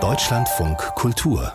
Deutschlandfunk 0.00 0.78
Kultur. 0.96 1.52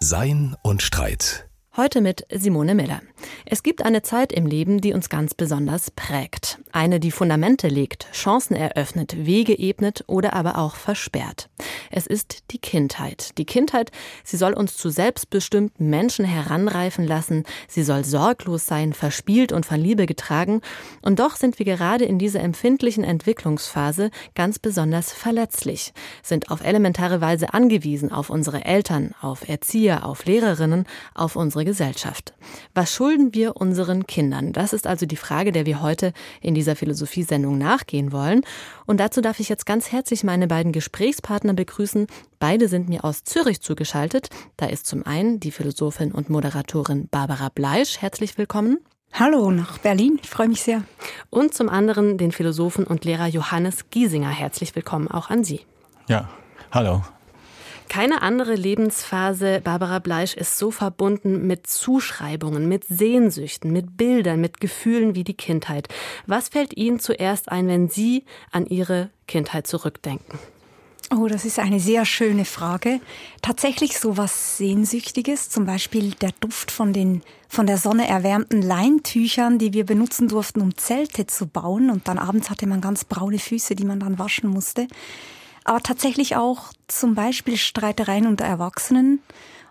Sein 0.00 0.54
und 0.60 0.82
Streit 0.82 1.47
Heute 1.78 2.00
mit 2.00 2.26
Simone 2.28 2.74
Miller. 2.74 3.02
Es 3.46 3.62
gibt 3.62 3.84
eine 3.84 4.02
Zeit 4.02 4.32
im 4.32 4.46
Leben, 4.46 4.80
die 4.80 4.94
uns 4.94 5.08
ganz 5.08 5.32
besonders 5.32 5.92
prägt. 5.92 6.58
Eine, 6.72 6.98
die 6.98 7.12
Fundamente 7.12 7.68
legt, 7.68 8.08
Chancen 8.12 8.56
eröffnet, 8.56 9.24
Wege 9.24 9.56
ebnet 9.56 10.02
oder 10.08 10.32
aber 10.32 10.58
auch 10.58 10.74
versperrt. 10.74 11.48
Es 11.92 12.08
ist 12.08 12.50
die 12.50 12.58
Kindheit. 12.58 13.38
Die 13.38 13.44
Kindheit, 13.44 13.92
sie 14.24 14.36
soll 14.36 14.54
uns 14.54 14.76
zu 14.76 14.90
selbstbestimmten 14.90 15.88
Menschen 15.88 16.24
heranreifen 16.24 17.06
lassen. 17.06 17.44
Sie 17.68 17.84
soll 17.84 18.04
sorglos 18.04 18.66
sein, 18.66 18.92
verspielt 18.92 19.52
und 19.52 19.64
von 19.64 19.80
Liebe 19.80 20.06
getragen. 20.06 20.62
Und 21.02 21.20
doch 21.20 21.36
sind 21.36 21.60
wir 21.60 21.64
gerade 21.64 22.04
in 22.04 22.18
dieser 22.18 22.40
empfindlichen 22.40 23.04
Entwicklungsphase 23.04 24.10
ganz 24.34 24.58
besonders 24.58 25.12
verletzlich, 25.12 25.92
sind 26.24 26.50
auf 26.50 26.64
elementare 26.64 27.20
Weise 27.20 27.54
angewiesen 27.54 28.10
auf 28.10 28.30
unsere 28.30 28.64
Eltern, 28.64 29.14
auf 29.20 29.48
Erzieher, 29.48 30.04
auf 30.04 30.24
Lehrerinnen, 30.24 30.84
auf 31.14 31.36
unsere 31.36 31.67
Gesellschaft. 31.68 32.32
Was 32.72 32.94
schulden 32.94 33.34
wir 33.34 33.56
unseren 33.56 34.06
Kindern? 34.06 34.54
Das 34.54 34.72
ist 34.72 34.86
also 34.86 35.04
die 35.04 35.16
Frage, 35.16 35.52
der 35.52 35.66
wir 35.66 35.82
heute 35.82 36.14
in 36.40 36.54
dieser 36.54 36.76
Philosophiesendung 36.76 37.58
nachgehen 37.58 38.10
wollen. 38.10 38.40
Und 38.86 39.00
dazu 39.00 39.20
darf 39.20 39.38
ich 39.38 39.50
jetzt 39.50 39.66
ganz 39.66 39.92
herzlich 39.92 40.24
meine 40.24 40.46
beiden 40.46 40.72
Gesprächspartner 40.72 41.52
begrüßen. 41.52 42.06
Beide 42.38 42.68
sind 42.68 42.88
mir 42.88 43.04
aus 43.04 43.22
Zürich 43.22 43.60
zugeschaltet. 43.60 44.30
Da 44.56 44.64
ist 44.64 44.86
zum 44.86 45.04
einen 45.04 45.40
die 45.40 45.50
Philosophin 45.50 46.10
und 46.10 46.30
Moderatorin 46.30 47.06
Barbara 47.10 47.50
Bleisch. 47.50 47.98
Herzlich 47.98 48.38
willkommen. 48.38 48.78
Hallo 49.12 49.50
nach 49.50 49.76
Berlin, 49.76 50.18
ich 50.22 50.30
freue 50.30 50.48
mich 50.48 50.62
sehr. 50.62 50.84
Und 51.28 51.52
zum 51.52 51.68
anderen 51.68 52.16
den 52.16 52.32
Philosophen 52.32 52.84
und 52.84 53.04
Lehrer 53.04 53.26
Johannes 53.26 53.90
Giesinger. 53.90 54.30
Herzlich 54.30 54.74
willkommen 54.74 55.08
auch 55.08 55.28
an 55.28 55.44
Sie. 55.44 55.60
Ja, 56.08 56.30
hallo. 56.72 57.02
Keine 57.88 58.20
andere 58.20 58.54
Lebensphase, 58.54 59.60
Barbara 59.64 59.98
Bleisch, 59.98 60.34
ist 60.34 60.58
so 60.58 60.70
verbunden 60.70 61.46
mit 61.46 61.66
Zuschreibungen, 61.66 62.68
mit 62.68 62.84
Sehnsüchten, 62.84 63.72
mit 63.72 63.96
Bildern, 63.96 64.40
mit 64.40 64.60
Gefühlen 64.60 65.14
wie 65.14 65.24
die 65.24 65.34
Kindheit. 65.34 65.88
Was 66.26 66.50
fällt 66.50 66.76
Ihnen 66.76 67.00
zuerst 67.00 67.50
ein, 67.50 67.66
wenn 67.68 67.88
Sie 67.88 68.24
an 68.50 68.66
Ihre 68.66 69.10
Kindheit 69.26 69.66
zurückdenken? 69.66 70.38
Oh, 71.10 71.26
das 71.26 71.46
ist 71.46 71.58
eine 71.58 71.80
sehr 71.80 72.04
schöne 72.04 72.44
Frage. 72.44 73.00
Tatsächlich 73.40 73.98
so 73.98 74.18
was 74.18 74.58
Sehnsüchtiges, 74.58 75.48
zum 75.48 75.64
Beispiel 75.64 76.10
der 76.20 76.32
Duft 76.40 76.70
von 76.70 76.92
den 76.92 77.22
von 77.50 77.66
der 77.66 77.78
Sonne 77.78 78.06
erwärmten 78.06 78.60
Leintüchern, 78.60 79.58
die 79.58 79.72
wir 79.72 79.86
benutzen 79.86 80.28
durften, 80.28 80.60
um 80.60 80.76
Zelte 80.76 81.26
zu 81.26 81.46
bauen. 81.46 81.88
Und 81.88 82.06
dann 82.06 82.18
abends 82.18 82.50
hatte 82.50 82.66
man 82.66 82.82
ganz 82.82 83.06
braune 83.06 83.38
Füße, 83.38 83.74
die 83.74 83.86
man 83.86 84.00
dann 84.00 84.18
waschen 84.18 84.50
musste 84.50 84.86
aber 85.68 85.82
tatsächlich 85.82 86.34
auch 86.34 86.72
zum 86.86 87.14
Beispiel 87.14 87.56
Streitereien 87.58 88.26
unter 88.26 88.46
Erwachsenen 88.46 89.20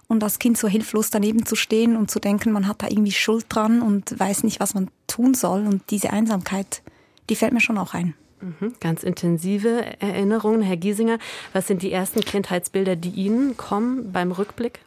und 0.07 0.23
als 0.23 0.37
Kind 0.37 0.57
so 0.57 0.67
hilflos 0.67 1.09
daneben 1.09 1.45
zu 1.45 1.55
stehen 1.55 1.97
und 1.97 2.11
zu 2.11 2.19
denken, 2.19 2.51
man 2.51 2.67
hat 2.67 2.83
da 2.83 2.87
irgendwie 2.87 3.11
Schuld 3.11 3.47
dran 3.49 3.81
und 3.81 4.17
weiß 4.17 4.43
nicht, 4.43 4.59
was 4.59 4.75
man 4.75 4.89
tun 5.07 5.33
soll. 5.33 5.65
Und 5.65 5.81
diese 5.89 6.11
Einsamkeit, 6.11 6.83
die 7.29 7.35
fällt 7.35 7.51
mir 7.51 7.61
schon 7.61 7.79
auch 7.79 7.95
ein. 7.95 8.13
Mhm, 8.41 8.75
ganz 8.79 9.01
intensive 9.01 9.99
Erinnerungen. 9.99 10.61
Herr 10.61 10.77
Giesinger, 10.77 11.17
was 11.53 11.65
sind 11.65 11.81
die 11.81 11.91
ersten 11.91 12.21
Kindheitsbilder, 12.21 12.95
die 12.95 13.09
Ihnen 13.09 13.57
kommen 13.57 14.11
beim 14.11 14.31
Rückblick? 14.31 14.79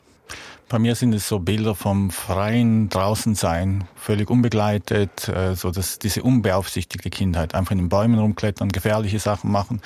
Bei 0.68 0.78
mir 0.78 0.94
sind 0.94 1.12
es 1.12 1.26
so 1.26 1.40
Bilder 1.40 1.74
vom 1.74 2.10
freien 2.12 2.88
Draußensein, 2.88 3.82
völlig 3.96 4.30
unbegleitet, 4.30 5.28
äh, 5.28 5.56
so 5.56 5.72
dass 5.72 5.98
diese 5.98 6.22
unbeaufsichtigte 6.22 7.10
Kindheit, 7.10 7.56
einfach 7.56 7.72
in 7.72 7.78
den 7.78 7.88
Bäumen 7.88 8.20
rumklettern, 8.20 8.68
gefährliche 8.68 9.18
Sachen 9.18 9.50
machen 9.50 9.82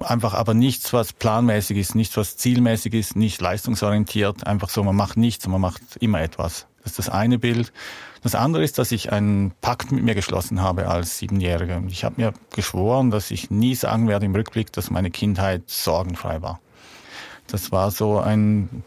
Einfach 0.00 0.34
aber 0.34 0.54
nichts, 0.54 0.92
was 0.92 1.12
planmäßig 1.12 1.76
ist, 1.76 1.94
nichts, 1.94 2.16
was 2.16 2.36
zielmäßig 2.36 2.94
ist, 2.94 3.16
nicht 3.16 3.40
leistungsorientiert. 3.40 4.46
Einfach 4.46 4.68
so, 4.68 4.82
man 4.82 4.96
macht 4.96 5.16
nichts, 5.16 5.46
man 5.46 5.60
macht 5.60 5.82
immer 6.00 6.20
etwas. 6.20 6.66
Das 6.82 6.92
ist 6.92 6.98
das 6.98 7.08
eine 7.10 7.38
Bild. 7.38 7.72
Das 8.22 8.34
andere 8.34 8.64
ist, 8.64 8.78
dass 8.78 8.92
ich 8.92 9.12
einen 9.12 9.52
Pakt 9.60 9.92
mit 9.92 10.04
mir 10.04 10.14
geschlossen 10.14 10.60
habe 10.60 10.88
als 10.88 11.18
Siebenjähriger. 11.18 11.82
Ich 11.88 12.04
habe 12.04 12.20
mir 12.20 12.32
geschworen, 12.54 13.10
dass 13.10 13.30
ich 13.30 13.50
nie 13.50 13.74
sagen 13.74 14.08
werde 14.08 14.26
im 14.26 14.34
Rückblick, 14.34 14.72
dass 14.72 14.90
meine 14.90 15.10
Kindheit 15.10 15.62
sorgenfrei 15.66 16.42
war. 16.42 16.60
Das 17.46 17.72
war 17.72 17.90
so 17.90 18.18
ein 18.18 18.82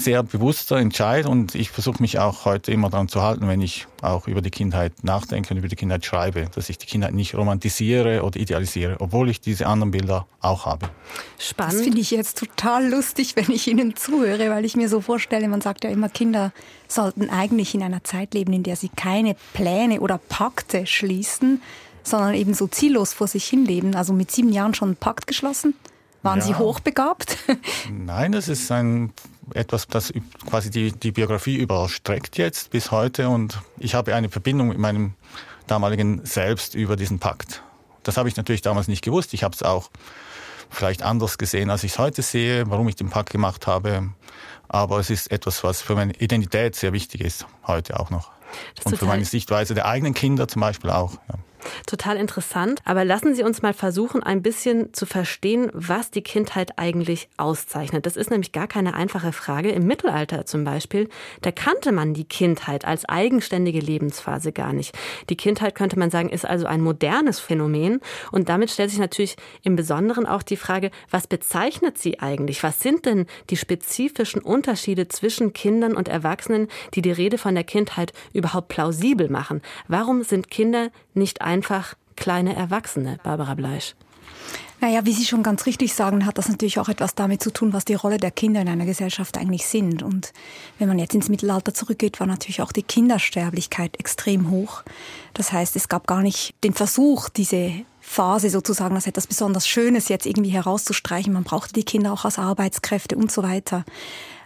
sehr 0.00 0.22
bewusster 0.22 0.76
Entscheid 0.76 1.26
und 1.26 1.54
ich 1.54 1.70
versuche 1.70 2.00
mich 2.00 2.18
auch 2.18 2.44
heute 2.44 2.72
immer 2.72 2.90
daran 2.90 3.08
zu 3.08 3.22
halten, 3.22 3.46
wenn 3.48 3.60
ich 3.60 3.86
auch 4.02 4.26
über 4.26 4.40
die 4.40 4.50
Kindheit 4.50 5.04
nachdenke 5.04 5.52
und 5.52 5.58
über 5.58 5.68
die 5.68 5.76
Kindheit 5.76 6.04
schreibe, 6.04 6.46
dass 6.54 6.68
ich 6.68 6.78
die 6.78 6.86
Kindheit 6.86 7.14
nicht 7.14 7.34
romantisiere 7.34 8.22
oder 8.22 8.40
idealisiere, 8.40 8.96
obwohl 9.00 9.28
ich 9.28 9.40
diese 9.40 9.66
anderen 9.66 9.90
Bilder 9.90 10.26
auch 10.40 10.66
habe. 10.66 10.88
Spannend. 11.38 11.74
Das 11.74 11.82
finde 11.82 12.00
ich 12.00 12.10
jetzt 12.10 12.38
total 12.38 12.88
lustig, 12.88 13.36
wenn 13.36 13.50
ich 13.50 13.68
Ihnen 13.68 13.96
zuhöre, 13.96 14.50
weil 14.50 14.64
ich 14.64 14.76
mir 14.76 14.88
so 14.88 15.00
vorstelle, 15.00 15.48
man 15.48 15.60
sagt 15.60 15.84
ja 15.84 15.90
immer, 15.90 16.08
Kinder 16.08 16.52
sollten 16.88 17.30
eigentlich 17.30 17.74
in 17.74 17.82
einer 17.82 18.02
Zeit 18.04 18.34
leben, 18.34 18.52
in 18.52 18.62
der 18.62 18.76
sie 18.76 18.88
keine 18.88 19.36
Pläne 19.52 20.00
oder 20.00 20.18
Pakte 20.18 20.86
schließen, 20.86 21.62
sondern 22.02 22.34
eben 22.34 22.54
so 22.54 22.66
ziellos 22.66 23.12
vor 23.12 23.28
sich 23.28 23.46
hin 23.46 23.64
leben. 23.64 23.94
Also 23.94 24.12
mit 24.12 24.30
sieben 24.30 24.52
Jahren 24.52 24.74
schon 24.74 24.88
einen 24.88 24.96
Pakt 24.96 25.26
geschlossen? 25.26 25.74
Waren 26.22 26.40
ja. 26.40 26.46
Sie 26.46 26.54
hochbegabt? 26.54 27.38
Nein, 27.90 28.32
das 28.32 28.48
ist 28.48 28.70
ein 28.70 29.12
etwas, 29.54 29.86
das 29.88 30.12
quasi 30.48 30.70
die, 30.70 30.92
die 30.92 31.12
Biografie 31.12 31.56
überstreckt 31.56 32.38
jetzt 32.38 32.70
bis 32.70 32.90
heute 32.90 33.28
und 33.28 33.60
ich 33.78 33.94
habe 33.94 34.14
eine 34.14 34.28
Verbindung 34.28 34.68
mit 34.68 34.78
meinem 34.78 35.14
damaligen 35.66 36.24
Selbst 36.24 36.74
über 36.74 36.96
diesen 36.96 37.18
Pakt. 37.18 37.62
Das 38.02 38.16
habe 38.16 38.28
ich 38.28 38.36
natürlich 38.36 38.62
damals 38.62 38.88
nicht 38.88 39.02
gewusst. 39.02 39.34
Ich 39.34 39.44
habe 39.44 39.54
es 39.54 39.62
auch 39.62 39.90
vielleicht 40.70 41.02
anders 41.02 41.38
gesehen, 41.38 41.70
als 41.70 41.84
ich 41.84 41.92
es 41.92 41.98
heute 41.98 42.22
sehe, 42.22 42.70
warum 42.70 42.88
ich 42.88 42.96
den 42.96 43.10
Pakt 43.10 43.30
gemacht 43.30 43.66
habe. 43.66 44.10
Aber 44.68 44.98
es 44.98 45.10
ist 45.10 45.30
etwas, 45.30 45.64
was 45.64 45.82
für 45.82 45.94
meine 45.94 46.14
Identität 46.14 46.76
sehr 46.76 46.92
wichtig 46.92 47.20
ist, 47.20 47.46
heute 47.66 47.98
auch 47.98 48.10
noch. 48.10 48.30
Und 48.84 48.96
für 48.96 49.04
meine 49.04 49.24
Sichtweise 49.24 49.74
der 49.74 49.86
eigenen 49.86 50.14
Kinder 50.14 50.48
zum 50.48 50.60
Beispiel 50.60 50.90
auch. 50.90 51.14
Ja. 51.28 51.34
Total 51.86 52.16
interessant. 52.16 52.80
Aber 52.84 53.04
lassen 53.04 53.34
Sie 53.34 53.42
uns 53.42 53.62
mal 53.62 53.74
versuchen, 53.74 54.22
ein 54.22 54.42
bisschen 54.42 54.92
zu 54.94 55.06
verstehen, 55.06 55.70
was 55.72 56.10
die 56.10 56.22
Kindheit 56.22 56.78
eigentlich 56.78 57.28
auszeichnet. 57.36 58.06
Das 58.06 58.16
ist 58.16 58.30
nämlich 58.30 58.52
gar 58.52 58.66
keine 58.66 58.94
einfache 58.94 59.32
Frage. 59.32 59.70
Im 59.70 59.86
Mittelalter 59.86 60.46
zum 60.46 60.64
Beispiel, 60.64 61.08
da 61.42 61.52
kannte 61.52 61.92
man 61.92 62.14
die 62.14 62.24
Kindheit 62.24 62.84
als 62.84 63.04
eigenständige 63.08 63.80
Lebensphase 63.80 64.52
gar 64.52 64.72
nicht. 64.72 64.96
Die 65.28 65.36
Kindheit, 65.36 65.74
könnte 65.74 65.98
man 65.98 66.10
sagen, 66.10 66.28
ist 66.28 66.44
also 66.44 66.66
ein 66.66 66.80
modernes 66.80 67.40
Phänomen. 67.40 68.00
Und 68.32 68.48
damit 68.48 68.70
stellt 68.70 68.90
sich 68.90 68.98
natürlich 68.98 69.36
im 69.62 69.76
Besonderen 69.76 70.26
auch 70.26 70.42
die 70.42 70.56
Frage, 70.56 70.90
was 71.10 71.26
bezeichnet 71.26 71.98
sie 71.98 72.20
eigentlich? 72.20 72.62
Was 72.62 72.80
sind 72.80 73.06
denn 73.06 73.26
die 73.50 73.56
spezifischen 73.56 74.42
Unterschiede 74.42 75.08
zwischen 75.08 75.52
Kindern 75.52 75.94
und 75.94 76.08
Erwachsenen, 76.08 76.68
die 76.94 77.02
die 77.02 77.12
Rede 77.12 77.38
von 77.38 77.54
der 77.54 77.64
Kindheit 77.64 78.12
überhaupt 78.32 78.68
plausibel 78.68 79.30
machen? 79.30 79.62
Warum 79.88 80.22
sind 80.22 80.50
Kinder 80.50 80.90
nicht 81.14 81.42
einfach 81.42 81.94
kleine 82.16 82.54
Erwachsene, 82.54 83.18
Barbara 83.22 83.54
Bleisch? 83.54 83.94
Naja, 84.82 85.04
wie 85.04 85.12
Sie 85.12 85.26
schon 85.26 85.42
ganz 85.42 85.66
richtig 85.66 85.92
sagen, 85.92 86.24
hat 86.24 86.38
das 86.38 86.48
natürlich 86.48 86.78
auch 86.78 86.88
etwas 86.88 87.14
damit 87.14 87.42
zu 87.42 87.52
tun, 87.52 87.74
was 87.74 87.84
die 87.84 87.94
Rolle 87.94 88.16
der 88.16 88.30
Kinder 88.30 88.62
in 88.62 88.68
einer 88.68 88.86
Gesellschaft 88.86 89.36
eigentlich 89.36 89.66
sind. 89.66 90.02
Und 90.02 90.32
wenn 90.78 90.88
man 90.88 90.98
jetzt 90.98 91.14
ins 91.14 91.28
Mittelalter 91.28 91.74
zurückgeht, 91.74 92.18
war 92.18 92.26
natürlich 92.26 92.62
auch 92.62 92.72
die 92.72 92.82
Kindersterblichkeit 92.82 94.00
extrem 94.00 94.50
hoch. 94.50 94.82
Das 95.34 95.52
heißt, 95.52 95.76
es 95.76 95.88
gab 95.88 96.06
gar 96.06 96.22
nicht 96.22 96.54
den 96.64 96.72
Versuch, 96.72 97.28
diese 97.28 97.72
Phase 98.00 98.48
sozusagen 98.48 98.94
als 98.94 99.06
etwas 99.06 99.26
besonders 99.26 99.68
Schönes 99.68 100.08
jetzt 100.08 100.24
irgendwie 100.24 100.50
herauszustreichen. 100.50 101.34
Man 101.34 101.44
brauchte 101.44 101.74
die 101.74 101.84
Kinder 101.84 102.12
auch 102.12 102.24
als 102.24 102.38
Arbeitskräfte 102.38 103.16
und 103.16 103.30
so 103.30 103.42
weiter. 103.42 103.84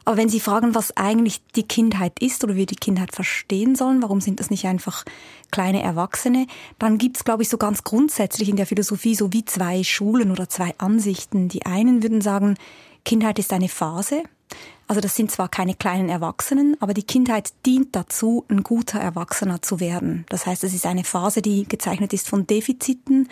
Aber 0.05 0.17
wenn 0.17 0.29
Sie 0.29 0.41
fragen, 0.41 0.75
was 0.75 0.97
eigentlich 0.97 1.41
die 1.57 1.63
Kindheit 1.63 2.19
ist 2.21 2.45
oder 2.45 2.55
wie 2.55 2.59
wir 2.59 2.67
die 2.67 2.75
Kindheit 2.75 3.15
verstehen 3.15 3.75
sollen, 3.75 4.03
warum 4.03 4.21
sind 4.21 4.41
das 4.41 4.51
nicht 4.51 4.67
einfach 4.67 5.05
kleine 5.51 5.83
Erwachsene, 5.83 6.47
dann 6.79 6.99
gibt 6.99 7.17
es, 7.17 7.25
glaube 7.25 7.43
ich, 7.43 7.49
so 7.49 7.57
ganz 7.57 7.85
grundsätzlich 7.85 8.49
in 8.49 8.57
der 8.57 8.67
Philosophie 8.67 9.15
so 9.15 9.33
wie 9.33 9.45
zwei 9.45 9.83
Schulen 9.83 10.31
oder 10.31 10.49
zwei 10.49 10.75
Ansichten. 10.79 11.49
Die 11.49 11.65
einen 11.65 12.03
würden 12.03 12.21
sagen, 12.21 12.57
Kindheit 13.05 13.39
ist 13.39 13.53
eine 13.53 13.69
Phase. 13.69 14.25
Also 14.87 15.01
das 15.01 15.17
sind 15.17 15.31
zwar 15.31 15.49
keine 15.49 15.75
kleinen 15.75 16.11
Erwachsenen, 16.11 16.77
aber 16.81 16.93
die 16.93 17.05
Kindheit 17.05 17.53
dient 17.65 17.97
dazu, 17.97 18.45
ein 18.49 18.63
guter 18.63 19.01
Erwachsener 19.01 19.63
zu 19.63 19.81
werden. 19.81 20.27
Das 20.29 20.45
heißt, 20.45 20.63
es 20.65 20.75
ist 20.75 20.85
eine 20.85 21.05
Phase, 21.05 21.41
die 21.41 21.65
gezeichnet 21.67 22.13
ist 22.13 22.29
von 22.29 22.47
Defiziten. 22.47 23.29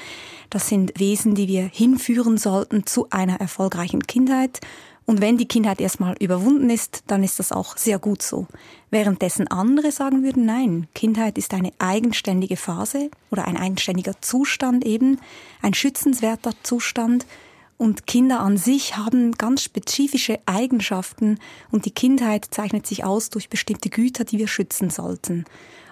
Das 0.48 0.68
sind 0.68 0.98
Wesen, 0.98 1.34
die 1.34 1.48
wir 1.48 1.64
hinführen 1.64 2.38
sollten 2.38 2.86
zu 2.86 3.10
einer 3.10 3.38
erfolgreichen 3.38 4.06
Kindheit. 4.06 4.60
Und 5.04 5.20
wenn 5.20 5.36
die 5.36 5.48
Kindheit 5.48 5.80
erstmal 5.80 6.14
überwunden 6.20 6.70
ist, 6.70 7.04
dann 7.08 7.24
ist 7.24 7.38
das 7.38 7.50
auch 7.50 7.76
sehr 7.76 7.98
gut 7.98 8.22
so. 8.22 8.46
Währenddessen 8.90 9.48
andere 9.48 9.90
sagen 9.90 10.22
würden, 10.22 10.46
nein, 10.46 10.86
Kindheit 10.94 11.38
ist 11.38 11.54
eine 11.54 11.72
eigenständige 11.78 12.56
Phase 12.56 13.10
oder 13.30 13.46
ein 13.46 13.56
eigenständiger 13.56 14.20
Zustand 14.20 14.84
eben, 14.84 15.18
ein 15.60 15.74
schützenswerter 15.74 16.52
Zustand. 16.62 17.26
Und 17.78 18.06
Kinder 18.06 18.38
an 18.40 18.56
sich 18.56 18.96
haben 18.96 19.32
ganz 19.32 19.62
spezifische 19.64 20.38
Eigenschaften 20.46 21.40
und 21.72 21.84
die 21.84 21.90
Kindheit 21.90 22.46
zeichnet 22.52 22.86
sich 22.86 23.02
aus 23.02 23.28
durch 23.28 23.48
bestimmte 23.48 23.90
Güter, 23.90 24.24
die 24.24 24.38
wir 24.38 24.46
schützen 24.46 24.88
sollten. 24.88 25.46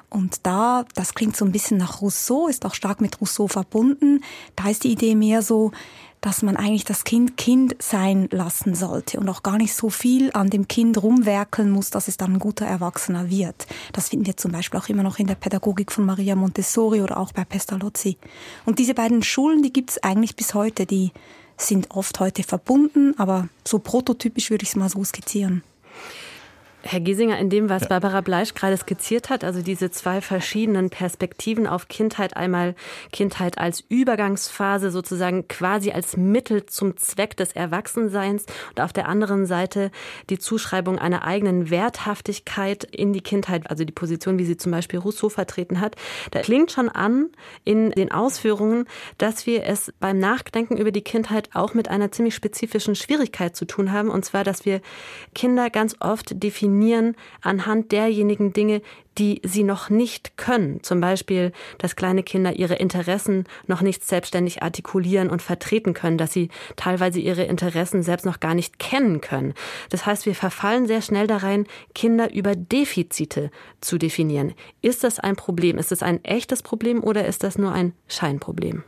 Und 0.09 0.45
da, 0.45 0.85
das 0.95 1.15
klingt 1.15 1.37
so 1.37 1.45
ein 1.45 1.53
bisschen 1.53 1.79
nach 1.79 2.03
Rousseau, 2.03 2.49
ist 2.49 2.67
auch 2.67 2.75
stark 2.75 3.01
mit 3.01 3.21
Rousseau 3.21 3.47
verbunden. 3.47 4.23
Da 4.57 4.69
ist 4.69 4.85
die 4.85 4.93
Idee 4.93 5.15
mehr 5.15 5.41
so, 5.41 5.71
dass 6.20 6.43
man 6.43 6.56
eigentlich 6.56 6.84
das 6.84 7.05
Kind 7.05 7.37
Kind 7.37 7.76
sein 7.82 8.28
lassen 8.31 8.75
sollte 8.75 9.19
und 9.19 9.28
auch 9.28 9.43
gar 9.43 9.56
nicht 9.56 9.75
so 9.75 9.88
viel 9.88 10.31
an 10.34 10.50
dem 10.50 10.69
Kind 10.69 11.02
rumwerkeln 11.02 11.70
muss, 11.70 11.90
dass 11.90 12.08
es 12.08 12.17
dann 12.17 12.34
ein 12.34 12.38
guter 12.38 12.67
Erwachsener 12.67 13.31
wird. 13.31 13.67
Das 13.93 14.11
finden 14.11 14.26
wir 14.26 14.37
zum 14.37 14.52
Beispiel 14.52 14.78
auch 14.78 14.88
immer 14.88 15.02
noch 15.02 15.19
in 15.19 15.26
der 15.26 15.34
Pädagogik 15.34 15.93
von 15.93 16.05
Maria 16.05 16.37
Montessori 16.37 17.00
oder 17.00 17.19
auch 17.19 17.32
bei 17.32 17.44
Pestalozzi. 17.44 18.19
Und 18.67 18.78
diese 18.78 18.94
beiden 18.94 19.22
Schulen, 19.22 19.62
die 19.62 19.72
gibt 19.72 19.90
es 19.90 20.02
eigentlich 20.02 20.37
bis 20.37 20.55
heute, 20.55 20.87
die 20.87 21.12
sind 21.56 21.90
oft 21.90 22.20
heute 22.20 22.43
verbunden, 22.43 23.14
aber 23.19 23.49
so 23.66 23.78
prototypisch 23.78 24.50
würde 24.50 24.64
ich 24.64 24.70
es 24.70 24.76
mal 24.76 24.88
so 24.88 25.02
skizzieren. 25.05 25.62
Herr 26.82 27.00
Giesinger, 27.00 27.38
in 27.38 27.50
dem, 27.50 27.69
was 27.69 27.82
ja. 27.82 27.88
Barbara 27.88 28.23
Bleisch 28.23 28.55
gerade 28.55 28.77
skizziert 28.77 29.29
hat, 29.29 29.44
also 29.44 29.61
diese 29.61 29.91
zwei 29.91 30.21
verschiedenen 30.21 30.88
Perspektiven 30.88 31.67
auf 31.67 31.88
Kindheit, 31.88 32.37
einmal 32.37 32.75
Kindheit 33.12 33.59
als 33.59 33.85
Übergangsphase, 33.88 34.91
sozusagen 34.91 35.47
quasi 35.47 35.91
als 35.91 36.17
Mittel 36.17 36.65
zum 36.67 36.97
Zweck 36.97 37.37
des 37.37 37.53
Erwachsenseins 37.53 38.47
und 38.71 38.81
auf 38.81 38.93
der 38.94 39.09
anderen 39.09 39.44
Seite 39.44 39.91
die 40.31 40.38
Zuschreibung 40.38 40.99
einer 40.99 41.25
eigenen 41.25 41.71
Werthaftigkeit 41.71 42.85
in 42.85 43.12
die 43.12 43.21
Kindheit, 43.21 43.69
also 43.69 43.85
die 43.85 43.93
Position, 43.93 44.38
wie 44.38 44.47
sie 44.47 44.56
zum 44.56 44.73
Beispiel 44.73 45.00
Rousseau 45.00 45.29
vertreten 45.29 45.81
hat, 45.81 45.97
da 46.31 46.41
klingt 46.41 46.73
schon 46.73 46.88
an 46.88 47.29
in 47.65 47.91
den 47.91 48.11
Ausführungen, 48.11 48.87
dass 49.19 49.47
wir 49.47 49.65
es 49.65 49.93
beim 50.00 50.19
Nachdenken 50.19 50.79
über 50.79 50.93
die 50.93 51.03
Kindheit 51.03 51.50
auch 51.53 51.75
mit 51.75 51.88
einer 51.88 52.11
ziemlich 52.11 52.35
spezifischen 52.35 52.94
Schwierigkeit 52.94 53.55
zu 53.55 53.67
tun 53.67 53.93
haben, 53.93 54.09
und 54.09 54.25
zwar, 54.25 54.44
dass 54.44 54.65
wir 54.65 54.81
Kinder 55.35 55.69
ganz 55.69 55.97
oft 56.00 56.43
definieren, 56.43 56.69
definieren 56.70 57.17
anhand 57.43 57.93
derjenigen 57.93 58.52
Dinge, 58.52 58.82
die 59.19 59.40
sie 59.44 59.64
noch 59.64 59.90
nicht 59.90 60.37
können. 60.37 60.82
Zum 60.82 61.00
Beispiel, 61.00 61.52
dass 61.78 61.96
kleine 61.96 62.22
Kinder 62.22 62.55
ihre 62.55 62.76
Interessen 62.76 63.44
noch 63.67 63.82
nicht 63.82 64.05
selbstständig 64.05 64.62
artikulieren 64.62 65.31
und 65.31 65.43
vertreten 65.43 65.94
können, 65.94 66.17
dass 66.17 66.32
sie 66.32 66.49
teilweise 66.76 67.20
ihre 67.20 67.44
Interessen 67.44 68.02
selbst 68.02 68.25
noch 68.25 68.40
gar 68.40 68.55
nicht 68.55 68.78
kennen 68.78 69.20
können. 69.20 69.55
Das 69.90 70.06
heißt, 70.06 70.26
wir 70.26 70.34
verfallen 70.34 70.87
sehr 70.87 71.02
schnell 71.02 71.26
darein, 71.26 71.67
Kinder 71.94 72.32
über 72.32 72.55
Defizite 72.55 73.50
zu 73.81 73.99
definieren. 73.99 74.55
Ist 74.81 75.05
das 75.05 75.19
ein 75.19 75.37
Problem? 75.37 75.76
Ist 75.76 75.93
es 75.93 76.02
ein 76.02 76.25
echtes 76.25 76.62
Problem 76.62 77.02
oder 77.02 77.26
ist 77.26 77.43
das 77.43 77.58
nur 77.58 77.73
ein 77.73 77.93
Scheinproblem? 78.08 78.84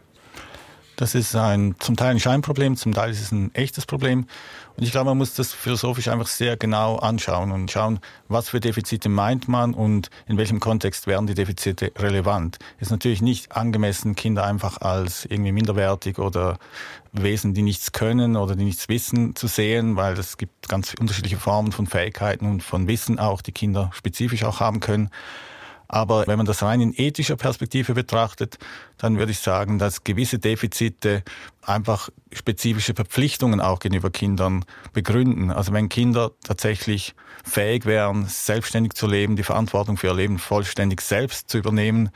Das 0.96 1.14
ist 1.14 1.34
ein, 1.34 1.74
zum 1.78 1.96
Teil 1.96 2.10
ein 2.10 2.20
Scheinproblem, 2.20 2.76
zum 2.76 2.92
Teil 2.92 3.10
ist 3.10 3.20
es 3.20 3.32
ein 3.32 3.54
echtes 3.54 3.86
Problem. 3.86 4.26
Und 4.76 4.84
ich 4.84 4.90
glaube, 4.90 5.06
man 5.06 5.18
muss 5.18 5.34
das 5.34 5.52
philosophisch 5.52 6.08
einfach 6.08 6.26
sehr 6.26 6.56
genau 6.56 6.96
anschauen 6.96 7.50
und 7.50 7.70
schauen, 7.70 7.98
was 8.28 8.50
für 8.50 8.60
Defizite 8.60 9.08
meint 9.08 9.48
man 9.48 9.74
und 9.74 10.10
in 10.26 10.38
welchem 10.38 10.60
Kontext 10.60 11.06
werden 11.06 11.26
die 11.26 11.34
Defizite 11.34 11.92
relevant. 11.98 12.58
Ist 12.78 12.90
natürlich 12.90 13.22
nicht 13.22 13.52
angemessen, 13.52 14.14
Kinder 14.14 14.44
einfach 14.44 14.80
als 14.80 15.24
irgendwie 15.24 15.52
minderwertig 15.52 16.18
oder 16.18 16.58
Wesen, 17.12 17.52
die 17.52 17.62
nichts 17.62 17.92
können 17.92 18.36
oder 18.36 18.56
die 18.56 18.64
nichts 18.64 18.88
wissen, 18.88 19.36
zu 19.36 19.46
sehen, 19.46 19.96
weil 19.96 20.18
es 20.18 20.38
gibt 20.38 20.68
ganz 20.68 20.94
unterschiedliche 20.98 21.36
Formen 21.36 21.72
von 21.72 21.86
Fähigkeiten 21.86 22.46
und 22.46 22.62
von 22.62 22.86
Wissen 22.86 23.18
auch, 23.18 23.42
die 23.42 23.52
Kinder 23.52 23.90
spezifisch 23.92 24.44
auch 24.44 24.60
haben 24.60 24.80
können. 24.80 25.10
Aber 25.92 26.26
wenn 26.26 26.38
man 26.38 26.46
das 26.46 26.62
rein 26.62 26.80
in 26.80 26.94
ethischer 26.96 27.36
Perspektive 27.36 27.92
betrachtet, 27.92 28.58
dann 28.96 29.18
würde 29.18 29.32
ich 29.32 29.40
sagen, 29.40 29.78
dass 29.78 30.04
gewisse 30.04 30.38
Defizite 30.38 31.22
einfach 31.60 32.08
spezifische 32.32 32.94
Verpflichtungen 32.94 33.60
auch 33.60 33.78
gegenüber 33.78 34.08
Kindern 34.08 34.64
begründen. 34.94 35.50
Also 35.50 35.74
wenn 35.74 35.90
Kinder 35.90 36.32
tatsächlich 36.44 37.14
fähig 37.44 37.84
wären, 37.84 38.24
selbstständig 38.24 38.94
zu 38.94 39.06
leben, 39.06 39.36
die 39.36 39.42
Verantwortung 39.42 39.98
für 39.98 40.06
ihr 40.06 40.14
Leben 40.14 40.38
vollständig 40.38 41.02
selbst 41.02 41.50
zu 41.50 41.58
übernehmen, 41.58 42.08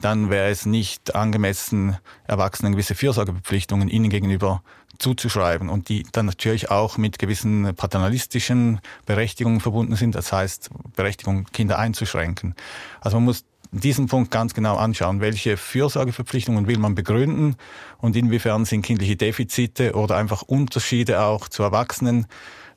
dann 0.00 0.30
wäre 0.30 0.50
es 0.50 0.66
nicht 0.66 1.14
angemessen, 1.14 1.96
Erwachsenen 2.26 2.72
gewisse 2.72 2.94
Fürsorgeverpflichtungen 2.94 3.88
ihnen 3.88 4.10
gegenüber 4.10 4.62
zuzuschreiben 4.98 5.68
und 5.68 5.88
die 5.88 6.04
dann 6.12 6.26
natürlich 6.26 6.70
auch 6.70 6.98
mit 6.98 7.18
gewissen 7.18 7.74
paternalistischen 7.74 8.80
Berechtigungen 9.06 9.60
verbunden 9.60 9.96
sind, 9.96 10.14
das 10.14 10.32
heißt 10.32 10.70
Berechtigung, 10.94 11.46
Kinder 11.52 11.78
einzuschränken. 11.78 12.54
Also 13.00 13.16
man 13.16 13.24
muss 13.24 13.44
diesen 13.72 14.06
Punkt 14.06 14.30
ganz 14.30 14.54
genau 14.54 14.76
anschauen. 14.76 15.20
Welche 15.20 15.56
Fürsorgeverpflichtungen 15.56 16.66
will 16.66 16.78
man 16.78 16.94
begründen 16.94 17.56
und 17.98 18.16
inwiefern 18.16 18.64
sind 18.64 18.82
kindliche 18.82 19.16
Defizite 19.16 19.94
oder 19.94 20.16
einfach 20.16 20.42
Unterschiede 20.42 21.22
auch 21.22 21.48
zu 21.48 21.62
Erwachsenen 21.62 22.26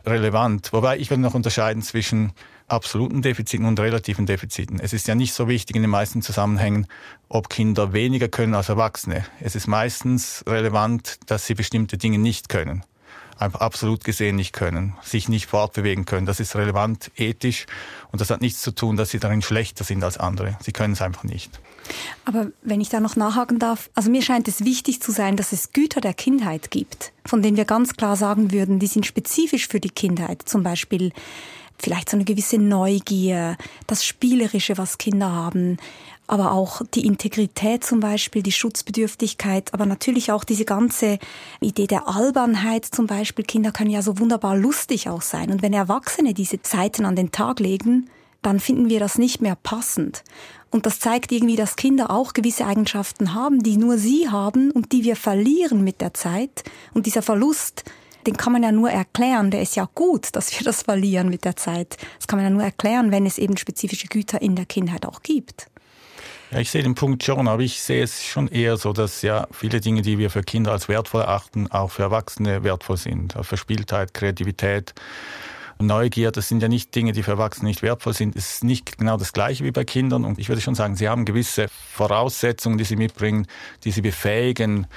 relevant? 0.05 0.71
Wobei 0.71 0.97
ich 0.97 1.09
will 1.09 1.17
noch 1.17 1.33
unterscheiden 1.33 1.81
zwischen 1.81 2.33
absoluten 2.67 3.21
Defiziten 3.21 3.65
und 3.65 3.79
relativen 3.79 4.25
Defiziten. 4.25 4.79
Es 4.79 4.93
ist 4.93 5.07
ja 5.07 5.15
nicht 5.15 5.33
so 5.33 5.47
wichtig 5.47 5.75
in 5.75 5.81
den 5.81 5.91
meisten 5.91 6.21
Zusammenhängen, 6.21 6.87
ob 7.29 7.49
Kinder 7.49 7.93
weniger 7.93 8.27
können 8.27 8.55
als 8.55 8.69
Erwachsene. 8.69 9.25
Es 9.39 9.55
ist 9.55 9.67
meistens 9.67 10.43
relevant, 10.47 11.19
dass 11.27 11.45
sie 11.45 11.55
bestimmte 11.55 11.97
Dinge 11.97 12.17
nicht 12.17 12.49
können. 12.49 12.83
Einfach 13.37 13.61
absolut 13.61 14.03
gesehen 14.03 14.35
nicht 14.35 14.53
können, 14.53 14.93
sich 15.01 15.27
nicht 15.27 15.47
fortbewegen 15.47 16.05
können. 16.05 16.25
Das 16.25 16.39
ist 16.39 16.55
relevant 16.55 17.11
ethisch 17.17 17.65
und 18.11 18.21
das 18.21 18.29
hat 18.29 18.41
nichts 18.41 18.61
zu 18.61 18.71
tun, 18.71 18.95
dass 18.95 19.09
sie 19.09 19.19
darin 19.19 19.41
schlechter 19.41 19.83
sind 19.83 20.03
als 20.03 20.17
andere. 20.17 20.57
Sie 20.61 20.71
können 20.71 20.93
es 20.93 21.01
einfach 21.01 21.23
nicht. 21.23 21.59
Aber 22.25 22.47
wenn 22.61 22.79
ich 22.79 22.89
da 22.89 22.99
noch 22.99 23.15
nachhaken 23.15 23.59
darf, 23.59 23.89
also 23.95 24.09
mir 24.11 24.21
scheint 24.21 24.47
es 24.47 24.63
wichtig 24.63 25.01
zu 25.01 25.11
sein, 25.11 25.35
dass 25.35 25.51
es 25.51 25.73
Güter 25.73 25.99
der 25.99 26.13
Kindheit 26.13 26.71
gibt, 26.71 27.11
von 27.25 27.41
denen 27.41 27.57
wir 27.57 27.65
ganz 27.65 27.93
klar 27.95 28.15
sagen 28.15 28.51
würden, 28.51 28.79
die 28.79 28.87
sind 28.87 29.05
spezifisch 29.05 29.67
für 29.67 29.79
die 29.79 29.89
Kindheit. 29.89 30.43
Zum 30.45 30.63
Beispiel 30.63 31.11
vielleicht 31.83 32.09
so 32.09 32.17
eine 32.17 32.25
gewisse 32.25 32.57
Neugier, 32.57 33.57
das 33.87 34.05
Spielerische, 34.05 34.77
was 34.77 34.97
Kinder 34.97 35.31
haben, 35.31 35.77
aber 36.27 36.53
auch 36.53 36.81
die 36.93 37.05
Integrität 37.05 37.83
zum 37.83 37.99
Beispiel, 37.99 38.41
die 38.41 38.51
Schutzbedürftigkeit, 38.51 39.73
aber 39.73 39.85
natürlich 39.85 40.31
auch 40.31 40.43
diese 40.43 40.65
ganze 40.65 41.19
Idee 41.59 41.87
der 41.87 42.07
Albernheit 42.07 42.85
zum 42.85 43.07
Beispiel. 43.07 43.43
Kinder 43.45 43.71
können 43.71 43.89
ja 43.89 44.01
so 44.01 44.19
wunderbar 44.19 44.55
lustig 44.55 45.09
auch 45.09 45.21
sein. 45.21 45.51
Und 45.51 45.61
wenn 45.61 45.73
Erwachsene 45.73 46.33
diese 46.33 46.61
Zeiten 46.61 47.05
an 47.05 47.15
den 47.15 47.31
Tag 47.31 47.59
legen, 47.59 48.09
dann 48.41 48.59
finden 48.59 48.89
wir 48.89 48.99
das 48.99 49.17
nicht 49.17 49.41
mehr 49.41 49.55
passend. 49.55 50.23
Und 50.71 50.85
das 50.85 50.99
zeigt 50.99 51.31
irgendwie, 51.31 51.55
dass 51.55 51.75
Kinder 51.75 52.09
auch 52.09 52.33
gewisse 52.33 52.65
Eigenschaften 52.65 53.33
haben, 53.33 53.61
die 53.61 53.77
nur 53.77 53.97
sie 53.97 54.29
haben 54.29 54.71
und 54.71 54.91
die 54.91 55.03
wir 55.03 55.15
verlieren 55.15 55.83
mit 55.83 56.01
der 56.01 56.13
Zeit. 56.13 56.63
Und 56.93 57.05
dieser 57.05 57.21
Verlust 57.21 57.83
den 58.27 58.37
kann 58.37 58.53
man 58.53 58.63
ja 58.63 58.71
nur 58.71 58.89
erklären, 58.89 59.51
der 59.51 59.61
ist 59.61 59.75
ja 59.75 59.87
gut, 59.93 60.35
dass 60.35 60.57
wir 60.57 60.63
das 60.65 60.83
verlieren 60.83 61.29
mit 61.29 61.45
der 61.45 61.55
Zeit. 61.55 61.97
Das 62.17 62.27
kann 62.27 62.37
man 62.39 62.45
ja 62.45 62.49
nur 62.49 62.63
erklären, 62.63 63.11
wenn 63.11 63.25
es 63.25 63.37
eben 63.37 63.57
spezifische 63.57 64.07
Güter 64.07 64.41
in 64.41 64.55
der 64.55 64.65
Kindheit 64.65 65.05
auch 65.05 65.21
gibt. 65.21 65.67
Ja, 66.51 66.59
ich 66.59 66.69
sehe 66.69 66.83
den 66.83 66.93
Punkt 66.93 67.23
schon, 67.23 67.47
aber 67.47 67.63
ich 67.63 67.81
sehe 67.81 68.03
es 68.03 68.23
schon 68.23 68.47
eher 68.47 68.77
so, 68.77 68.93
dass 68.93 69.23
ja 69.23 69.47
viele 69.51 69.81
Dinge, 69.81 70.03
die 70.03 70.19
wir 70.19 70.29
für 70.29 70.43
Kinder 70.43 70.71
als 70.71 70.87
wertvoll 70.87 71.21
erachten, 71.21 71.71
auch 71.71 71.89
für 71.89 72.03
Erwachsene 72.03 72.63
wertvoll 72.63 72.97
sind. 72.97 73.33
Verspieltheit, 73.41 74.13
Kreativität, 74.13 74.93
Neugier, 75.79 76.31
das 76.31 76.47
sind 76.47 76.61
ja 76.61 76.67
nicht 76.67 76.93
Dinge, 76.93 77.11
die 77.11 77.23
für 77.23 77.31
Erwachsene 77.31 77.67
nicht 77.67 77.81
wertvoll 77.81 78.13
sind. 78.13 78.35
Es 78.35 78.55
ist 78.55 78.63
nicht 78.63 78.97
genau 78.97 79.17
das 79.17 79.33
Gleiche 79.33 79.63
wie 79.63 79.71
bei 79.71 79.83
Kindern. 79.83 80.25
Und 80.25 80.39
ich 80.39 80.49
würde 80.49 80.61
schon 80.61 80.75
sagen, 80.75 80.95
sie 80.95 81.09
haben 81.09 81.25
gewisse 81.25 81.67
Voraussetzungen, 81.67 82.77
die 82.77 82.83
sie 82.83 82.95
mitbringen, 82.95 83.47
die 83.83 83.91
sie 83.91 84.01
befähigen, 84.01 84.87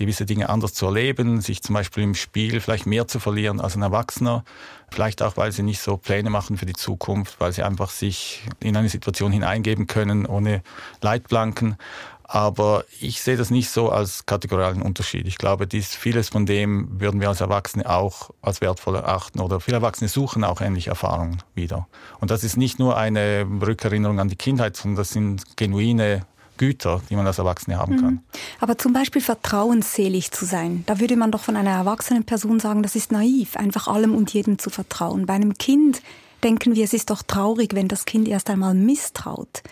gewisse 0.00 0.24
Dinge 0.24 0.48
anders 0.48 0.72
zu 0.72 0.86
erleben, 0.86 1.42
sich 1.42 1.62
zum 1.62 1.74
Beispiel 1.74 2.02
im 2.02 2.14
Spiel 2.14 2.60
vielleicht 2.60 2.86
mehr 2.86 3.06
zu 3.06 3.20
verlieren 3.20 3.60
als 3.60 3.76
ein 3.76 3.82
Erwachsener. 3.82 4.44
Vielleicht 4.90 5.22
auch, 5.22 5.36
weil 5.36 5.52
sie 5.52 5.62
nicht 5.62 5.80
so 5.80 5.98
Pläne 5.98 6.30
machen 6.30 6.56
für 6.56 6.66
die 6.66 6.72
Zukunft, 6.72 7.38
weil 7.38 7.52
sie 7.52 7.62
einfach 7.62 7.90
sich 7.90 8.42
in 8.60 8.76
eine 8.76 8.88
Situation 8.88 9.30
hineingeben 9.30 9.86
können 9.86 10.24
ohne 10.26 10.62
Leitplanken. 11.02 11.76
Aber 12.24 12.84
ich 13.00 13.20
sehe 13.22 13.36
das 13.36 13.50
nicht 13.50 13.70
so 13.70 13.90
als 13.90 14.24
kategorialen 14.24 14.82
Unterschied. 14.82 15.26
Ich 15.26 15.36
glaube, 15.36 15.66
dies, 15.66 15.94
vieles 15.94 16.28
von 16.28 16.46
dem 16.46 17.00
würden 17.00 17.20
wir 17.20 17.28
als 17.28 17.40
Erwachsene 17.40 17.90
auch 17.90 18.30
als 18.40 18.60
wertvoll 18.60 18.94
erachten 18.94 19.40
oder 19.40 19.60
viele 19.60 19.78
Erwachsene 19.78 20.08
suchen 20.08 20.44
auch 20.44 20.60
ähnliche 20.60 20.90
Erfahrungen 20.90 21.42
wieder. 21.54 21.88
Und 22.20 22.30
das 22.30 22.42
ist 22.42 22.56
nicht 22.56 22.78
nur 22.78 22.96
eine 22.96 23.46
Rückerinnerung 23.60 24.18
an 24.20 24.28
die 24.28 24.36
Kindheit, 24.36 24.76
sondern 24.76 24.98
das 24.98 25.10
sind 25.10 25.56
genuine 25.56 26.24
Güter, 26.60 27.00
die 27.08 27.16
man 27.16 27.26
als 27.26 27.38
Erwachsene 27.38 27.78
haben 27.78 27.96
kann. 27.96 28.12
Mhm. 28.12 28.20
Aber 28.60 28.76
zum 28.76 28.92
Beispiel 28.92 29.22
vertrauensselig 29.22 30.30
zu 30.30 30.44
sein, 30.44 30.84
da 30.84 31.00
würde 31.00 31.16
man 31.16 31.32
doch 31.32 31.40
von 31.40 31.56
einer 31.56 31.70
erwachsenen 31.70 32.24
Person 32.24 32.60
sagen, 32.60 32.82
das 32.82 32.96
ist 32.96 33.10
naiv, 33.12 33.56
einfach 33.56 33.88
allem 33.88 34.14
und 34.14 34.34
jedem 34.34 34.58
zu 34.58 34.68
vertrauen. 34.68 35.24
Bei 35.24 35.32
einem 35.32 35.56
Kind 35.56 36.02
denken 36.44 36.74
wir, 36.74 36.84
es 36.84 36.92
ist 36.92 37.08
doch 37.08 37.22
traurig, 37.22 37.74
wenn 37.74 37.88
das 37.88 38.04
Kind 38.04 38.28
erst 38.28 38.50
einmal 38.50 38.74
misstraut. 38.74 39.62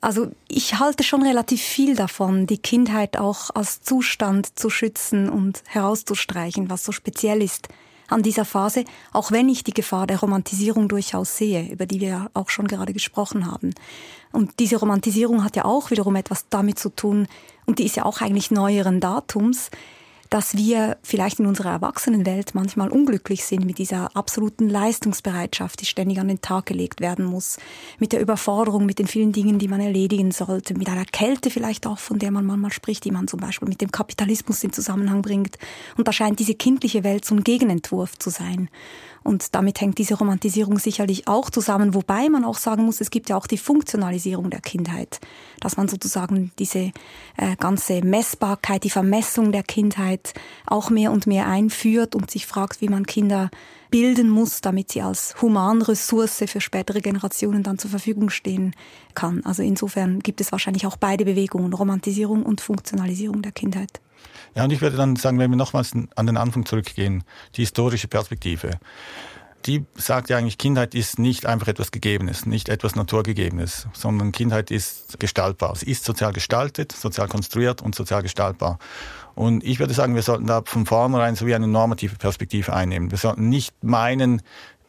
Also 0.00 0.30
ich 0.46 0.78
halte 0.78 1.02
schon 1.02 1.24
relativ 1.24 1.60
viel 1.60 1.96
davon, 1.96 2.46
die 2.46 2.58
Kindheit 2.58 3.16
auch 3.16 3.50
als 3.52 3.82
Zustand 3.82 4.56
zu 4.56 4.70
schützen 4.70 5.28
und 5.28 5.64
herauszustreichen, 5.66 6.70
was 6.70 6.84
so 6.84 6.92
speziell 6.92 7.42
ist 7.42 7.66
an 8.08 8.22
dieser 8.22 8.44
Phase, 8.44 8.84
auch 9.12 9.32
wenn 9.32 9.48
ich 9.48 9.64
die 9.64 9.74
Gefahr 9.74 10.06
der 10.06 10.20
Romantisierung 10.20 10.88
durchaus 10.88 11.36
sehe, 11.36 11.68
über 11.72 11.86
die 11.86 12.00
wir 12.00 12.30
auch 12.34 12.50
schon 12.50 12.68
gerade 12.68 12.92
gesprochen 12.92 13.50
haben. 13.50 13.74
Und 14.34 14.58
diese 14.58 14.76
Romantisierung 14.76 15.44
hat 15.44 15.54
ja 15.54 15.64
auch 15.64 15.92
wiederum 15.92 16.16
etwas 16.16 16.48
damit 16.50 16.78
zu 16.78 16.88
tun, 16.88 17.28
und 17.66 17.78
die 17.78 17.86
ist 17.86 17.96
ja 17.96 18.04
auch 18.04 18.20
eigentlich 18.20 18.50
neueren 18.50 19.00
Datums, 19.00 19.70
dass 20.28 20.56
wir 20.56 20.96
vielleicht 21.04 21.38
in 21.38 21.46
unserer 21.46 21.70
Erwachsenenwelt 21.70 22.56
manchmal 22.56 22.88
unglücklich 22.88 23.44
sind 23.44 23.64
mit 23.64 23.78
dieser 23.78 24.16
absoluten 24.16 24.68
Leistungsbereitschaft, 24.68 25.80
die 25.80 25.86
ständig 25.86 26.18
an 26.18 26.26
den 26.26 26.40
Tag 26.40 26.66
gelegt 26.66 27.00
werden 27.00 27.24
muss, 27.24 27.58
mit 28.00 28.12
der 28.12 28.20
Überforderung, 28.20 28.84
mit 28.84 28.98
den 28.98 29.06
vielen 29.06 29.30
Dingen, 29.30 29.60
die 29.60 29.68
man 29.68 29.80
erledigen 29.80 30.32
sollte, 30.32 30.74
mit 30.74 30.88
einer 30.88 31.04
Kälte 31.04 31.50
vielleicht 31.50 31.86
auch, 31.86 31.98
von 31.98 32.18
der 32.18 32.32
man 32.32 32.44
manchmal 32.44 32.72
spricht, 32.72 33.04
die 33.04 33.12
man 33.12 33.28
zum 33.28 33.38
Beispiel 33.38 33.68
mit 33.68 33.80
dem 33.80 33.92
Kapitalismus 33.92 34.64
in 34.64 34.72
Zusammenhang 34.72 35.22
bringt. 35.22 35.56
Und 35.96 36.08
da 36.08 36.12
scheint 36.12 36.40
diese 36.40 36.56
kindliche 36.56 37.04
Welt 37.04 37.24
so 37.24 37.36
ein 37.36 37.44
Gegenentwurf 37.44 38.18
zu 38.18 38.30
sein. 38.30 38.68
Und 39.24 39.54
damit 39.54 39.80
hängt 39.80 39.96
diese 39.96 40.14
Romantisierung 40.14 40.78
sicherlich 40.78 41.26
auch 41.26 41.48
zusammen, 41.48 41.94
wobei 41.94 42.28
man 42.28 42.44
auch 42.44 42.58
sagen 42.58 42.84
muss, 42.84 43.00
es 43.00 43.10
gibt 43.10 43.30
ja 43.30 43.36
auch 43.36 43.46
die 43.46 43.58
Funktionalisierung 43.58 44.50
der 44.50 44.60
Kindheit, 44.60 45.18
dass 45.60 45.78
man 45.78 45.88
sozusagen 45.88 46.52
diese 46.58 46.92
äh, 47.38 47.56
ganze 47.58 48.02
Messbarkeit, 48.02 48.84
die 48.84 48.90
Vermessung 48.90 49.50
der 49.50 49.62
Kindheit 49.62 50.34
auch 50.66 50.90
mehr 50.90 51.10
und 51.10 51.26
mehr 51.26 51.46
einführt 51.46 52.14
und 52.14 52.30
sich 52.30 52.46
fragt, 52.46 52.82
wie 52.82 52.88
man 52.88 53.06
Kinder 53.06 53.50
bilden 53.90 54.28
muss, 54.28 54.60
damit 54.60 54.92
sie 54.92 55.00
als 55.00 55.40
Humanressource 55.40 56.44
für 56.46 56.60
spätere 56.60 57.00
Generationen 57.00 57.62
dann 57.62 57.78
zur 57.78 57.90
Verfügung 57.90 58.28
stehen 58.28 58.74
kann. 59.14 59.42
Also 59.44 59.62
insofern 59.62 60.20
gibt 60.20 60.42
es 60.42 60.52
wahrscheinlich 60.52 60.84
auch 60.84 60.96
beide 60.96 61.24
Bewegungen, 61.24 61.72
Romantisierung 61.72 62.42
und 62.42 62.60
Funktionalisierung 62.60 63.40
der 63.40 63.52
Kindheit. 63.52 64.00
Ja, 64.54 64.64
und 64.64 64.70
ich 64.70 64.80
würde 64.80 64.96
dann 64.96 65.16
sagen, 65.16 65.38
wenn 65.38 65.50
wir 65.50 65.56
nochmals 65.56 65.92
an 66.14 66.26
den 66.26 66.36
Anfang 66.36 66.64
zurückgehen, 66.64 67.24
die 67.56 67.62
historische 67.62 68.08
Perspektive. 68.08 68.78
Die 69.66 69.86
sagt 69.94 70.28
ja 70.28 70.36
eigentlich, 70.36 70.58
Kindheit 70.58 70.94
ist 70.94 71.18
nicht 71.18 71.46
einfach 71.46 71.68
etwas 71.68 71.90
Gegebenes, 71.90 72.44
nicht 72.44 72.68
etwas 72.68 72.96
Naturgegebenes, 72.96 73.88
sondern 73.94 74.30
Kindheit 74.30 74.70
ist 74.70 75.18
gestaltbar. 75.18 75.74
Sie 75.74 75.90
ist 75.90 76.04
sozial 76.04 76.34
gestaltet, 76.34 76.92
sozial 76.92 77.28
konstruiert 77.28 77.80
und 77.80 77.94
sozial 77.94 78.22
gestaltbar. 78.22 78.78
Und 79.34 79.64
ich 79.64 79.78
würde 79.78 79.94
sagen, 79.94 80.14
wir 80.14 80.22
sollten 80.22 80.46
da 80.46 80.62
von 80.64 80.84
vornherein 80.84 81.34
so 81.34 81.46
wie 81.46 81.54
eine 81.54 81.66
normative 81.66 82.16
Perspektive 82.16 82.74
einnehmen. 82.74 83.10
Wir 83.10 83.18
sollten 83.18 83.48
nicht 83.48 83.72
meinen, 83.82 84.42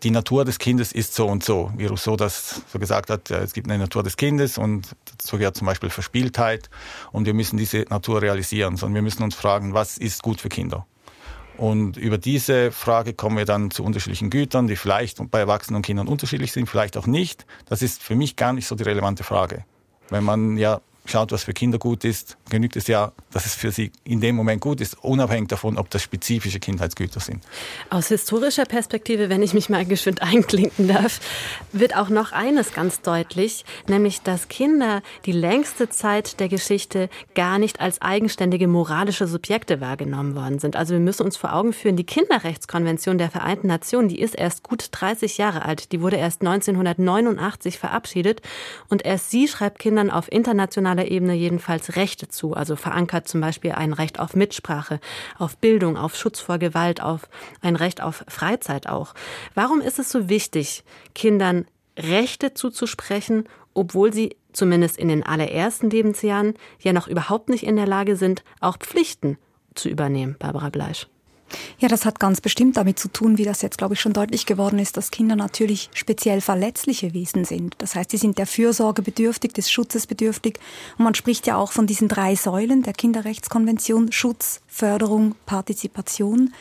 die 0.03 0.11
Natur 0.11 0.45
des 0.45 0.59
Kindes 0.59 0.91
ist 0.91 1.15
so 1.15 1.27
und 1.27 1.43
so, 1.43 1.71
wie 1.77 1.85
Rousseau 1.85 2.15
das 2.15 2.61
so 2.71 2.79
gesagt 2.79 3.09
hat, 3.09 3.31
es 3.31 3.53
gibt 3.53 3.67
eine 3.67 3.79
Natur 3.79 4.03
des 4.03 4.17
Kindes 4.17 4.57
und 4.57 4.95
dazu 5.17 5.37
gehört 5.37 5.55
zum 5.55 5.65
Beispiel 5.65 5.89
Verspieltheit 5.89 6.69
und 7.11 7.25
wir 7.25 7.33
müssen 7.33 7.57
diese 7.57 7.85
Natur 7.89 8.21
realisieren, 8.21 8.77
sondern 8.77 8.95
wir 8.95 9.01
müssen 9.01 9.23
uns 9.23 9.35
fragen, 9.35 9.73
was 9.73 9.97
ist 9.97 10.21
gut 10.21 10.41
für 10.41 10.49
Kinder? 10.49 10.85
Und 11.57 11.95
über 11.95 12.17
diese 12.17 12.71
Frage 12.71 13.13
kommen 13.13 13.37
wir 13.37 13.45
dann 13.45 13.71
zu 13.71 13.83
unterschiedlichen 13.83 14.29
Gütern, 14.29 14.67
die 14.67 14.75
vielleicht 14.75 15.19
bei 15.31 15.39
Erwachsenen 15.39 15.77
und 15.77 15.85
Kindern 15.85 16.07
unterschiedlich 16.07 16.51
sind, 16.51 16.67
vielleicht 16.67 16.97
auch 16.97 17.07
nicht. 17.07 17.45
Das 17.65 17.81
ist 17.81 18.03
für 18.03 18.15
mich 18.15 18.35
gar 18.35 18.51
nicht 18.51 18.67
so 18.67 18.75
die 18.75 18.83
relevante 18.83 19.23
Frage. 19.23 19.63
Wenn 20.09 20.23
man 20.23 20.57
ja 20.57 20.81
schaut, 21.05 21.31
was 21.31 21.43
für 21.43 21.53
Kinder 21.53 21.77
gut 21.77 22.03
ist, 22.03 22.37
genügt 22.49 22.75
es 22.75 22.87
ja, 22.87 23.11
dass 23.31 23.45
es 23.45 23.55
für 23.55 23.71
sie 23.71 23.91
in 24.03 24.21
dem 24.21 24.35
Moment 24.35 24.61
gut 24.61 24.81
ist, 24.81 24.97
unabhängig 25.03 25.49
davon, 25.49 25.77
ob 25.77 25.89
das 25.89 26.01
spezifische 26.01 26.59
Kindheitsgüter 26.59 27.19
sind. 27.19 27.43
Aus 27.89 28.07
historischer 28.07 28.65
Perspektive, 28.65 29.29
wenn 29.29 29.43
ich 29.43 29.53
mich 29.53 29.69
mal 29.69 29.85
geschwind 29.85 30.21
einklinken 30.21 30.87
darf, 30.87 31.19
wird 31.71 31.95
auch 31.95 32.09
noch 32.09 32.31
eines 32.31 32.73
ganz 32.73 33.01
deutlich, 33.01 33.65
nämlich 33.87 34.21
dass 34.21 34.47
Kinder 34.47 35.01
die 35.25 35.31
längste 35.31 35.89
Zeit 35.89 36.39
der 36.39 36.49
Geschichte 36.49 37.09
gar 37.35 37.59
nicht 37.59 37.79
als 37.79 38.01
eigenständige 38.01 38.67
moralische 38.67 39.27
Subjekte 39.27 39.81
wahrgenommen 39.81 40.35
worden 40.35 40.59
sind. 40.59 40.75
Also 40.75 40.93
wir 40.93 41.01
müssen 41.01 41.23
uns 41.23 41.37
vor 41.37 41.53
Augen 41.53 41.73
führen, 41.73 41.97
die 41.97 42.05
Kinderrechtskonvention 42.05 43.17
der 43.17 43.29
Vereinten 43.29 43.67
Nationen, 43.67 44.09
die 44.09 44.19
ist 44.19 44.35
erst 44.35 44.63
gut 44.63 44.87
30 44.91 45.37
Jahre 45.37 45.65
alt. 45.65 45.91
Die 45.91 46.01
wurde 46.01 46.17
erst 46.17 46.41
1989 46.41 47.77
verabschiedet 47.77 48.41
und 48.89 49.05
erst 49.05 49.31
sie 49.31 49.47
schreibt 49.47 49.79
Kindern 49.79 50.09
auf 50.09 50.31
internationaler 50.31 50.94
nationaler 50.95 51.11
Ebene 51.11 51.33
jedenfalls 51.33 51.95
Rechte 51.95 52.27
zu, 52.27 52.53
also 52.53 52.75
verankert 52.75 53.27
zum 53.27 53.41
Beispiel 53.41 53.73
ein 53.73 53.93
Recht 53.93 54.19
auf 54.19 54.35
Mitsprache, 54.35 54.99
auf 55.37 55.57
Bildung, 55.57 55.97
auf 55.97 56.15
Schutz 56.15 56.39
vor 56.39 56.57
Gewalt, 56.57 57.01
auf 57.01 57.27
ein 57.61 57.75
Recht 57.75 58.01
auf 58.01 58.23
Freizeit 58.27 58.87
auch. 58.87 59.13
Warum 59.53 59.81
ist 59.81 59.99
es 59.99 60.11
so 60.11 60.29
wichtig, 60.29 60.83
Kindern 61.13 61.65
Rechte 61.97 62.53
zuzusprechen, 62.53 63.47
obwohl 63.73 64.13
sie 64.13 64.35
zumindest 64.53 64.97
in 64.97 65.09
den 65.09 65.23
allerersten 65.23 65.89
Lebensjahren 65.89 66.55
ja 66.79 66.93
noch 66.93 67.07
überhaupt 67.07 67.49
nicht 67.49 67.65
in 67.65 67.75
der 67.75 67.87
Lage 67.87 68.15
sind, 68.15 68.43
auch 68.59 68.77
Pflichten 68.77 69.37
zu 69.75 69.89
übernehmen, 69.89 70.35
Barbara 70.39 70.69
Bleisch? 70.69 71.07
Ja, 71.79 71.87
das 71.87 72.05
hat 72.05 72.19
ganz 72.19 72.41
bestimmt 72.41 72.77
damit 72.77 72.99
zu 72.99 73.07
tun, 73.07 73.37
wie 73.37 73.43
das 73.43 73.61
jetzt, 73.61 73.77
glaube 73.77 73.93
ich, 73.93 74.01
schon 74.01 74.13
deutlich 74.13 74.45
geworden 74.45 74.79
ist, 74.79 74.97
dass 74.97 75.11
Kinder 75.11 75.35
natürlich 75.35 75.89
speziell 75.93 76.41
verletzliche 76.41 77.13
Wesen 77.13 77.45
sind. 77.45 77.75
Das 77.77 77.95
heißt, 77.95 78.11
sie 78.11 78.17
sind 78.17 78.37
der 78.37 78.47
Fürsorge 78.47 79.01
bedürftig, 79.01 79.53
des 79.53 79.69
Schutzes 79.71 80.07
bedürftig. 80.07 80.59
Und 80.97 81.03
man 81.03 81.15
spricht 81.15 81.47
ja 81.47 81.57
auch 81.57 81.71
von 81.71 81.87
diesen 81.87 82.07
drei 82.07 82.35
Säulen 82.35 82.83
der 82.83 82.93
Kinderrechtskonvention, 82.93 84.11
Schutz, 84.11 84.61
Förderung, 84.67 85.35
Partizipation. 85.45 86.53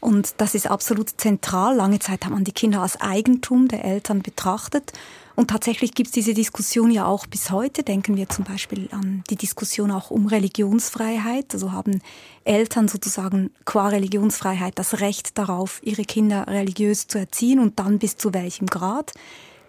Und 0.00 0.34
das 0.38 0.54
ist 0.54 0.68
absolut 0.68 1.10
zentral. 1.16 1.76
Lange 1.76 2.00
Zeit 2.00 2.24
hat 2.24 2.32
man 2.32 2.44
die 2.44 2.52
Kinder 2.52 2.82
als 2.82 3.00
Eigentum 3.00 3.68
der 3.68 3.84
Eltern 3.84 4.22
betrachtet. 4.22 4.92
Und 5.34 5.50
tatsächlich 5.50 5.94
gibt 5.94 6.08
es 6.08 6.12
diese 6.12 6.34
Diskussion 6.34 6.90
ja 6.90 7.06
auch 7.06 7.26
bis 7.26 7.50
heute. 7.50 7.82
Denken 7.82 8.16
wir 8.16 8.28
zum 8.28 8.44
Beispiel 8.44 8.88
an 8.92 9.24
die 9.30 9.36
Diskussion 9.36 9.90
auch 9.90 10.10
um 10.10 10.26
Religionsfreiheit. 10.26 11.54
Also 11.54 11.72
haben 11.72 12.00
Eltern 12.44 12.88
sozusagen 12.88 13.50
qua 13.64 13.88
Religionsfreiheit 13.88 14.78
das 14.78 15.00
Recht 15.00 15.38
darauf, 15.38 15.80
ihre 15.82 16.04
Kinder 16.04 16.46
religiös 16.46 17.06
zu 17.06 17.18
erziehen 17.18 17.60
und 17.60 17.78
dann 17.78 17.98
bis 17.98 18.16
zu 18.16 18.34
welchem 18.34 18.66
Grad 18.66 19.12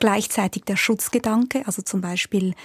gleichzeitig 0.03 0.65
der 0.65 0.75
Schutzgedanke, 0.75 1.65
also 1.65 1.81
zum 1.81 2.01
Beispiel 2.01 2.55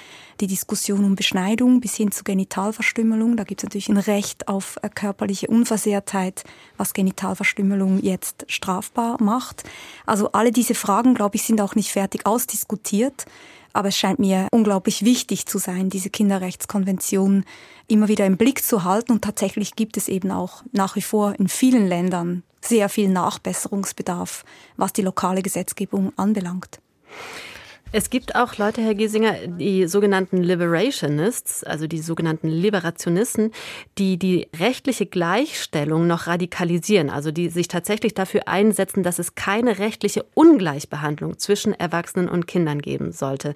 die 0.40 0.48
Diskussion 0.48 1.04
um 1.04 1.14
Beschneidung 1.14 1.80
bis 1.80 1.94
hin 1.94 2.10
zu 2.10 2.24
Genitalverstümmelung. 2.24 3.36
Da 3.36 3.44
gibt 3.44 3.60
es 3.60 3.64
natürlich 3.64 3.88
ein 3.88 3.96
Recht 3.96 4.48
auf 4.48 4.76
äh, 4.82 4.88
körperliche 4.88 5.46
Unversehrtheit, 5.46 6.42
was 6.78 6.94
Genitalverstümmelung 6.94 8.02
jetzt 8.02 8.44
strafbar 8.48 9.22
macht. 9.22 9.62
Also 10.04 10.32
alle 10.32 10.50
diese 10.50 10.74
Fragen, 10.74 11.14
glaube 11.14 11.36
ich, 11.36 11.44
sind 11.44 11.60
auch 11.60 11.76
nicht 11.76 11.92
fertig 11.92 12.26
ausdiskutiert. 12.26 13.26
Aber 13.72 13.86
es 13.86 13.96
scheint 13.96 14.18
mir 14.18 14.48
unglaublich 14.50 15.04
wichtig 15.04 15.46
zu 15.46 15.58
sein, 15.58 15.90
diese 15.90 16.10
Kinderrechtskonvention 16.10 17.44
immer 17.86 18.08
wieder 18.08 18.26
im 18.26 18.36
Blick 18.36 18.64
zu 18.64 18.82
halten. 18.82 19.12
Und 19.12 19.22
tatsächlich 19.22 19.76
gibt 19.76 19.96
es 19.96 20.08
eben 20.08 20.32
auch 20.32 20.64
nach 20.72 20.96
wie 20.96 21.02
vor 21.02 21.38
in 21.38 21.46
vielen 21.46 21.86
Ländern 21.86 22.42
sehr 22.60 22.88
viel 22.88 23.08
Nachbesserungsbedarf, 23.08 24.44
was 24.76 24.92
die 24.92 25.02
lokale 25.02 25.42
Gesetzgebung 25.42 26.12
anbelangt. 26.16 26.80
Es 27.90 28.10
gibt 28.10 28.34
auch 28.34 28.58
Leute, 28.58 28.82
Herr 28.82 28.94
Giesinger, 28.94 29.46
die 29.46 29.86
sogenannten 29.86 30.42
Liberationists, 30.42 31.64
also 31.64 31.86
die 31.86 32.00
sogenannten 32.00 32.48
Liberationisten, 32.48 33.50
die 33.96 34.18
die 34.18 34.46
rechtliche 34.58 35.06
Gleichstellung 35.06 36.06
noch 36.06 36.26
radikalisieren, 36.26 37.08
also 37.08 37.30
die 37.30 37.48
sich 37.48 37.66
tatsächlich 37.66 38.12
dafür 38.12 38.46
einsetzen, 38.46 39.02
dass 39.02 39.18
es 39.18 39.36
keine 39.36 39.78
rechtliche 39.78 40.26
Ungleichbehandlung 40.34 41.38
zwischen 41.38 41.72
Erwachsenen 41.72 42.28
und 42.28 42.46
Kindern 42.46 42.82
geben 42.82 43.10
sollte. 43.12 43.54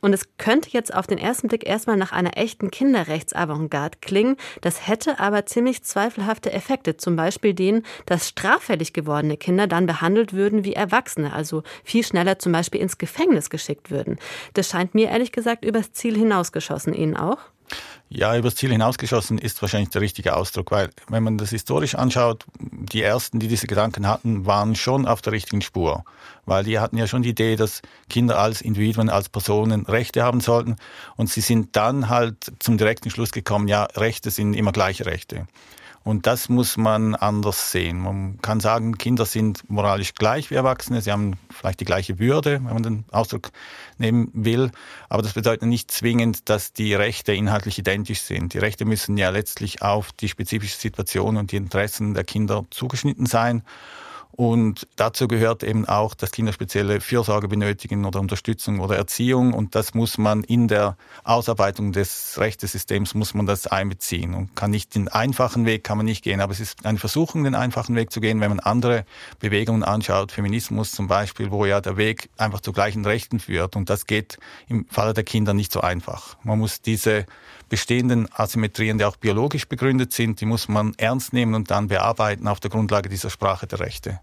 Und 0.00 0.12
es 0.12 0.28
könnte 0.38 0.70
jetzt 0.70 0.94
auf 0.94 1.06
den 1.06 1.18
ersten 1.18 1.48
Blick 1.48 1.66
erstmal 1.66 1.96
nach 1.96 2.12
einer 2.12 2.36
echten 2.36 2.70
Kinderrechtsavantgarde 2.70 3.98
klingen. 4.00 4.36
Das 4.60 4.86
hätte 4.86 5.20
aber 5.20 5.46
ziemlich 5.46 5.82
zweifelhafte 5.82 6.52
Effekte. 6.52 6.96
Zum 6.96 7.16
Beispiel 7.16 7.54
den, 7.54 7.84
dass 8.06 8.28
straffällig 8.28 8.92
gewordene 8.92 9.36
Kinder 9.36 9.66
dann 9.66 9.86
behandelt 9.86 10.32
würden 10.32 10.64
wie 10.64 10.74
Erwachsene, 10.74 11.32
also 11.32 11.62
viel 11.84 12.04
schneller 12.04 12.38
zum 12.38 12.52
Beispiel 12.52 12.80
ins 12.80 12.98
Gefängnis 12.98 13.50
geschickt 13.50 13.90
würden. 13.90 14.18
Das 14.54 14.68
scheint 14.68 14.94
mir 14.94 15.10
ehrlich 15.10 15.32
gesagt 15.32 15.64
übers 15.64 15.92
Ziel 15.92 16.16
hinausgeschossen. 16.16 16.94
Ihnen 16.94 17.16
auch? 17.16 17.38
Ja, 18.08 18.36
übers 18.36 18.56
Ziel 18.56 18.70
hinausgeschossen 18.72 19.38
ist 19.38 19.62
wahrscheinlich 19.62 19.90
der 19.90 20.00
richtige 20.00 20.34
Ausdruck, 20.36 20.72
weil 20.72 20.90
wenn 21.08 21.22
man 21.22 21.38
das 21.38 21.50
historisch 21.50 21.94
anschaut, 21.94 22.44
die 22.58 23.02
ersten, 23.02 23.38
die 23.38 23.46
diese 23.46 23.68
Gedanken 23.68 24.08
hatten, 24.08 24.46
waren 24.46 24.74
schon 24.74 25.06
auf 25.06 25.22
der 25.22 25.32
richtigen 25.32 25.62
Spur, 25.62 26.04
weil 26.50 26.64
die 26.64 26.80
hatten 26.80 26.98
ja 26.98 27.06
schon 27.06 27.22
die 27.22 27.28
Idee, 27.28 27.54
dass 27.54 27.80
Kinder 28.08 28.40
als 28.40 28.60
Individuen, 28.60 29.08
als 29.08 29.28
Personen 29.28 29.86
Rechte 29.86 30.24
haben 30.24 30.40
sollten 30.40 30.74
und 31.16 31.30
sie 31.30 31.42
sind 31.42 31.76
dann 31.76 32.08
halt 32.08 32.52
zum 32.58 32.76
direkten 32.76 33.08
Schluss 33.08 33.30
gekommen, 33.30 33.68
ja, 33.68 33.84
Rechte 33.84 34.32
sind 34.32 34.54
immer 34.54 34.72
gleiche 34.72 35.06
Rechte. 35.06 35.46
Und 36.02 36.26
das 36.26 36.48
muss 36.48 36.76
man 36.76 37.14
anders 37.14 37.70
sehen. 37.70 38.00
Man 38.00 38.40
kann 38.40 38.58
sagen, 38.58 38.98
Kinder 38.98 39.26
sind 39.26 39.68
moralisch 39.70 40.14
gleich 40.14 40.50
wie 40.50 40.54
Erwachsene. 40.54 41.02
Sie 41.02 41.12
haben 41.12 41.34
vielleicht 41.50 41.78
die 41.78 41.84
gleiche 41.84 42.18
Würde, 42.18 42.54
wenn 42.54 42.72
man 42.72 42.82
den 42.82 43.04
Ausdruck 43.12 43.50
nehmen 43.98 44.30
will. 44.32 44.72
Aber 45.08 45.22
das 45.22 45.34
bedeutet 45.34 45.68
nicht 45.68 45.90
zwingend, 45.90 46.48
dass 46.48 46.72
die 46.72 46.94
Rechte 46.94 47.32
inhaltlich 47.32 47.78
identisch 47.78 48.22
sind. 48.22 48.54
Die 48.54 48.58
Rechte 48.58 48.86
müssen 48.86 49.18
ja 49.18 49.28
letztlich 49.28 49.82
auf 49.82 50.10
die 50.12 50.28
spezifische 50.28 50.78
Situation 50.78 51.36
und 51.36 51.52
die 51.52 51.56
Interessen 51.56 52.14
der 52.14 52.24
Kinder 52.24 52.64
zugeschnitten 52.70 53.26
sein. 53.26 53.62
Und 54.32 54.86
dazu 54.96 55.28
gehört 55.28 55.62
eben 55.62 55.86
auch, 55.86 56.14
dass 56.14 56.30
Kinder 56.30 56.52
spezielle 56.52 57.00
Fürsorge 57.00 57.48
benötigen 57.48 58.04
oder 58.04 58.20
Unterstützung 58.20 58.80
oder 58.80 58.96
Erziehung. 58.96 59.52
Und 59.52 59.74
das 59.74 59.94
muss 59.94 60.18
man 60.18 60.44
in 60.44 60.68
der 60.68 60.96
Ausarbeitung 61.24 61.92
des 61.92 62.36
Rechtesystems 62.38 63.14
muss 63.14 63.34
man 63.34 63.46
das 63.46 63.66
einbeziehen 63.66 64.34
und 64.34 64.54
kann 64.54 64.70
nicht 64.70 64.94
den 64.94 65.08
einfachen 65.08 65.66
Weg 65.66 65.84
kann 65.84 65.96
man 65.96 66.06
nicht 66.06 66.22
gehen. 66.22 66.40
Aber 66.40 66.52
es 66.52 66.60
ist 66.60 66.86
eine 66.86 66.98
Versuchung, 66.98 67.44
den 67.44 67.54
einfachen 67.54 67.96
Weg 67.96 68.12
zu 68.12 68.20
gehen, 68.20 68.40
wenn 68.40 68.50
man 68.50 68.60
andere 68.60 69.04
Bewegungen 69.40 69.82
anschaut, 69.82 70.32
Feminismus 70.32 70.92
zum 70.92 71.08
Beispiel, 71.08 71.50
wo 71.50 71.66
ja 71.66 71.80
der 71.80 71.96
Weg 71.96 72.30
einfach 72.36 72.60
zu 72.60 72.72
gleichen 72.72 73.04
Rechten 73.04 73.40
führt. 73.40 73.76
Und 73.76 73.90
das 73.90 74.06
geht 74.06 74.38
im 74.68 74.86
Falle 74.86 75.12
der 75.12 75.24
Kinder 75.24 75.54
nicht 75.54 75.72
so 75.72 75.80
einfach. 75.80 76.36
Man 76.44 76.58
muss 76.58 76.80
diese 76.82 77.26
bestehenden 77.70 78.28
Asymmetrien, 78.34 78.98
die 78.98 79.04
auch 79.06 79.16
biologisch 79.16 79.66
begründet 79.66 80.12
sind, 80.12 80.42
die 80.42 80.44
muss 80.44 80.68
man 80.68 80.92
ernst 80.98 81.32
nehmen 81.32 81.54
und 81.54 81.70
dann 81.70 81.88
bearbeiten 81.88 82.46
auf 82.46 82.60
der 82.60 82.70
Grundlage 82.70 83.08
dieser 83.08 83.30
Sprache 83.30 83.66
der 83.66 83.80
Rechte. 83.80 84.20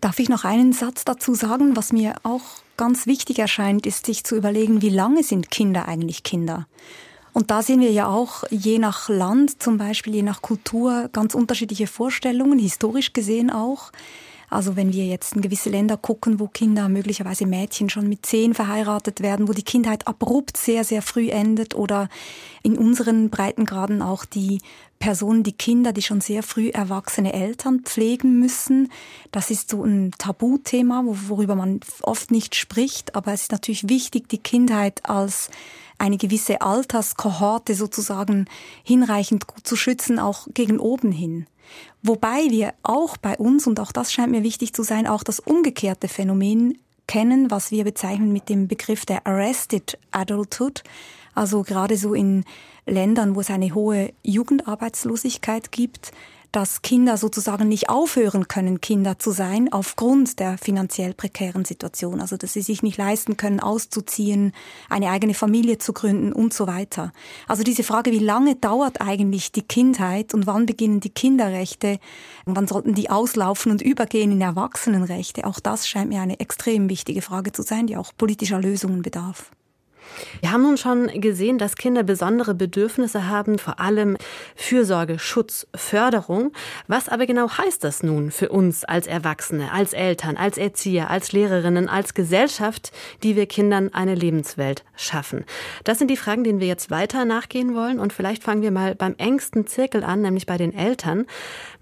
Darf 0.00 0.20
ich 0.20 0.28
noch 0.28 0.44
einen 0.44 0.72
Satz 0.72 1.04
dazu 1.04 1.34
sagen? 1.34 1.76
Was 1.76 1.92
mir 1.92 2.14
auch 2.22 2.42
ganz 2.76 3.06
wichtig 3.06 3.40
erscheint, 3.40 3.86
ist 3.86 4.06
sich 4.06 4.22
zu 4.22 4.36
überlegen, 4.36 4.82
wie 4.82 4.90
lange 4.90 5.24
sind 5.24 5.50
Kinder 5.50 5.88
eigentlich 5.88 6.22
Kinder? 6.22 6.66
Und 7.32 7.50
da 7.50 7.62
sehen 7.62 7.80
wir 7.80 7.90
ja 7.90 8.06
auch 8.06 8.44
je 8.50 8.78
nach 8.78 9.08
Land, 9.08 9.60
zum 9.60 9.76
Beispiel 9.76 10.14
je 10.14 10.22
nach 10.22 10.40
Kultur, 10.40 11.08
ganz 11.12 11.34
unterschiedliche 11.34 11.88
Vorstellungen, 11.88 12.60
historisch 12.60 13.12
gesehen 13.12 13.50
auch. 13.50 13.90
Also 14.54 14.76
wenn 14.76 14.92
wir 14.92 15.04
jetzt 15.04 15.34
in 15.34 15.42
gewisse 15.42 15.68
Länder 15.68 15.96
gucken, 15.96 16.38
wo 16.38 16.46
Kinder, 16.46 16.88
möglicherweise 16.88 17.44
Mädchen 17.44 17.90
schon 17.90 18.08
mit 18.08 18.24
zehn 18.24 18.54
verheiratet 18.54 19.20
werden, 19.20 19.48
wo 19.48 19.52
die 19.52 19.64
Kindheit 19.64 20.06
abrupt 20.06 20.56
sehr, 20.56 20.84
sehr 20.84 21.02
früh 21.02 21.28
endet 21.30 21.74
oder 21.74 22.08
in 22.62 22.78
unseren 22.78 23.30
Breitengraden 23.30 24.00
auch 24.00 24.24
die 24.24 24.60
Personen, 25.00 25.42
die 25.42 25.54
Kinder, 25.54 25.92
die 25.92 26.02
schon 26.02 26.20
sehr 26.20 26.44
früh 26.44 26.68
erwachsene 26.68 27.32
Eltern 27.32 27.80
pflegen 27.80 28.38
müssen. 28.38 28.92
Das 29.32 29.50
ist 29.50 29.70
so 29.70 29.82
ein 29.82 30.12
Tabuthema, 30.18 31.02
worüber 31.04 31.56
man 31.56 31.80
oft 32.02 32.30
nicht 32.30 32.54
spricht, 32.54 33.16
aber 33.16 33.32
es 33.32 33.42
ist 33.42 33.52
natürlich 33.52 33.88
wichtig, 33.88 34.28
die 34.28 34.38
Kindheit 34.38 35.04
als 35.04 35.50
eine 35.98 36.16
gewisse 36.16 36.60
Alterskohorte 36.60 37.74
sozusagen 37.74 38.46
hinreichend 38.84 39.48
gut 39.48 39.66
zu 39.66 39.74
schützen, 39.74 40.20
auch 40.20 40.46
gegen 40.54 40.78
oben 40.78 41.10
hin. 41.10 41.46
Wobei 42.02 42.50
wir 42.50 42.74
auch 42.82 43.16
bei 43.16 43.36
uns, 43.36 43.66
und 43.66 43.80
auch 43.80 43.92
das 43.92 44.12
scheint 44.12 44.30
mir 44.30 44.42
wichtig 44.42 44.72
zu 44.74 44.82
sein, 44.82 45.06
auch 45.06 45.22
das 45.22 45.40
umgekehrte 45.40 46.08
Phänomen 46.08 46.78
kennen, 47.06 47.50
was 47.50 47.70
wir 47.70 47.84
bezeichnen 47.84 48.32
mit 48.32 48.48
dem 48.48 48.68
Begriff 48.68 49.06
der 49.06 49.26
Arrested 49.26 49.98
Adulthood. 50.10 50.82
Also 51.34 51.62
gerade 51.62 51.96
so 51.96 52.14
in 52.14 52.44
Ländern, 52.86 53.34
wo 53.34 53.40
es 53.40 53.50
eine 53.50 53.74
hohe 53.74 54.12
Jugendarbeitslosigkeit 54.22 55.72
gibt, 55.72 56.12
dass 56.54 56.82
Kinder 56.82 57.16
sozusagen 57.16 57.66
nicht 57.66 57.88
aufhören 57.88 58.46
können, 58.46 58.80
Kinder 58.80 59.18
zu 59.18 59.32
sein, 59.32 59.72
aufgrund 59.72 60.38
der 60.38 60.56
finanziell 60.56 61.12
prekären 61.12 61.64
Situation. 61.64 62.20
Also, 62.20 62.36
dass 62.36 62.52
sie 62.52 62.62
sich 62.62 62.80
nicht 62.84 62.96
leisten 62.96 63.36
können, 63.36 63.58
auszuziehen, 63.58 64.52
eine 64.88 65.10
eigene 65.10 65.34
Familie 65.34 65.78
zu 65.78 65.92
gründen 65.92 66.32
und 66.32 66.54
so 66.54 66.68
weiter. 66.68 67.12
Also 67.48 67.64
diese 67.64 67.82
Frage, 67.82 68.12
wie 68.12 68.20
lange 68.20 68.54
dauert 68.54 69.00
eigentlich 69.00 69.50
die 69.50 69.62
Kindheit 69.62 70.32
und 70.32 70.46
wann 70.46 70.64
beginnen 70.64 71.00
die 71.00 71.10
Kinderrechte, 71.10 71.98
und 72.44 72.54
wann 72.54 72.68
sollten 72.68 72.94
die 72.94 73.10
auslaufen 73.10 73.72
und 73.72 73.82
übergehen 73.82 74.30
in 74.30 74.40
Erwachsenenrechte, 74.40 75.46
auch 75.46 75.58
das 75.58 75.88
scheint 75.88 76.10
mir 76.10 76.20
eine 76.20 76.38
extrem 76.38 76.88
wichtige 76.88 77.22
Frage 77.22 77.50
zu 77.50 77.62
sein, 77.62 77.88
die 77.88 77.96
auch 77.96 78.12
politischer 78.16 78.60
Lösungen 78.60 79.02
bedarf. 79.02 79.50
Wir 80.40 80.52
haben 80.52 80.62
nun 80.62 80.76
schon 80.76 81.08
gesehen, 81.20 81.58
dass 81.58 81.76
Kinder 81.76 82.02
besondere 82.02 82.54
Bedürfnisse 82.54 83.28
haben, 83.28 83.58
vor 83.58 83.80
allem 83.80 84.16
Fürsorge, 84.56 85.18
Schutz, 85.18 85.66
Förderung. 85.74 86.52
Was 86.86 87.08
aber 87.08 87.26
genau 87.26 87.50
heißt 87.50 87.82
das 87.84 88.02
nun 88.02 88.30
für 88.30 88.48
uns 88.48 88.84
als 88.84 89.06
Erwachsene, 89.06 89.72
als 89.72 89.92
Eltern, 89.92 90.36
als 90.36 90.58
Erzieher, 90.58 91.10
als 91.10 91.32
Lehrerinnen, 91.32 91.88
als 91.88 92.14
Gesellschaft, 92.14 92.92
die 93.22 93.36
wir 93.36 93.46
Kindern 93.46 93.92
eine 93.92 94.14
Lebenswelt 94.14 94.84
schaffen? 94.96 95.44
Das 95.84 95.98
sind 95.98 96.10
die 96.10 96.16
Fragen, 96.16 96.44
denen 96.44 96.60
wir 96.60 96.66
jetzt 96.66 96.90
weiter 96.90 97.24
nachgehen 97.24 97.74
wollen. 97.74 97.98
Und 97.98 98.12
vielleicht 98.12 98.42
fangen 98.42 98.62
wir 98.62 98.70
mal 98.70 98.94
beim 98.94 99.14
engsten 99.18 99.66
Zirkel 99.66 100.04
an, 100.04 100.22
nämlich 100.22 100.46
bei 100.46 100.56
den 100.56 100.74
Eltern. 100.74 101.26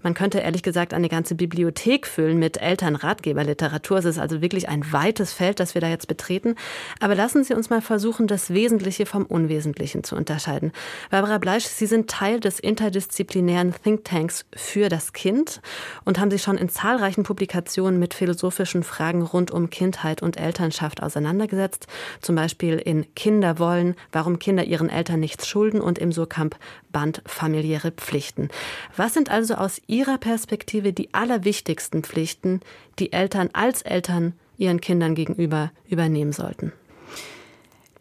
Man 0.01 0.13
könnte 0.13 0.39
ehrlich 0.39 0.63
gesagt 0.63 0.93
eine 0.93 1.07
ganze 1.07 1.33
Bibliothek 1.35 2.05
füllen 2.07 2.37
mit 2.37 2.61
Elternratgeberliteratur. 2.61 3.99
Es 3.99 4.05
ist 4.05 4.19
also 4.19 4.41
wirklich 4.41 4.67
ein 4.67 4.91
weites 4.91 5.31
Feld, 5.33 5.59
das 5.59 5.73
wir 5.75 5.81
da 5.81 5.87
jetzt 5.87 6.07
betreten. 6.07 6.55
Aber 6.99 7.15
lassen 7.15 7.43
Sie 7.43 7.53
uns 7.53 7.69
mal 7.69 7.81
versuchen, 7.81 8.12
das 8.19 8.53
Wesentliche 8.53 9.05
vom 9.05 9.25
Unwesentlichen 9.25 10.03
zu 10.03 10.15
unterscheiden. 10.15 10.71
Barbara 11.09 11.37
Bleisch, 11.37 11.65
Sie 11.65 11.85
sind 11.85 12.09
Teil 12.09 12.39
des 12.39 12.59
interdisziplinären 12.59 13.73
Thinktanks 13.83 14.45
für 14.55 14.89
das 14.89 15.13
Kind 15.13 15.61
und 16.05 16.19
haben 16.19 16.31
sich 16.31 16.41
schon 16.41 16.57
in 16.57 16.69
zahlreichen 16.69 17.23
Publikationen 17.23 17.99
mit 17.99 18.13
philosophischen 18.13 18.83
Fragen 18.83 19.21
rund 19.21 19.51
um 19.51 19.69
Kindheit 19.69 20.21
und 20.21 20.37
Elternschaft 20.37 21.01
auseinandergesetzt. 21.01 21.87
Zum 22.21 22.35
Beispiel 22.35 22.77
in 22.77 23.05
Kinder 23.15 23.59
wollen, 23.59 23.95
warum 24.11 24.39
Kinder 24.39 24.63
ihren 24.63 24.89
Eltern 24.89 25.19
nichts 25.19 25.47
schulden 25.47 25.81
und 25.81 25.99
im 25.99 26.11
Surkamp 26.11 26.55
Band 26.91 27.21
familiäre 27.25 27.91
Pflichten. 27.91 28.47
Was 28.95 29.13
sind 29.13 29.29
also 29.29 29.55
aus 29.55 29.81
Ihrer 29.87 30.17
Perspektive 30.17 30.93
die 30.93 31.13
allerwichtigsten 31.13 32.03
Pflichten, 32.03 32.61
die 32.99 33.11
Eltern 33.11 33.49
als 33.51 33.81
Eltern 33.81 34.33
ihren 34.57 34.79
Kindern 34.79 35.15
gegenüber 35.15 35.71
übernehmen 35.89 36.31
sollten? 36.31 36.71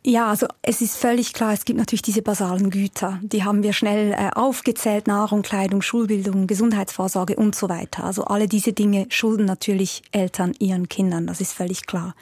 Ja, 0.05 0.31
also 0.31 0.49
es 0.63 0.81
ist 0.81 0.97
völlig 0.97 1.33
klar, 1.33 1.53
es 1.53 1.65
gibt 1.65 1.79
natürlich 1.79 2.03
diese 2.03 2.23
basalen 2.23 2.71
Güter. 2.71 3.21
Die 3.23 3.45
haben 3.45 3.63
wir 3.63 3.73
schnell 3.73 4.13
äh, 4.13 4.31
aufgezählt, 4.35 5.07
Nahrung, 5.07 5.43
Kleidung, 5.43 5.81
Schulbildung, 5.81 6.49
Gesundheitsvorsorge 6.49 7.37
und 7.37 7.55
so 7.55 7.69
weiter. 7.69 8.03
Also 8.03 8.25
alle 8.25 8.49
diese 8.49 8.73
Dinge 8.73 9.07
schulden 9.11 9.45
natürlich 9.45 10.03
Eltern 10.11 10.55
ihren 10.59 10.89
Kindern, 10.89 11.29
das 11.29 11.41
ist 11.41 11.53
völlig 11.53 11.87
klar. 11.87 12.17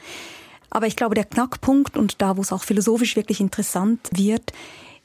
Aber 0.69 0.85
ich 0.85 0.95
glaube, 0.95 1.15
der 1.15 1.25
Knackpunkt 1.25 1.97
und 1.97 2.21
da, 2.21 2.37
wo 2.37 2.41
es 2.41 2.51
auch 2.51 2.63
philosophisch 2.63 3.15
wirklich 3.15 3.41
interessant 3.41 4.09
wird, 4.11 4.53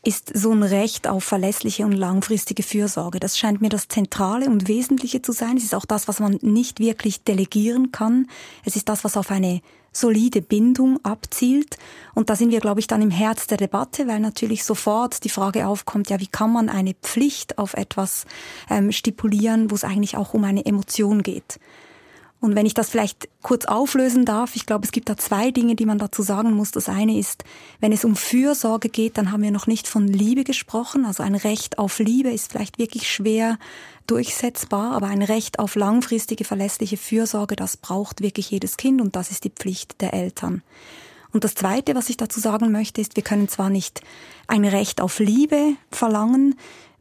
ist 0.06 0.30
so 0.36 0.52
ein 0.52 0.62
Recht 0.62 1.08
auf 1.08 1.24
verlässliche 1.24 1.84
und 1.84 1.92
langfristige 1.92 2.62
Fürsorge. 2.62 3.18
Das 3.18 3.36
scheint 3.36 3.60
mir 3.60 3.68
das 3.68 3.88
Zentrale 3.88 4.46
und 4.46 4.68
Wesentliche 4.68 5.20
zu 5.20 5.32
sein. 5.32 5.56
Es 5.56 5.64
ist 5.64 5.74
auch 5.74 5.84
das, 5.84 6.06
was 6.06 6.20
man 6.20 6.38
nicht 6.42 6.78
wirklich 6.78 7.24
delegieren 7.24 7.90
kann. 7.90 8.28
Es 8.64 8.76
ist 8.76 8.88
das, 8.88 9.02
was 9.02 9.16
auf 9.16 9.32
eine 9.32 9.62
solide 9.92 10.42
Bindung 10.42 11.04
abzielt. 11.04 11.76
Und 12.14 12.30
da 12.30 12.36
sind 12.36 12.50
wir, 12.50 12.60
glaube 12.60 12.80
ich, 12.80 12.86
dann 12.86 13.02
im 13.02 13.10
Herz 13.10 13.48
der 13.48 13.56
Debatte, 13.56 14.06
weil 14.06 14.20
natürlich 14.20 14.62
sofort 14.62 15.24
die 15.24 15.28
Frage 15.28 15.66
aufkommt, 15.66 16.08
ja, 16.08 16.20
wie 16.20 16.28
kann 16.28 16.52
man 16.52 16.68
eine 16.68 16.94
Pflicht 16.94 17.58
auf 17.58 17.74
etwas 17.74 18.26
ähm, 18.70 18.92
stipulieren, 18.92 19.70
wo 19.70 19.74
es 19.74 19.84
eigentlich 19.84 20.16
auch 20.16 20.34
um 20.34 20.44
eine 20.44 20.66
Emotion 20.66 21.22
geht. 21.22 21.58
Und 22.40 22.54
wenn 22.54 22.66
ich 22.66 22.74
das 22.74 22.90
vielleicht 22.90 23.28
kurz 23.42 23.64
auflösen 23.64 24.24
darf, 24.24 24.56
ich 24.56 24.66
glaube, 24.66 24.84
es 24.84 24.92
gibt 24.92 25.08
da 25.08 25.16
zwei 25.16 25.50
Dinge, 25.50 25.74
die 25.74 25.86
man 25.86 25.98
dazu 25.98 26.22
sagen 26.22 26.52
muss. 26.52 26.70
Das 26.70 26.88
eine 26.88 27.18
ist, 27.18 27.44
wenn 27.80 27.92
es 27.92 28.04
um 28.04 28.14
Fürsorge 28.14 28.88
geht, 28.88 29.16
dann 29.16 29.32
haben 29.32 29.42
wir 29.42 29.50
noch 29.50 29.66
nicht 29.66 29.88
von 29.88 30.06
Liebe 30.06 30.44
gesprochen. 30.44 31.06
Also 31.06 31.22
ein 31.22 31.34
Recht 31.34 31.78
auf 31.78 31.98
Liebe 31.98 32.30
ist 32.30 32.52
vielleicht 32.52 32.78
wirklich 32.78 33.10
schwer 33.10 33.58
durchsetzbar, 34.06 34.92
aber 34.92 35.06
ein 35.06 35.22
Recht 35.22 35.58
auf 35.58 35.74
langfristige, 35.74 36.44
verlässliche 36.44 36.96
Fürsorge, 36.96 37.56
das 37.56 37.76
braucht 37.76 38.20
wirklich 38.20 38.50
jedes 38.50 38.76
Kind 38.76 39.00
und 39.00 39.16
das 39.16 39.30
ist 39.30 39.44
die 39.44 39.50
Pflicht 39.50 40.00
der 40.00 40.14
Eltern. 40.14 40.62
Und 41.32 41.44
das 41.44 41.54
Zweite, 41.54 41.94
was 41.94 42.08
ich 42.08 42.16
dazu 42.16 42.40
sagen 42.40 42.70
möchte, 42.72 43.00
ist, 43.00 43.16
wir 43.16 43.22
können 43.22 43.48
zwar 43.48 43.68
nicht 43.68 44.00
ein 44.46 44.64
Recht 44.64 45.00
auf 45.00 45.18
Liebe 45.18 45.72
verlangen, 45.90 46.54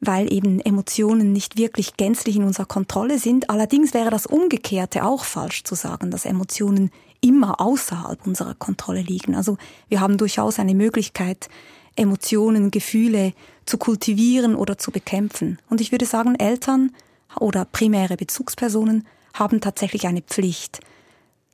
weil 0.08 0.32
eben 0.32 0.60
Emotionen 0.60 1.34
nicht 1.34 1.58
wirklich 1.58 1.98
gänzlich 1.98 2.36
in 2.36 2.44
unserer 2.44 2.66
Kontrolle 2.66 3.20
sind. 3.20 3.50
Allerdings 3.50 3.94
wäre 3.94 4.10
das 4.10 4.26
Umgekehrte 4.26 5.04
auch 5.04 5.24
falsch 5.24 5.64
zu 5.64 5.76
sagen, 5.76 6.12
dass 6.12 6.26
Emotionen 6.26 6.92
immer 7.22 7.60
außerhalb 7.60 8.26
unserer 8.26 8.56
Kontrolle 8.56 9.02
liegen. 9.02 9.36
Also 9.36 9.58
wir 9.90 10.00
haben 10.00 10.18
durchaus 10.18 10.60
eine 10.60 10.76
Möglichkeit, 10.76 11.50
Emotionen, 11.96 12.72
Gefühle 12.72 13.34
zu 13.66 13.78
kultivieren 13.78 14.56
oder 14.56 14.78
zu 14.78 14.92
bekämpfen. 14.92 15.60
Und 15.70 15.82
ich 15.82 15.92
würde 15.92 16.06
sagen, 16.06 16.36
Eltern 16.36 16.92
oder 17.40 17.66
primäre 17.66 18.18
Bezugspersonen 18.18 19.08
haben 19.34 19.62
tatsächlich 19.62 20.08
eine 20.08 20.22
Pflicht, 20.22 20.82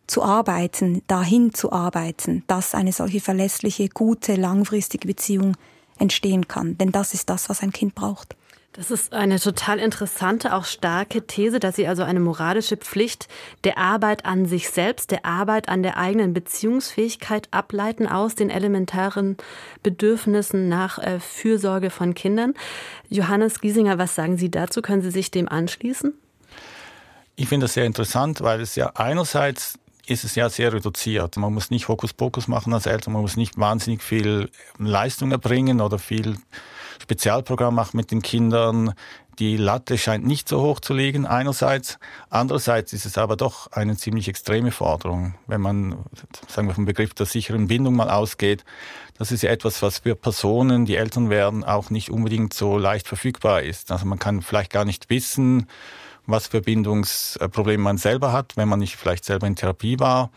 zu 0.08 0.24
arbeiten, 0.24 1.02
dahin 1.08 1.54
zu 1.54 1.72
arbeiten, 1.72 2.44
dass 2.48 2.76
eine 2.76 2.92
solche 2.92 3.22
verlässliche, 3.22 3.88
gute, 3.88 4.36
langfristige 4.36 5.08
Beziehung 5.08 5.56
entstehen 5.98 6.50
kann. 6.50 6.78
Denn 6.78 6.92
das 6.92 7.14
ist 7.14 7.30
das, 7.30 7.48
was 7.48 7.62
ein 7.62 7.72
Kind 7.72 7.96
braucht. 7.96 8.36
Das 8.74 8.90
ist 8.90 9.12
eine 9.12 9.38
total 9.38 9.80
interessante, 9.80 10.56
auch 10.56 10.64
starke 10.64 11.28
These, 11.28 11.60
dass 11.60 11.76
Sie 11.76 11.88
also 11.88 12.04
eine 12.04 12.22
moralische 12.22 12.78
Pflicht 12.78 13.28
der 13.66 13.78
Arbeit 13.78 14.26
an 14.26 14.46
sich 14.46 14.70
selbst, 14.70 15.12
der 15.12 15.26
Arbeit 15.26 15.68
an 15.68 15.84
der 15.84 15.98
eigenen 15.98 16.34
Beziehungsfähigkeit 16.34 17.50
ableiten 17.52 18.08
aus 18.08 18.36
den 18.36 18.50
elementaren 18.50 19.36
Bedürfnissen 19.84 20.70
nach 20.70 21.00
äh, 21.00 21.20
Fürsorge 21.20 21.90
von 21.90 22.14
Kindern. 22.14 22.54
Johannes 23.10 23.60
Giesinger, 23.60 23.98
was 23.98 24.16
sagen 24.16 24.38
Sie 24.38 24.50
dazu? 24.50 24.82
Können 24.82 25.02
Sie 25.02 25.12
sich 25.12 25.32
dem 25.32 25.50
anschließen? 25.50 26.14
Ich 27.36 27.50
finde 27.50 27.66
das 27.66 27.74
sehr 27.74 27.86
interessant, 27.86 28.40
weil 28.40 28.62
es 28.62 28.76
ja 28.76 28.92
einerseits 28.96 29.80
ist 30.08 30.24
es 30.24 30.36
ja 30.36 30.50
sehr 30.50 30.72
reduziert. 30.72 31.36
Man 31.36 31.54
muss 31.54 31.72
nicht 31.72 31.90
Hokuspokus 31.90 32.48
machen 32.48 32.74
als 32.74 32.86
Eltern, 32.86 33.14
man 33.14 33.22
muss 33.22 33.36
nicht 33.36 33.58
wahnsinnig 33.58 34.02
viel 34.02 34.50
Leistung 34.78 35.32
erbringen 35.32 35.82
oder 35.82 36.00
viel 36.00 36.38
Spezialprogramm 37.02 37.76
machen 37.76 37.98
mit 37.98 38.12
den 38.12 38.22
Kindern. 38.22 38.94
Die 39.40 39.58
Latte 39.58 39.98
scheint 39.98 40.26
nicht 40.26 40.48
so 40.48 40.62
hoch 40.62 40.80
zu 40.80 40.94
liegen 40.94 41.26
einerseits. 41.26 41.98
Andererseits 42.30 42.94
ist 42.94 43.06
es 43.06 43.18
aber 43.18 43.36
doch 43.36 43.72
eine 43.72 43.98
ziemlich 43.98 44.28
extreme 44.28 44.72
Forderung, 44.72 45.36
wenn 45.48 45.62
man, 45.62 45.98
sagen 46.48 46.68
wir 46.68 46.76
vom 46.76 46.86
Begriff 46.86 47.14
der 47.14 47.26
sicheren 47.26 47.68
Bindung 47.68 47.96
mal 47.96 48.10
ausgeht. 48.10 48.64
Das 49.18 49.32
ist 49.32 49.42
ja 49.42 49.50
etwas, 49.50 49.82
was 49.82 50.00
für 50.00 50.16
Personen, 50.16 50.86
die 50.86 50.96
Eltern 50.96 51.30
werden, 51.30 51.64
auch 51.64 51.90
nicht 51.90 52.12
unbedingt 52.12 52.54
so 52.54 52.78
leicht 52.78 53.08
verfügbar 53.08 53.64
ist. 53.64 53.92
Also 53.92 54.06
man 54.06 54.20
kann 54.20 54.42
vielleicht 54.42 54.72
gar 54.72 54.86
nicht 54.86 55.10
wissen, 55.10 55.68
was 56.28 56.48
für 56.48 56.62
Bindungsprobleme 56.62 57.84
man 57.84 57.98
selber 57.98 58.32
hat, 58.34 58.58
wenn 58.58 58.70
man 58.70 58.80
nicht 58.80 58.96
vielleicht 58.96 59.26
selber 59.26 59.48
in 59.48 59.56
Therapie 59.56 60.00
war. 60.00 60.30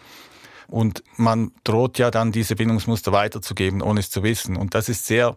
Und 0.67 1.03
man 1.17 1.53
droht 1.63 1.99
ja 1.99 2.11
dann 2.11 2.33
diese 2.33 2.57
Bindungsmuster 2.57 3.13
weiterzugeben, 3.13 3.83
ohne 3.83 4.01
es 4.01 4.11
zu 4.11 4.23
wissen. 4.23 4.57
Und 4.57 4.75
das 4.75 4.89
ist 4.89 5.07
sehr 5.07 5.37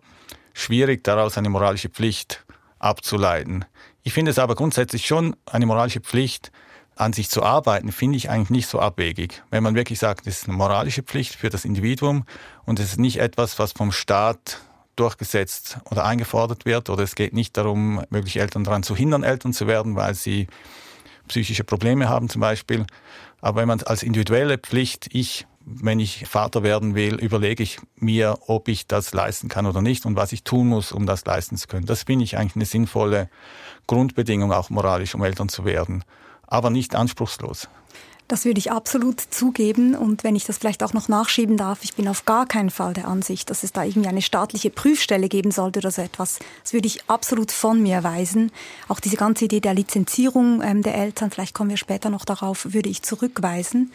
schwierig, 0.58 1.04
daraus 1.04 1.38
eine 1.38 1.50
moralische 1.50 1.90
Pflicht 1.90 2.46
abzuleiten. 2.80 3.66
Ich 4.04 4.14
finde 4.14 4.32
es 4.32 4.40
aber 4.40 4.56
grundsätzlich 4.56 5.06
schon 5.06 5.36
eine 5.46 5.66
moralische 5.66 6.02
Pflicht, 6.02 6.52
an 6.96 7.14
sich 7.14 7.30
zu 7.30 7.44
arbeiten, 7.44 7.92
finde 7.92 8.18
ich 8.18 8.30
eigentlich 8.30 8.50
nicht 8.50 8.68
so 8.68 8.80
abwegig. 8.80 9.44
Wenn 9.52 9.62
man 9.62 9.76
wirklich 9.76 10.00
sagt, 10.00 10.26
es 10.26 10.40
ist 10.40 10.48
eine 10.48 10.58
moralische 10.58 11.04
Pflicht 11.04 11.36
für 11.36 11.50
das 11.50 11.64
Individuum 11.64 12.26
und 12.66 12.80
es 12.80 12.94
ist 12.94 13.00
nicht 13.00 13.20
etwas, 13.20 13.60
was 13.60 13.72
vom 13.72 13.92
Staat 13.92 14.62
durchgesetzt 14.96 15.78
oder 15.92 16.06
eingefordert 16.06 16.66
wird 16.66 16.90
oder 16.90 17.04
es 17.04 17.14
geht 17.14 17.34
nicht 17.34 17.56
darum, 17.56 18.04
mögliche 18.10 18.40
Eltern 18.40 18.64
daran 18.64 18.82
zu 18.82 18.96
hindern, 18.96 19.24
Eltern 19.24 19.54
zu 19.54 19.68
werden, 19.68 19.96
weil 19.96 20.16
sie 20.16 20.48
psychische 21.28 21.64
Probleme 21.64 22.10
haben 22.10 22.30
zum 22.30 22.42
Beispiel. 22.42 22.86
Aber 23.42 23.62
wenn 23.62 23.68
man 23.68 23.82
als 23.84 24.02
individuelle 24.02 24.58
Pflicht, 24.58 25.08
ich, 25.14 25.46
wenn 25.70 26.00
ich 26.00 26.26
Vater 26.28 26.64
werden 26.64 26.96
will, 26.96 27.16
überlege 27.16 27.62
ich 27.62 27.80
mir, 27.98 28.40
ob 28.48 28.70
ich 28.70 28.88
das 28.88 29.14
leisten 29.14 29.50
kann 29.50 29.66
oder 29.66 29.82
nicht 29.82 30.06
und 30.06 30.16
was 30.16 30.32
ich 30.32 30.44
tun 30.44 30.68
muss, 30.68 30.94
um 30.94 31.06
das 31.06 31.26
leisten 31.26 31.58
zu 31.58 31.68
können. 31.68 31.86
Das 31.86 32.04
finde 32.04 32.24
ich 32.24 32.38
eigentlich 32.38 32.56
eine 32.56 32.66
sinnvolle 32.66 33.30
Grundbedingung, 33.86 34.54
auch 34.54 34.70
moralisch, 34.70 35.14
um 35.14 35.24
Eltern 35.24 35.50
zu 35.50 35.66
werden. 35.66 36.06
Aber 36.48 36.70
nicht 36.70 36.96
anspruchslos. 36.96 37.68
Das 38.30 38.44
würde 38.46 38.60
ich 38.60 38.72
absolut 38.72 39.20
zugeben. 39.20 39.94
Und 39.96 40.24
wenn 40.24 40.38
ich 40.38 40.46
das 40.46 40.58
vielleicht 40.58 40.84
auch 40.84 40.94
noch 40.94 41.10
nachschieben 41.10 41.58
darf, 41.58 41.80
ich 41.84 41.96
bin 41.96 42.08
auf 42.08 42.24
gar 42.24 42.46
keinen 42.46 42.70
Fall 42.70 42.94
der 42.94 43.08
Ansicht, 43.08 43.50
dass 43.50 43.64
es 43.64 43.74
da 43.74 43.84
irgendwie 43.84 44.10
eine 44.10 44.22
staatliche 44.22 44.70
Prüfstelle 44.70 45.28
geben 45.28 45.52
sollte 45.52 45.80
oder 45.80 45.92
so 45.92 46.02
etwas. 46.02 46.40
Das 46.64 46.72
würde 46.72 46.88
ich 46.88 47.10
absolut 47.10 47.52
von 47.52 47.82
mir 47.82 48.06
weisen. 48.06 48.52
Auch 48.88 49.02
diese 49.02 49.18
ganze 49.18 49.46
Idee 49.46 49.60
der 49.60 49.74
Lizenzierung 49.74 50.62
ähm, 50.62 50.82
der 50.82 50.96
Eltern, 50.96 51.30
vielleicht 51.30 51.54
kommen 51.54 51.70
wir 51.70 51.78
später 51.78 52.10
noch 52.10 52.24
darauf, 52.24 52.74
würde 52.74 52.90
ich 52.90 53.02
zurückweisen 53.02 53.92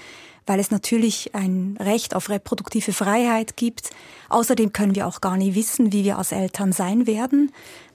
weil 0.47 0.61
es 0.61 0.71
natürlich 0.71 1.35
ein 1.35 1.77
Recht 1.81 2.15
auf 2.15 2.29
reproduktive 2.29 2.93
Freiheit 2.93 3.57
gibt. 3.57 3.91
Außerdem 4.29 4.73
können 4.73 4.95
wir 4.95 5.07
auch 5.07 5.21
gar 5.21 5.37
nie 5.37 5.55
wissen, 5.55 5.93
wie 5.93 6.05
wir 6.05 6.19
als 6.19 6.33
Eltern 6.33 6.73
sein 6.73 7.07
werden. 7.07 7.53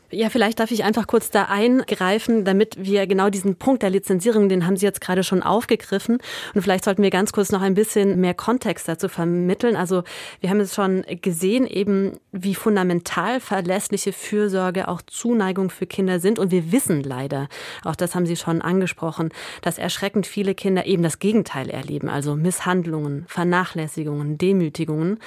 Ja, 0.09 0.29
vielleicht 0.29 0.61
darf 0.61 0.71
ich 0.71 0.85
einfach 0.85 1.05
kurz 1.05 1.31
da 1.31 1.45
eingreifen, 1.49 2.45
damit 2.45 2.77
wir 2.79 3.07
genau 3.07 3.29
diesen 3.29 3.57
Punkt 3.57 3.83
der 3.83 3.89
Lizenzierung, 3.89 4.47
den 4.47 4.65
haben 4.65 4.77
Sie 4.77 4.85
jetzt 4.85 5.01
gerade 5.01 5.21
schon 5.21 5.43
aufgegriffen. 5.43 6.19
Und 6.53 6.61
vielleicht 6.61 6.85
sollten 6.85 7.03
wir 7.03 7.09
ganz 7.09 7.33
kurz 7.33 7.51
noch 7.51 7.61
ein 7.61 7.73
bisschen 7.73 8.21
mehr 8.21 8.33
Kontext 8.33 8.87
dazu 8.87 9.09
vermitteln. 9.09 9.75
Also 9.75 10.03
wir 10.39 10.49
haben 10.49 10.61
es 10.61 10.73
schon 10.73 11.03
gesehen, 11.21 11.67
eben 11.67 12.13
wie 12.31 12.55
fundamental 12.55 13.41
verlässliche 13.41 14.13
Fürsorge 14.13 14.87
auch 14.87 15.01
Zuneigung 15.01 15.69
für 15.69 15.85
Kinder 15.85 16.21
sind. 16.21 16.39
Und 16.39 16.51
wir 16.51 16.71
wissen 16.71 17.03
leider, 17.03 17.49
auch 17.83 17.95
das 17.95 18.15
haben 18.15 18.25
Sie 18.25 18.37
schon 18.37 18.61
angesprochen, 18.61 19.31
dass 19.61 19.77
erschreckend 19.77 20.25
viele 20.25 20.55
Kinder 20.55 20.85
eben 20.85 21.03
das 21.03 21.19
Gegenteil 21.19 21.69
erleben. 21.69 22.07
Also 22.07 22.37
Misshandlungen, 22.37 23.25
Vernachlässigungen, 23.27 24.37
Demütigungen. 24.37 25.19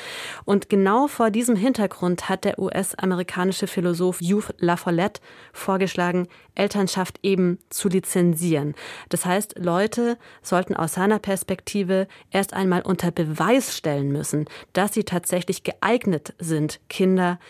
Und 0.47 0.71
genau 0.71 1.07
vor 1.07 1.31
diesem 1.31 1.57
Hintergrund 1.57 2.31
hat 2.31 2.45
der 2.45 2.59
US-amerikanische 2.59 3.67
Philosoph 3.67 4.23
Youth 4.23 4.55
La 4.71 4.77
Follette 4.77 5.21
vorgeschlagen, 5.53 6.29
Elternschaft 6.55 7.19
eben 7.25 7.59
zu 7.71 7.89
lizenzieren. 7.89 8.77
Das 9.09 9.27
heißt, 9.27 9.59
Leute 9.59 10.17
sollten 10.43 10.77
aus 10.77 10.93
seiner 10.93 11.19
Perspektive 11.19 12.07
erst 12.31 12.55
einmal 12.55 12.83
unter 12.83 13.11
Beweis 13.11 13.77
stellen 13.77 14.13
müssen, 14.13 14.45
dass 14.73 14.95
sie 14.95 15.03
tatsächlich 15.03 15.65
geeignet 15.65 16.35
sind, 16.39 16.79
Kinder 16.89 17.41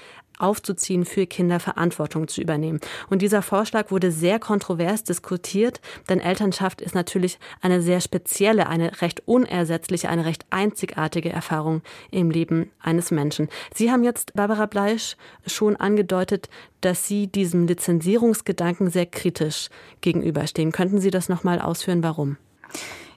aufzuziehen, 0.40 1.04
für 1.04 1.26
Kinder 1.26 1.60
Verantwortung 1.60 2.28
zu 2.28 2.40
übernehmen. 2.40 2.80
Und 3.08 3.22
dieser 3.22 3.42
Vorschlag 3.42 3.90
wurde 3.90 4.10
sehr 4.10 4.38
kontrovers 4.38 5.04
diskutiert, 5.04 5.80
denn 6.08 6.20
Elternschaft 6.20 6.80
ist 6.80 6.94
natürlich 6.94 7.38
eine 7.60 7.82
sehr 7.82 8.00
spezielle, 8.00 8.68
eine 8.68 9.00
recht 9.00 9.22
unersetzliche, 9.26 10.08
eine 10.08 10.24
recht 10.24 10.46
einzigartige 10.50 11.30
Erfahrung 11.30 11.82
im 12.10 12.30
Leben 12.30 12.70
eines 12.80 13.10
Menschen. 13.10 13.48
Sie 13.74 13.90
haben 13.90 14.04
jetzt, 14.04 14.34
Barbara 14.34 14.66
Bleisch, 14.66 15.16
schon 15.46 15.76
angedeutet, 15.76 16.48
dass 16.80 17.06
Sie 17.06 17.26
diesem 17.26 17.66
Lizenzierungsgedanken 17.66 18.90
sehr 18.90 19.06
kritisch 19.06 19.68
gegenüberstehen. 20.00 20.72
Könnten 20.72 21.00
Sie 21.00 21.10
das 21.10 21.28
nochmal 21.28 21.60
ausführen, 21.60 22.02
warum? 22.02 22.36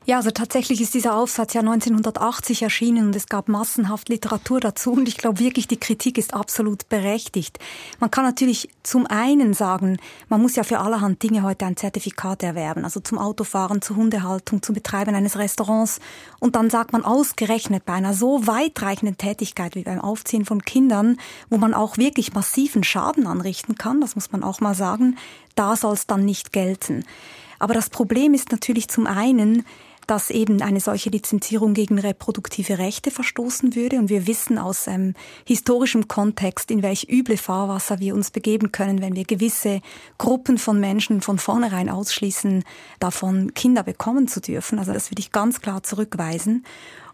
Ja, 0.05 0.17
also 0.17 0.31
tatsächlich 0.31 0.81
ist 0.81 0.93
dieser 0.95 1.15
Aufsatz 1.15 1.53
ja 1.53 1.61
1980 1.61 2.61
erschienen 2.61 3.07
und 3.07 3.15
es 3.15 3.27
gab 3.27 3.47
massenhaft 3.47 4.09
Literatur 4.09 4.59
dazu 4.59 4.91
und 4.91 5.07
ich 5.07 5.17
glaube 5.17 5.39
wirklich, 5.39 5.65
die 5.69 5.79
Kritik 5.79 6.17
ist 6.17 6.33
absolut 6.33 6.89
berechtigt. 6.89 7.57
Man 8.01 8.11
kann 8.11 8.25
natürlich 8.25 8.67
zum 8.83 9.07
einen 9.07 9.53
sagen, 9.53 9.95
man 10.27 10.41
muss 10.41 10.57
ja 10.57 10.63
für 10.63 10.79
allerhand 10.79 11.23
Dinge 11.23 11.43
heute 11.43 11.65
ein 11.65 11.77
Zertifikat 11.77 12.43
erwerben, 12.43 12.83
also 12.83 12.99
zum 12.99 13.17
Autofahren, 13.17 13.81
zur 13.81 13.95
Hundehaltung, 13.95 14.61
zum 14.61 14.75
Betreiben 14.75 15.15
eines 15.15 15.37
Restaurants 15.37 16.01
und 16.41 16.57
dann 16.57 16.69
sagt 16.69 16.91
man 16.91 17.05
ausgerechnet 17.05 17.85
bei 17.85 17.93
einer 17.93 18.13
so 18.13 18.45
weitreichenden 18.45 19.15
Tätigkeit 19.15 19.75
wie 19.75 19.83
beim 19.83 20.01
Aufziehen 20.01 20.43
von 20.43 20.63
Kindern, 20.63 21.15
wo 21.49 21.57
man 21.57 21.73
auch 21.73 21.97
wirklich 21.97 22.33
massiven 22.33 22.83
Schaden 22.83 23.25
anrichten 23.25 23.75
kann, 23.75 24.01
das 24.01 24.15
muss 24.15 24.33
man 24.33 24.43
auch 24.43 24.59
mal 24.59 24.75
sagen, 24.75 25.17
da 25.55 25.77
soll 25.77 25.93
es 25.93 26.07
dann 26.07 26.25
nicht 26.25 26.51
gelten. 26.51 27.05
Aber 27.57 27.73
das 27.73 27.89
Problem 27.89 28.33
ist 28.33 28.51
natürlich 28.51 28.89
zum 28.89 29.07
einen, 29.07 29.63
dass 30.07 30.29
eben 30.29 30.61
eine 30.61 30.79
solche 30.79 31.09
Lizenzierung 31.09 31.73
gegen 31.73 31.99
reproduktive 31.99 32.77
Rechte 32.77 33.11
verstoßen 33.11 33.75
würde. 33.75 33.97
Und 33.97 34.09
wir 34.09 34.27
wissen 34.27 34.57
aus 34.57 34.87
ähm, 34.87 35.13
historischem 35.45 36.07
Kontext, 36.07 36.71
in 36.71 36.83
welch 36.83 37.07
üble 37.09 37.37
Fahrwasser 37.37 37.99
wir 37.99 38.15
uns 38.15 38.31
begeben 38.31 38.71
können, 38.71 39.01
wenn 39.01 39.15
wir 39.15 39.25
gewisse 39.25 39.81
Gruppen 40.17 40.57
von 40.57 40.79
Menschen 40.79 41.21
von 41.21 41.37
vornherein 41.37 41.89
ausschließen, 41.89 42.63
davon 42.99 43.53
Kinder 43.53 43.83
bekommen 43.83 44.27
zu 44.27 44.41
dürfen. 44.41 44.79
Also 44.79 44.93
das 44.93 45.11
würde 45.11 45.21
ich 45.21 45.31
ganz 45.31 45.61
klar 45.61 45.83
zurückweisen. 45.83 46.65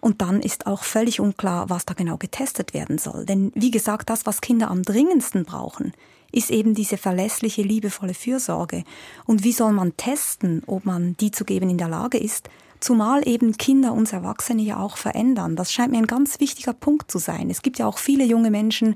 Und 0.01 0.21
dann 0.21 0.41
ist 0.41 0.65
auch 0.65 0.83
völlig 0.83 1.19
unklar, 1.19 1.69
was 1.69 1.85
da 1.85 1.93
genau 1.93 2.17
getestet 2.17 2.73
werden 2.73 2.97
soll. 2.97 3.25
Denn 3.25 3.51
wie 3.53 3.71
gesagt, 3.71 4.09
das, 4.09 4.25
was 4.25 4.41
Kinder 4.41 4.71
am 4.71 4.83
dringendsten 4.83 5.43
brauchen, 5.43 5.93
ist 6.31 6.51
eben 6.51 6.75
diese 6.75 6.97
verlässliche, 6.97 7.61
liebevolle 7.61 8.13
Fürsorge. 8.13 8.83
Und 9.25 9.43
wie 9.43 9.51
soll 9.51 9.73
man 9.73 9.97
testen, 9.97 10.63
ob 10.67 10.85
man 10.85 11.17
die 11.17 11.31
zu 11.31 11.43
geben 11.43 11.69
in 11.69 11.77
der 11.77 11.89
Lage 11.89 12.17
ist? 12.17 12.49
Zumal 12.79 13.27
eben 13.27 13.57
Kinder 13.57 13.93
uns 13.93 14.13
Erwachsene 14.13 14.61
ja 14.61 14.79
auch 14.79 14.97
verändern. 14.97 15.55
Das 15.55 15.73
scheint 15.73 15.91
mir 15.91 15.97
ein 15.97 16.07
ganz 16.07 16.39
wichtiger 16.39 16.73
Punkt 16.73 17.11
zu 17.11 17.17
sein. 17.17 17.49
Es 17.49 17.61
gibt 17.61 17.79
ja 17.79 17.85
auch 17.87 17.97
viele 17.97 18.23
junge 18.23 18.51
Menschen, 18.51 18.95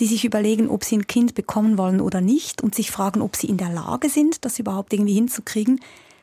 die 0.00 0.06
sich 0.06 0.24
überlegen, 0.24 0.68
ob 0.68 0.84
sie 0.84 0.96
ein 0.96 1.06
Kind 1.06 1.34
bekommen 1.34 1.78
wollen 1.78 2.00
oder 2.00 2.20
nicht 2.20 2.62
und 2.62 2.74
sich 2.74 2.90
fragen, 2.90 3.20
ob 3.20 3.36
sie 3.36 3.48
in 3.48 3.58
der 3.58 3.70
Lage 3.70 4.08
sind, 4.08 4.44
das 4.44 4.58
überhaupt 4.58 4.92
irgendwie 4.92 5.14
hinzukriegen. 5.14 5.80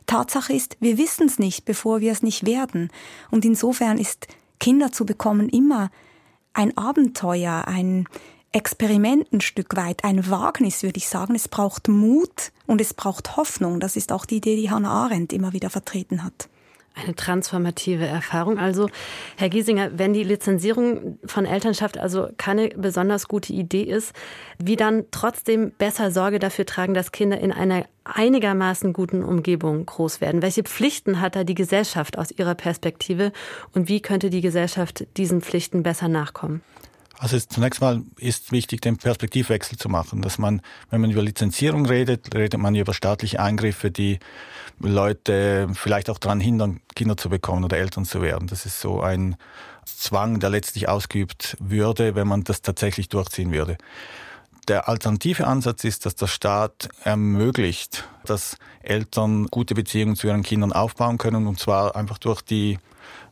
Tatsache 0.07 0.53
ist, 0.53 0.77
wir 0.79 0.97
wissen 0.97 1.27
es 1.27 1.37
nicht, 1.37 1.65
bevor 1.65 2.01
wir 2.01 2.11
es 2.11 2.23
nicht 2.23 2.45
werden. 2.45 2.89
Und 3.29 3.45
insofern 3.45 3.97
ist 3.97 4.27
Kinder 4.59 4.91
zu 4.91 5.05
bekommen 5.05 5.49
immer 5.49 5.91
ein 6.53 6.75
Abenteuer, 6.75 7.65
ein 7.67 8.07
Experiment 8.51 9.31
ein 9.31 9.41
Stück 9.41 9.75
weit, 9.75 10.03
ein 10.03 10.29
Wagnis, 10.31 10.81
würde 10.81 10.97
ich 10.97 11.07
sagen. 11.07 11.35
Es 11.35 11.47
braucht 11.47 11.89
Mut 11.89 12.51
und 12.65 12.81
es 12.81 12.93
braucht 12.93 13.37
Hoffnung. 13.37 13.79
Das 13.79 13.95
ist 13.95 14.11
auch 14.11 14.25
die 14.25 14.37
Idee, 14.37 14.55
die 14.55 14.71
Hannah 14.71 15.03
Arendt 15.03 15.33
immer 15.33 15.53
wieder 15.53 15.69
vertreten 15.69 16.23
hat. 16.23 16.49
Eine 16.99 17.13
transformative 17.13 18.05
Erfahrung. 18.05 18.57
Also, 18.57 18.89
Herr 19.35 19.49
Giesinger, 19.49 19.91
wenn 19.99 20.13
die 20.13 20.23
Lizenzierung 20.23 21.19
von 21.25 21.45
Elternschaft 21.45 21.97
also 21.97 22.29
keine 22.37 22.69
besonders 22.69 23.27
gute 23.27 23.53
Idee 23.53 23.83
ist, 23.83 24.13
wie 24.57 24.75
dann 24.75 25.05
trotzdem 25.11 25.71
besser 25.71 26.09
Sorge 26.09 26.39
dafür 26.39 26.65
tragen, 26.65 26.95
dass 26.95 27.11
Kinder 27.11 27.39
in 27.39 27.51
einer 27.51 27.85
einigermaßen 28.03 28.93
guten 28.93 29.23
Umgebung 29.23 29.85
groß 29.85 30.21
werden? 30.21 30.41
Welche 30.41 30.63
Pflichten 30.63 31.21
hat 31.21 31.35
da 31.35 31.43
die 31.43 31.55
Gesellschaft 31.55 32.17
aus 32.17 32.31
Ihrer 32.31 32.55
Perspektive 32.55 33.31
und 33.73 33.89
wie 33.89 34.01
könnte 34.01 34.29
die 34.31 34.41
Gesellschaft 34.41 35.05
diesen 35.17 35.41
Pflichten 35.41 35.83
besser 35.83 36.07
nachkommen? 36.07 36.61
Also 37.19 37.39
zunächst 37.39 37.81
mal 37.81 38.03
ist 38.17 38.51
wichtig, 38.51 38.81
den 38.81 38.97
Perspektivwechsel 38.97 39.77
zu 39.77 39.89
machen, 39.89 40.21
dass 40.21 40.37
man, 40.37 40.61
wenn 40.91 41.01
man 41.01 41.09
über 41.09 41.23
Lizenzierung 41.23 41.87
redet, 41.87 42.33
redet 42.35 42.59
man 42.59 42.75
über 42.75 42.93
staatliche 42.93 43.39
Eingriffe, 43.39 43.89
die 43.89 44.19
Leute 44.79 45.67
vielleicht 45.73 46.11
auch 46.11 46.19
daran 46.19 46.39
hindern, 46.39 46.79
Kinder 46.95 47.17
zu 47.17 47.29
bekommen 47.29 47.63
oder 47.63 47.77
Eltern 47.77 48.05
zu 48.05 48.21
werden. 48.21 48.47
Das 48.47 48.67
ist 48.67 48.79
so 48.79 49.01
ein 49.01 49.35
Zwang, 49.85 50.39
der 50.39 50.51
letztlich 50.51 50.89
ausgeübt 50.89 51.57
würde, 51.59 52.13
wenn 52.13 52.27
man 52.27 52.43
das 52.43 52.61
tatsächlich 52.61 53.09
durchziehen 53.09 53.51
würde. 53.51 53.77
Der 54.67 54.87
alternative 54.89 55.47
Ansatz 55.47 55.85
ist, 55.85 56.05
dass 56.05 56.15
der 56.15 56.27
Staat 56.27 56.89
ermöglicht, 57.03 58.03
dass 58.25 58.57
Eltern 58.83 59.47
gute 59.47 59.73
Beziehungen 59.73 60.15
zu 60.15 60.27
ihren 60.27 60.43
Kindern 60.43 60.73
aufbauen 60.73 61.17
können, 61.17 61.47
und 61.47 61.57
zwar 61.57 61.95
einfach 61.95 62.17
durch 62.17 62.41
die 62.41 62.77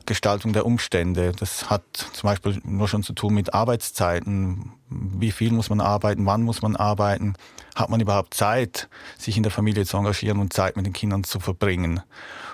Gestaltung 0.06 0.54
der 0.54 0.66
Umstände. 0.66 1.32
Das 1.38 1.70
hat 1.70 1.84
zum 2.14 2.28
Beispiel 2.28 2.62
nur 2.64 2.88
schon 2.88 3.04
zu 3.04 3.14
tun 3.14 3.34
mit 3.34 3.54
Arbeitszeiten. 3.54 4.74
Wie 4.90 5.32
viel 5.32 5.52
muss 5.52 5.70
man 5.70 5.82
arbeiten? 5.82 6.26
Wann 6.26 6.44
muss 6.44 6.62
man 6.62 6.76
arbeiten? 6.76 7.34
Hat 7.76 7.90
man 7.90 8.00
überhaupt 8.00 8.34
Zeit, 8.34 8.90
sich 9.18 9.38
in 9.38 9.44
der 9.44 9.52
Familie 9.52 9.86
zu 9.86 9.98
engagieren 9.98 10.40
und 10.40 10.54
Zeit 10.54 10.76
mit 10.76 10.86
den 10.86 10.94
Kindern 10.94 11.24
zu 11.24 11.40
verbringen? 11.40 12.02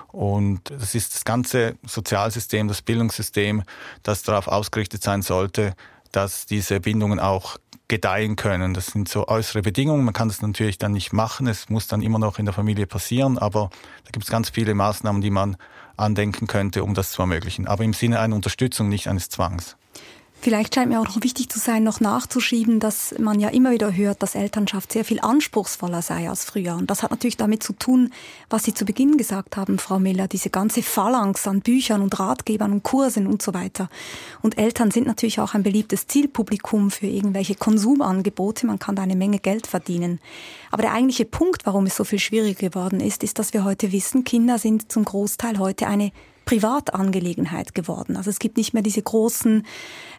Und 0.08 0.70
das 0.70 0.94
ist 0.94 1.14
das 1.14 1.24
ganze 1.24 1.76
Sozialsystem, 1.86 2.68
das 2.68 2.82
Bildungssystem, 2.82 3.62
das 4.02 4.22
darauf 4.22 4.46
ausgerichtet 4.48 5.02
sein 5.02 5.22
sollte, 5.22 5.74
dass 6.12 6.46
diese 6.46 6.80
Bindungen 6.80 7.18
auch 7.18 7.56
gedeihen 7.88 8.36
können. 8.36 8.72
Das 8.72 8.86
sind 8.86 9.08
so 9.08 9.28
äußere 9.28 9.60
Bedingungen. 9.60 10.04
Man 10.04 10.14
kann 10.14 10.28
das 10.28 10.40
natürlich 10.40 10.78
dann 10.78 10.92
nicht 10.92 11.12
machen. 11.12 11.46
Es 11.46 11.68
muss 11.68 11.88
dann 11.88 12.00
immer 12.00 12.18
noch 12.18 12.38
in 12.38 12.46
der 12.46 12.54
Familie 12.54 12.86
passieren. 12.86 13.36
Aber 13.36 13.68
da 14.04 14.10
gibt 14.12 14.24
es 14.24 14.30
ganz 14.30 14.48
viele 14.48 14.74
Maßnahmen, 14.74 15.20
die 15.20 15.30
man 15.30 15.56
andenken 15.96 16.46
könnte, 16.46 16.84
um 16.84 16.94
das 16.94 17.12
zu 17.12 17.22
ermöglichen. 17.22 17.66
Aber 17.66 17.84
im 17.84 17.92
Sinne 17.92 18.20
einer 18.20 18.36
Unterstützung, 18.36 18.88
nicht 18.88 19.08
eines 19.08 19.28
Zwangs. 19.28 19.76
Vielleicht 20.44 20.74
scheint 20.74 20.88
mir 20.88 20.98
auch 20.98 21.06
noch 21.06 21.22
wichtig 21.22 21.48
zu 21.50 21.60
sein, 21.60 21.84
noch 21.84 22.00
nachzuschieben, 22.00 22.80
dass 22.80 23.14
man 23.16 23.38
ja 23.38 23.48
immer 23.50 23.70
wieder 23.70 23.94
hört, 23.94 24.24
dass 24.24 24.34
Elternschaft 24.34 24.90
sehr 24.90 25.04
viel 25.04 25.20
anspruchsvoller 25.20 26.02
sei 26.02 26.28
als 26.28 26.44
früher. 26.44 26.74
Und 26.74 26.90
das 26.90 27.04
hat 27.04 27.12
natürlich 27.12 27.36
damit 27.36 27.62
zu 27.62 27.72
tun, 27.74 28.12
was 28.50 28.64
Sie 28.64 28.74
zu 28.74 28.84
Beginn 28.84 29.16
gesagt 29.16 29.56
haben, 29.56 29.78
Frau 29.78 30.00
Miller, 30.00 30.26
diese 30.26 30.50
ganze 30.50 30.82
Phalanx 30.82 31.46
an 31.46 31.60
Büchern 31.60 32.02
und 32.02 32.18
Ratgebern 32.18 32.72
und 32.72 32.82
Kursen 32.82 33.28
und 33.28 33.40
so 33.40 33.54
weiter. 33.54 33.88
Und 34.42 34.58
Eltern 34.58 34.90
sind 34.90 35.06
natürlich 35.06 35.38
auch 35.38 35.54
ein 35.54 35.62
beliebtes 35.62 36.08
Zielpublikum 36.08 36.90
für 36.90 37.06
irgendwelche 37.06 37.54
Konsumangebote. 37.54 38.66
Man 38.66 38.80
kann 38.80 38.96
da 38.96 39.02
eine 39.02 39.14
Menge 39.14 39.38
Geld 39.38 39.68
verdienen. 39.68 40.18
Aber 40.72 40.82
der 40.82 40.92
eigentliche 40.92 41.24
Punkt, 41.24 41.66
warum 41.66 41.86
es 41.86 41.94
so 41.94 42.02
viel 42.02 42.18
schwieriger 42.18 42.68
geworden 42.68 42.98
ist, 42.98 43.22
ist, 43.22 43.38
dass 43.38 43.52
wir 43.52 43.62
heute 43.62 43.92
wissen, 43.92 44.24
Kinder 44.24 44.58
sind 44.58 44.90
zum 44.90 45.04
Großteil 45.04 45.60
heute 45.60 45.86
eine 45.86 46.10
Privatangelegenheit 46.44 47.74
geworden. 47.74 48.16
Also 48.16 48.30
es 48.30 48.38
gibt 48.38 48.56
nicht 48.56 48.74
mehr 48.74 48.82
diese 48.82 49.02
großen 49.02 49.64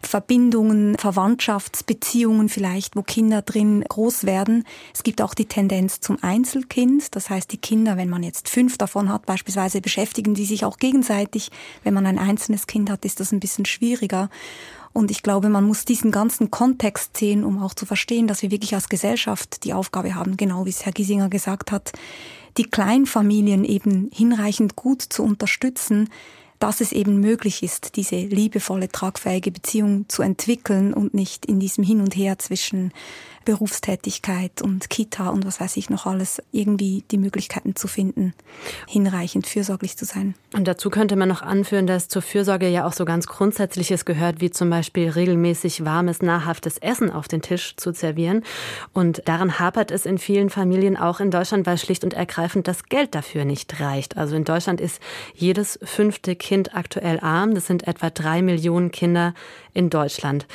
Verbindungen, 0.02 0.98
Verwandtschaftsbeziehungen 0.98 2.50
vielleicht, 2.50 2.96
wo 2.96 3.04
Kinder 3.04 3.42
drin 3.42 3.84
groß 3.88 4.26
werden. 4.26 4.66
Es 4.94 5.04
gibt 5.04 5.22
auch 5.22 5.34
die 5.34 5.46
Tendenz 5.46 6.00
zum 6.00 6.18
Einzelkind. 6.22 7.16
Das 7.16 7.30
heißt, 7.30 7.52
die 7.52 7.58
Kinder, 7.58 7.98
wenn 7.98 8.10
man 8.10 8.24
jetzt 8.24 8.50
fünf 8.50 8.78
davon 8.78 9.12
hat, 9.12 9.26
beispielsweise 9.26 9.82
beschäftigen 9.82 10.34
die 10.34 10.46
sich 10.46 10.66
auch 10.66 10.78
gegenseitig. 10.78 11.52
Wenn 11.84 11.94
man 11.94 12.06
ein 12.06 12.20
einzelnes 12.20 12.68
Kind 12.68 12.90
hat, 12.90 13.06
ist 13.06 13.20
das 13.20 13.32
ein 13.32 13.40
bisschen 13.40 13.66
schwieriger. 13.66 14.30
Und 14.94 15.10
ich 15.10 15.24
glaube, 15.24 15.50
man 15.50 15.66
muss 15.66 15.86
diesen 15.86 16.12
ganzen 16.12 16.52
Kontext 16.52 17.18
sehen, 17.18 17.44
um 17.44 17.62
auch 17.62 17.74
zu 17.74 17.88
verstehen, 17.88 18.28
dass 18.28 18.44
wir 18.44 18.52
wirklich 18.52 18.76
als 18.76 18.90
Gesellschaft 18.90 19.64
die 19.64 19.74
Aufgabe 19.74 20.14
haben, 20.14 20.38
genau 20.38 20.66
wie 20.66 20.70
es 20.70 20.86
Herr 20.86 20.94
Giesinger 20.94 21.30
gesagt 21.30 21.72
hat, 21.72 21.94
die 22.58 22.70
Kleinfamilien 22.70 23.66
eben 23.66 24.10
hinreichend 24.14 24.76
gut 24.76 25.02
zu 25.02 25.24
unterstützen, 25.24 26.10
dass 26.60 26.80
es 26.80 26.94
eben 26.94 27.20
möglich 27.20 27.62
ist, 27.62 27.98
diese 27.98 28.16
liebevolle, 28.16 28.88
tragfähige 28.88 29.52
Beziehung 29.52 30.08
zu 30.08 30.22
entwickeln 30.22 30.94
und 30.94 31.14
nicht 31.14 31.46
in 31.46 31.60
diesem 31.60 31.84
Hin 31.84 32.00
und 32.00 32.16
Her 32.16 32.40
zwischen 32.40 32.94
Berufstätigkeit 33.46 34.62
und 34.62 34.90
Kita 34.90 35.30
und 35.30 35.46
was 35.46 35.60
weiß 35.60 35.78
ich 35.78 35.90
noch 35.90 36.06
alles, 36.06 36.42
irgendwie 36.52 37.04
die 37.12 37.18
Möglichkeiten 37.18 37.76
zu 37.76 37.88
finden, 37.88 38.34
hinreichend 38.88 39.48
fürsorglich 39.48 39.98
zu 39.98 40.06
sein. 40.06 40.36
Und 40.54 40.68
dazu 40.68 40.90
könnte 40.90 41.16
man 41.16 41.30
noch 41.30 41.42
anführen, 41.42 41.88
dass 41.88 42.08
zur 42.08 42.22
Fürsorge 42.22 42.68
ja 42.68 42.86
auch 42.86 42.94
so 42.94 43.06
ganz 43.06 43.28
Grundsätzliches 43.28 44.06
gehört, 44.06 44.42
wie 44.42 44.52
zum 44.52 44.70
Beispiel 44.70 45.10
regelmäßig 45.10 45.84
warmes, 45.86 46.22
nahrhaftes 46.22 46.78
Essen 46.78 47.12
auf 47.12 47.28
den 47.28 47.42
Tisch 47.42 47.76
zu 47.76 47.92
servieren. 47.94 48.44
Und 48.94 49.22
daran 49.26 49.60
hapert 49.60 49.92
es 49.92 50.06
in 50.06 50.18
vielen 50.18 50.50
Familien 50.50 50.98
auch 50.98 51.20
in 51.20 51.32
Deutschland, 51.32 51.66
weil 51.66 51.78
schlicht 51.78 52.04
und 52.04 52.14
ergreifend 52.14 52.68
das 52.68 52.84
Geld 52.86 53.16
dafür 53.16 53.46
nicht 53.46 53.80
reicht. 53.80 54.18
Also 54.18 54.36
in 54.36 54.44
Deutschland 54.44 54.80
ist 54.80 55.02
jedes 55.34 55.80
fünfte 55.84 56.36
Kind 56.36 56.76
aktuell 56.76 57.20
arm. 57.20 57.56
Das 57.56 57.68
sind 57.68 57.88
etwa 57.88 58.10
drei 58.10 58.42
Millionen 58.42 58.92
Kinder 58.92 59.34
in 59.74 59.90
Deutschland. 59.90 60.46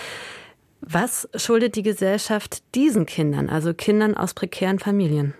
Was 0.80 1.28
schuldet 1.34 1.76
die 1.76 1.82
Gesellschaft 1.82 2.62
diesen 2.74 3.06
Kindern, 3.06 3.48
also 3.48 3.74
Kindern 3.74 4.16
aus 4.16 4.34
prekären 4.34 4.78
Familien? 4.78 5.34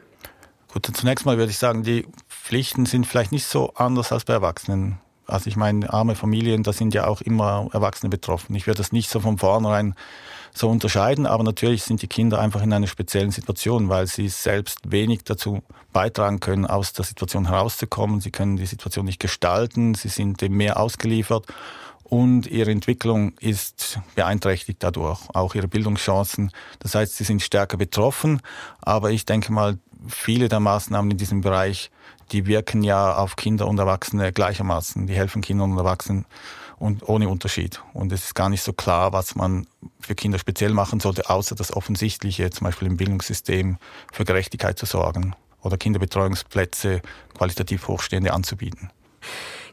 Gut, 0.68 0.88
zunächst 0.92 1.24
mal 1.24 1.38
würde 1.38 1.51
ich 1.51 1.59
sagen, 1.59 1.83
die 1.83 2.07
Pflichten 2.29 2.87
sind 2.87 3.07
vielleicht 3.07 3.33
nicht 3.33 3.46
so 3.46 3.72
anders 3.74 4.12
als 4.12 4.24
bei 4.24 4.35
Erwachsenen. 4.35 4.98
Also 5.27 5.48
ich 5.48 5.57
meine, 5.57 5.92
arme 5.92 6.14
Familien, 6.14 6.62
da 6.62 6.72
sind 6.72 6.94
ja 6.94 7.07
auch 7.07 7.20
immer 7.20 7.68
Erwachsene 7.72 8.11
betroffen. 8.11 8.55
Ich 8.55 8.66
würde 8.66 8.79
das 8.79 8.92
nicht 8.92 9.11
so 9.11 9.20
von 9.20 9.38
vornherein 9.38 9.94
so 10.55 10.68
unterscheiden, 10.68 11.27
aber 11.27 11.44
natürlich 11.44 11.83
sind 11.83 12.01
die 12.03 12.09
Kinder 12.09 12.40
einfach 12.40 12.62
in 12.62 12.72
einer 12.72 12.87
speziellen 12.87 13.31
Situation, 13.31 13.88
weil 13.88 14.07
sie 14.07 14.29
selbst 14.29 14.90
wenig 14.90 15.24
dazu 15.24 15.62
beitragen 15.92 16.40
können, 16.40 16.66
aus 16.66 16.94
der 16.94 17.05
Situation 17.05 17.48
herauszukommen. 17.48 18.20
Sie 18.20 18.31
können 18.31 18.57
die 18.57 18.66
Situation 18.66 19.05
nicht 19.05 19.20
gestalten, 19.20 19.94
sie 19.94 20.09
sind 20.09 20.40
dem 20.40 20.57
mehr 20.57 20.81
ausgeliefert 20.81 21.46
und 22.09 22.47
ihre 22.47 22.71
Entwicklung 22.71 23.37
ist 23.38 24.01
beeinträchtigt 24.14 24.83
dadurch, 24.83 25.21
auch 25.35 25.55
ihre 25.55 25.68
Bildungschancen. 25.68 26.51
Das 26.79 26.94
heißt, 26.94 27.16
sie 27.16 27.25
sind 27.25 27.42
stärker 27.42 27.77
betroffen, 27.77 28.40
aber 28.81 29.11
ich 29.11 29.27
denke 29.27 29.53
mal, 29.53 29.79
viele 30.07 30.49
der 30.49 30.61
Maßnahmen 30.61 31.11
in 31.11 31.16
diesem 31.18 31.42
Bereich, 31.42 31.90
die 32.33 32.47
wirken 32.47 32.83
ja 32.83 33.16
auf 33.16 33.37
Kinder 33.37 33.66
und 33.66 33.79
Erwachsene 33.79 34.33
gleichermaßen. 34.33 35.07
Die 35.07 35.14
helfen 35.14 35.42
Kindern 35.42 35.73
und 35.73 35.79
Erwachsenen 35.79 36.25
und 36.79 37.09
ohne 37.09 37.29
Unterschied. 37.29 37.83
Und 37.92 38.12
es 38.12 38.25
ist 38.25 38.35
gar 38.35 38.49
nicht 38.49 38.62
so 38.62 38.73
klar, 38.73 39.12
was 39.12 39.35
man 39.35 39.66
für 40.01 40.14
Kinder 40.14 40.38
speziell 40.38 40.73
machen 40.73 41.01
sollte, 41.01 41.29
außer 41.29 41.55
das 41.55 41.75
Offensichtliche, 41.75 42.51
zum 42.51 42.66
Beispiel 42.66 42.88
im 42.88 42.97
Bildungssystem 42.97 43.79
für 44.12 44.25
Gerechtigkeit 44.25 44.79
zu 44.79 44.87
sorgen 44.87 45.35
oder 45.61 45.77
Kinderbetreuungsplätze 45.77 47.03
qualitativ 47.37 47.88
hochstehende 47.88 48.33
anzubieten. 48.33 48.90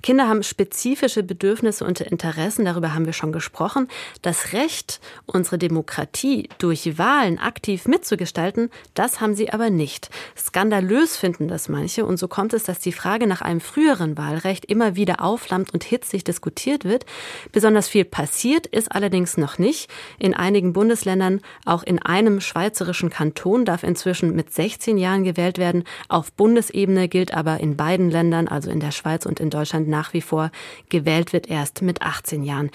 Kinder 0.06 0.28
haben 0.28 0.44
spezifische 0.44 1.24
Bedürfnisse 1.24 1.84
und 1.84 2.00
Interessen, 2.00 2.64
darüber 2.64 2.94
haben 2.94 3.08
wir 3.08 3.14
schon 3.14 3.32
gesprochen. 3.32 3.88
Das 4.22 4.54
Recht, 4.54 5.00
unsere 5.26 5.58
Demokratie 5.58 6.48
durch 6.60 7.00
Wahlen 7.00 7.40
aktiv 7.40 7.88
mitzugestalten, 7.88 8.70
das 8.94 9.20
haben 9.20 9.34
sie 9.34 9.52
aber 9.52 9.72
nicht. 9.72 10.12
Skandalös 10.38 11.18
finden 11.18 11.48
das 11.48 11.70
manche 11.70 12.06
und 12.06 12.18
so 12.18 12.28
kommt 12.28 12.54
es, 12.54 12.66
dass 12.66 12.78
die 12.78 12.92
Frage 12.92 13.26
nach 13.26 13.42
einem 13.42 13.60
früheren 13.60 14.16
Wahlrecht 14.16 14.66
immer 14.66 14.96
wieder 14.96 15.24
aufflammt 15.24 15.74
und 15.74 15.84
hitzig 15.84 16.24
diskutiert 16.24 16.86
wird. 16.86 17.08
Besonders 17.52 17.88
viel 17.88 18.06
passiert 18.06 18.68
ist 18.68 18.92
allerdings 18.92 19.38
noch 19.38 19.58
nicht. 19.58 19.90
In 20.20 20.36
einigen 20.36 20.74
Bundesländern, 20.74 21.42
auch 21.66 21.82
in 21.82 22.00
einem 22.00 22.42
schweizerischen 22.42 23.10
Kanton 23.10 23.66
darf 23.66 23.82
inzwischen 23.82 24.36
mit 24.36 24.54
16 24.54 25.00
Jahren 25.00 25.24
gewählt 25.24 25.58
werden. 25.58 25.84
Auf 26.10 26.32
Bundesebene 26.32 27.08
gilt 27.08 27.34
aber 27.34 27.60
in 27.60 27.76
beiden 27.76 28.12
Ländern, 28.12 28.48
also 28.48 28.70
in 28.70 28.80
der 28.80 28.92
Schweiz 28.92 29.26
und 29.26 29.40
in 29.40 29.50
Deutschland, 29.50 29.95
nach 29.96 30.14
wie 30.14 30.22
vor, 30.22 30.52
gewählt 30.90 31.32
wird 31.32 31.50
erst 31.50 31.82
mit 31.82 32.02
18 32.02 32.44
Jahren. 32.44 32.70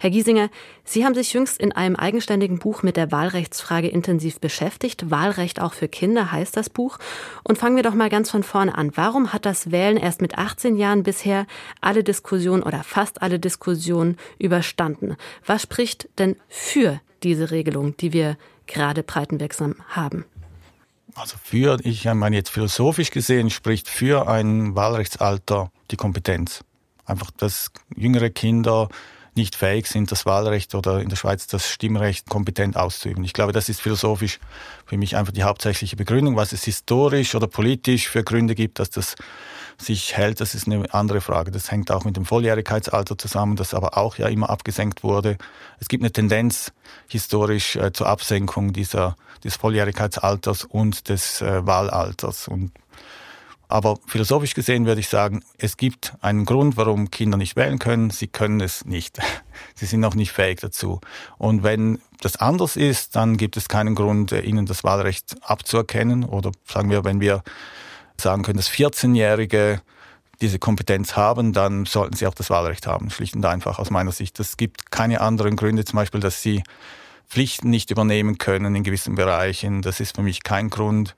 Herr 0.00 0.10
Giesinger, 0.10 0.50
Sie 0.86 1.04
haben 1.04 1.14
sich 1.14 1.32
jüngst 1.32 1.58
in 1.60 1.72
einem 1.72 1.96
eigenständigen 1.96 2.58
Buch 2.58 2.82
mit 2.82 2.96
der 2.96 3.10
Wahlrechtsfrage 3.10 3.88
intensiv 3.88 4.38
beschäftigt. 4.40 5.10
Wahlrecht 5.10 5.60
auch 5.60 5.72
für 5.72 5.88
Kinder 5.88 6.30
heißt 6.30 6.56
das 6.56 6.68
Buch. 6.68 6.98
Und 7.42 7.56
fangen 7.56 7.76
wir 7.76 7.82
doch 7.82 7.94
mal 7.94 8.10
ganz 8.10 8.30
von 8.30 8.42
vorne 8.42 8.76
an. 8.76 8.92
Warum 8.94 9.32
hat 9.32 9.46
das 9.46 9.70
Wählen 9.70 9.96
erst 9.96 10.20
mit 10.20 10.36
18 10.36 10.76
Jahren 10.76 11.04
bisher 11.04 11.46
alle 11.80 12.04
Diskussionen 12.04 12.62
oder 12.62 12.82
fast 12.82 13.22
alle 13.22 13.38
Diskussionen 13.38 14.18
überstanden? 14.38 15.16
Was 15.46 15.62
spricht 15.62 16.08
denn 16.18 16.36
für 16.48 17.00
diese 17.22 17.50
Regelung, 17.50 17.96
die 17.96 18.12
wir 18.12 18.36
gerade 18.66 19.02
breitenwirksam 19.02 19.76
haben? 19.88 20.26
Also 21.14 21.36
für, 21.42 21.78
ich 21.84 22.04
meine 22.04 22.36
jetzt 22.36 22.50
philosophisch 22.50 23.10
gesehen, 23.10 23.50
spricht 23.50 23.88
für 23.88 24.28
ein 24.28 24.74
Wahlrechtsalter 24.74 25.70
die 25.90 25.96
Kompetenz. 25.96 26.64
Einfach, 27.06 27.30
dass 27.30 27.70
jüngere 27.94 28.30
Kinder 28.30 28.88
nicht 29.36 29.56
fähig 29.56 29.86
sind, 29.86 30.12
das 30.12 30.26
Wahlrecht 30.26 30.74
oder 30.74 31.00
in 31.00 31.08
der 31.08 31.16
Schweiz 31.16 31.46
das 31.46 31.68
Stimmrecht 31.68 32.28
kompetent 32.28 32.76
auszuüben. 32.76 33.24
Ich 33.24 33.32
glaube, 33.32 33.52
das 33.52 33.68
ist 33.68 33.80
philosophisch 33.80 34.38
für 34.86 34.96
mich 34.96 35.16
einfach 35.16 35.32
die 35.32 35.42
hauptsächliche 35.42 35.96
Begründung. 35.96 36.36
Was 36.36 36.52
es 36.52 36.64
historisch 36.64 37.34
oder 37.34 37.46
politisch 37.46 38.08
für 38.08 38.22
Gründe 38.22 38.54
gibt, 38.54 38.78
dass 38.78 38.90
das 38.90 39.16
sich 39.78 40.16
hält, 40.16 40.40
das 40.40 40.54
ist 40.54 40.66
eine 40.66 40.92
andere 40.92 41.20
Frage. 41.20 41.50
Das 41.50 41.70
hängt 41.70 41.90
auch 41.90 42.04
mit 42.04 42.16
dem 42.16 42.24
Volljährigkeitsalter 42.24 43.18
zusammen, 43.18 43.56
das 43.56 43.74
aber 43.74 43.96
auch 43.96 44.16
ja 44.18 44.28
immer 44.28 44.50
abgesenkt 44.50 45.02
wurde. 45.02 45.36
Es 45.80 45.88
gibt 45.88 46.02
eine 46.02 46.12
Tendenz 46.12 46.72
historisch 47.08 47.76
äh, 47.76 47.92
zur 47.92 48.06
Absenkung 48.06 48.72
dieser, 48.72 49.16
des 49.42 49.56
Volljährigkeitsalters 49.56 50.64
und 50.64 51.08
des 51.08 51.42
äh, 51.42 51.66
Wahlalters. 51.66 52.48
Und 52.48 52.72
aber 53.68 53.98
philosophisch 54.06 54.54
gesehen 54.54 54.86
würde 54.86 55.00
ich 55.00 55.08
sagen, 55.08 55.42
es 55.58 55.76
gibt 55.76 56.14
einen 56.20 56.44
Grund, 56.44 56.76
warum 56.76 57.10
Kinder 57.10 57.36
nicht 57.38 57.56
wählen 57.56 57.78
können. 57.78 58.10
Sie 58.10 58.28
können 58.28 58.60
es 58.60 58.84
nicht. 58.84 59.18
Sie 59.74 59.86
sind 59.86 60.00
noch 60.00 60.14
nicht 60.14 60.32
fähig 60.32 60.60
dazu. 60.60 61.00
Und 61.38 61.62
wenn 61.62 61.98
das 62.20 62.36
anders 62.36 62.76
ist, 62.76 63.16
dann 63.16 63.36
gibt 63.36 63.56
es 63.56 63.68
keinen 63.68 63.94
Grund, 63.94 64.32
ihnen 64.32 64.66
das 64.66 64.84
Wahlrecht 64.84 65.36
abzuerkennen. 65.42 66.24
Oder 66.24 66.52
sagen 66.66 66.90
wir, 66.90 67.04
wenn 67.04 67.20
wir 67.20 67.42
sagen 68.20 68.42
können, 68.42 68.56
dass 68.56 68.70
14-Jährige 68.70 69.80
diese 70.40 70.58
Kompetenz 70.58 71.16
haben, 71.16 71.52
dann 71.52 71.86
sollten 71.86 72.16
sie 72.16 72.26
auch 72.26 72.34
das 72.34 72.50
Wahlrecht 72.50 72.86
haben. 72.86 73.10
Schlicht 73.10 73.36
und 73.36 73.44
einfach 73.46 73.78
aus 73.78 73.90
meiner 73.90 74.12
Sicht. 74.12 74.38
Es 74.40 74.56
gibt 74.56 74.90
keine 74.90 75.20
anderen 75.20 75.56
Gründe, 75.56 75.84
zum 75.84 75.96
Beispiel, 75.96 76.20
dass 76.20 76.42
sie 76.42 76.62
Pflichten 77.28 77.70
nicht 77.70 77.90
übernehmen 77.90 78.38
können 78.38 78.74
in 78.74 78.82
gewissen 78.82 79.14
Bereichen. 79.14 79.80
Das 79.80 80.00
ist 80.00 80.16
für 80.16 80.22
mich 80.22 80.42
kein 80.42 80.70
Grund 80.70 81.14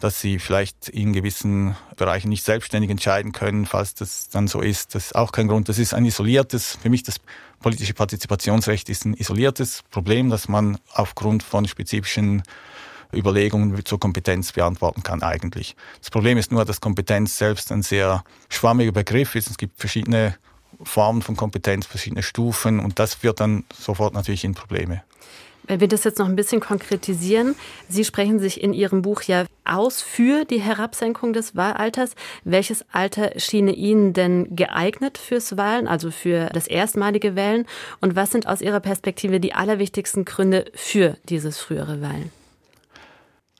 dass 0.00 0.20
sie 0.20 0.38
vielleicht 0.38 0.88
in 0.88 1.12
gewissen 1.12 1.76
Bereichen 1.96 2.30
nicht 2.30 2.44
selbstständig 2.44 2.90
entscheiden 2.90 3.32
können, 3.32 3.66
falls 3.66 3.94
das 3.94 4.30
dann 4.30 4.48
so 4.48 4.60
ist. 4.60 4.94
Das 4.94 5.06
ist 5.06 5.14
auch 5.14 5.30
kein 5.30 5.46
Grund. 5.46 5.68
Das 5.68 5.78
ist 5.78 5.94
ein 5.94 6.06
isoliertes, 6.06 6.78
für 6.82 6.88
mich 6.88 7.02
das 7.02 7.16
politische 7.60 7.92
Partizipationsrecht 7.92 8.88
ist 8.88 9.04
ein 9.04 9.14
isoliertes 9.14 9.82
Problem, 9.90 10.30
das 10.30 10.48
man 10.48 10.78
aufgrund 10.94 11.42
von 11.42 11.68
spezifischen 11.68 12.42
Überlegungen 13.12 13.84
zur 13.84 14.00
Kompetenz 14.00 14.52
beantworten 14.52 15.02
kann 15.02 15.22
eigentlich. 15.22 15.76
Das 16.00 16.10
Problem 16.10 16.38
ist 16.38 16.52
nur, 16.52 16.64
dass 16.64 16.80
Kompetenz 16.80 17.36
selbst 17.36 17.72
ein 17.72 17.82
sehr 17.82 18.24
schwammiger 18.48 18.92
Begriff 18.92 19.34
ist. 19.34 19.50
Es 19.50 19.58
gibt 19.58 19.78
verschiedene 19.78 20.36
Formen 20.82 21.22
von 21.22 21.36
Kompetenz, 21.36 21.86
verschiedene 21.86 22.22
Stufen 22.22 22.80
und 22.80 22.98
das 22.98 23.14
führt 23.14 23.40
dann 23.40 23.64
sofort 23.78 24.14
natürlich 24.14 24.44
in 24.44 24.54
Probleme. 24.54 25.02
Wenn 25.70 25.78
wir 25.78 25.88
das 25.88 26.02
jetzt 26.02 26.18
noch 26.18 26.26
ein 26.26 26.34
bisschen 26.34 26.60
konkretisieren, 26.60 27.54
Sie 27.88 28.04
sprechen 28.04 28.40
sich 28.40 28.60
in 28.60 28.72
Ihrem 28.72 29.02
Buch 29.02 29.22
ja 29.22 29.44
aus 29.64 30.02
für 30.02 30.44
die 30.44 30.60
Herabsenkung 30.60 31.32
des 31.32 31.54
Wahlalters. 31.54 32.16
Welches 32.42 32.84
Alter 32.90 33.38
schiene 33.38 33.72
Ihnen 33.72 34.12
denn 34.12 34.56
geeignet 34.56 35.16
fürs 35.16 35.56
Wahlen, 35.56 35.86
also 35.86 36.10
für 36.10 36.46
das 36.46 36.66
erstmalige 36.66 37.36
Wählen? 37.36 37.66
Und 38.00 38.16
was 38.16 38.32
sind 38.32 38.48
aus 38.48 38.62
Ihrer 38.62 38.80
Perspektive 38.80 39.38
die 39.38 39.54
allerwichtigsten 39.54 40.24
Gründe 40.24 40.64
für 40.74 41.16
dieses 41.28 41.58
frühere 41.58 42.00
Wahlen? 42.00 42.32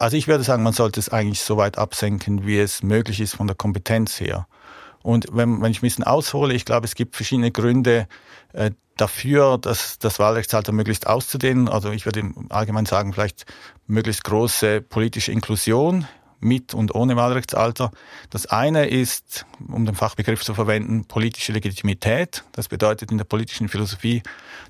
Also 0.01 0.17
ich 0.17 0.29
würde 0.29 0.43
sagen, 0.43 0.63
man 0.63 0.73
sollte 0.73 0.99
es 0.99 1.11
eigentlich 1.11 1.43
so 1.43 1.59
weit 1.59 1.77
absenken, 1.77 2.47
wie 2.47 2.59
es 2.59 2.83
möglich 2.83 3.21
ist 3.21 3.37
von 3.37 3.47
der 3.47 3.55
Kompetenz 3.55 4.19
her. 4.19 4.47
Und 5.03 5.27
wenn, 5.31 5.61
wenn 5.61 5.71
ich 5.71 5.79
ein 5.79 5.83
bisschen 5.83 6.05
aushole, 6.05 6.55
ich 6.55 6.65
glaube, 6.65 6.87
es 6.87 6.95
gibt 6.95 7.17
verschiedene 7.17 7.51
Gründe 7.51 8.09
äh, 8.55 8.71
dafür, 8.97 9.59
dass 9.59 9.99
das 9.99 10.19
Wahlrechtsalter 10.19 10.73
möglichst 10.73 11.07
auszudehnen. 11.07 11.69
Also 11.69 11.91
ich 11.91 12.07
würde 12.07 12.33
allgemein 12.49 12.87
sagen, 12.87 13.13
vielleicht 13.13 13.45
möglichst 13.87 14.25
große 14.25 14.81
politische 14.81 15.33
Inklusion 15.33 16.07
mit 16.41 16.75
und 16.75 16.95
ohne 16.95 17.17
Wahlrechtsalter. 17.17 17.91
Das 18.31 18.47
eine 18.47 18.87
ist, 18.87 19.47
um 19.69 19.87
den 19.87 19.95
Fachbegriff 19.95 20.43
zu 20.43 20.55
verwenden, 20.55 21.05
politische 21.05 21.53
Legitimität. 21.53 22.45
Das 22.53 22.69
bedeutet 22.69 23.11
in 23.11 23.19
der 23.19 23.25
politischen 23.25 23.69
Philosophie, 23.69 24.23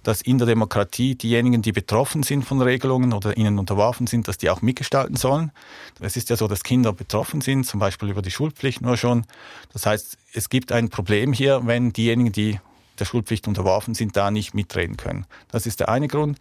dass 0.03 0.23
in 0.23 0.39
der 0.39 0.47
Demokratie 0.47 1.15
diejenigen, 1.15 1.63
die 1.63 1.73
betroffen 1.73 2.23
sind 2.23 2.45
von 2.45 2.61
Regelungen 2.61 3.13
oder 3.13 3.37
ihnen 3.37 3.59
unterworfen 3.59 4.07
sind, 4.07 4.29
dass 4.29 4.39
die 4.39 4.51
auch 4.51 4.63
mitgestalten 4.63 5.17
sollen. 5.17 5.53
Es 6.01 6.17
ist 6.17 6.31
ja 6.31 6.37
so, 6.37 6.49
dass 6.49 6.63
Kinder 6.63 6.93
betroffen 6.93 7.41
sind, 7.41 7.65
zum 7.65 7.81
Beispiel 7.81 8.11
über 8.11 8.23
die 8.23 8.31
Schulpflicht 8.31 8.81
nur 8.81 8.97
schon. 8.97 9.25
Das 9.73 9.87
heißt, 9.87 10.19
es 10.33 10.49
gibt 10.49 10.73
ein 10.73 10.89
Problem 10.89 11.33
hier, 11.33 11.63
wenn 11.65 11.93
diejenigen, 11.93 12.33
die 12.33 12.61
der 13.01 13.05
Schulpflicht 13.07 13.49
unterworfen 13.49 13.95
sind, 13.95 14.17
da 14.17 14.31
nicht 14.31 14.55
mitreden 14.55 14.97
können. 14.97 15.27
Das 15.51 15.67
ist 15.67 15.81
der 15.81 15.89
eine 15.89 16.09
Grund. 16.09 16.39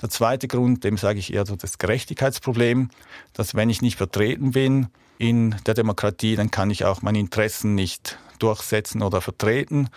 Der 0.00 0.10
zweite 0.10 0.48
Grund, 0.48 0.84
dem 0.84 0.96
sage 0.96 1.18
ich 1.18 1.32
eher 1.32 1.46
so 1.46 1.56
das 1.56 1.78
Gerechtigkeitsproblem, 1.78 2.90
dass 3.32 3.54
wenn 3.54 3.70
ich 3.70 3.82
nicht 3.82 3.96
vertreten 3.96 4.52
bin 4.52 4.88
in 5.18 5.56
der 5.66 5.74
Demokratie, 5.74 6.36
dann 6.36 6.50
kann 6.50 6.70
ich 6.70 6.84
auch 6.84 7.02
meine 7.02 7.18
Interessen 7.18 7.74
nicht 7.74 8.18
durchsetzen 8.38 9.02
oder 9.02 9.20
vertreten. 9.20 9.88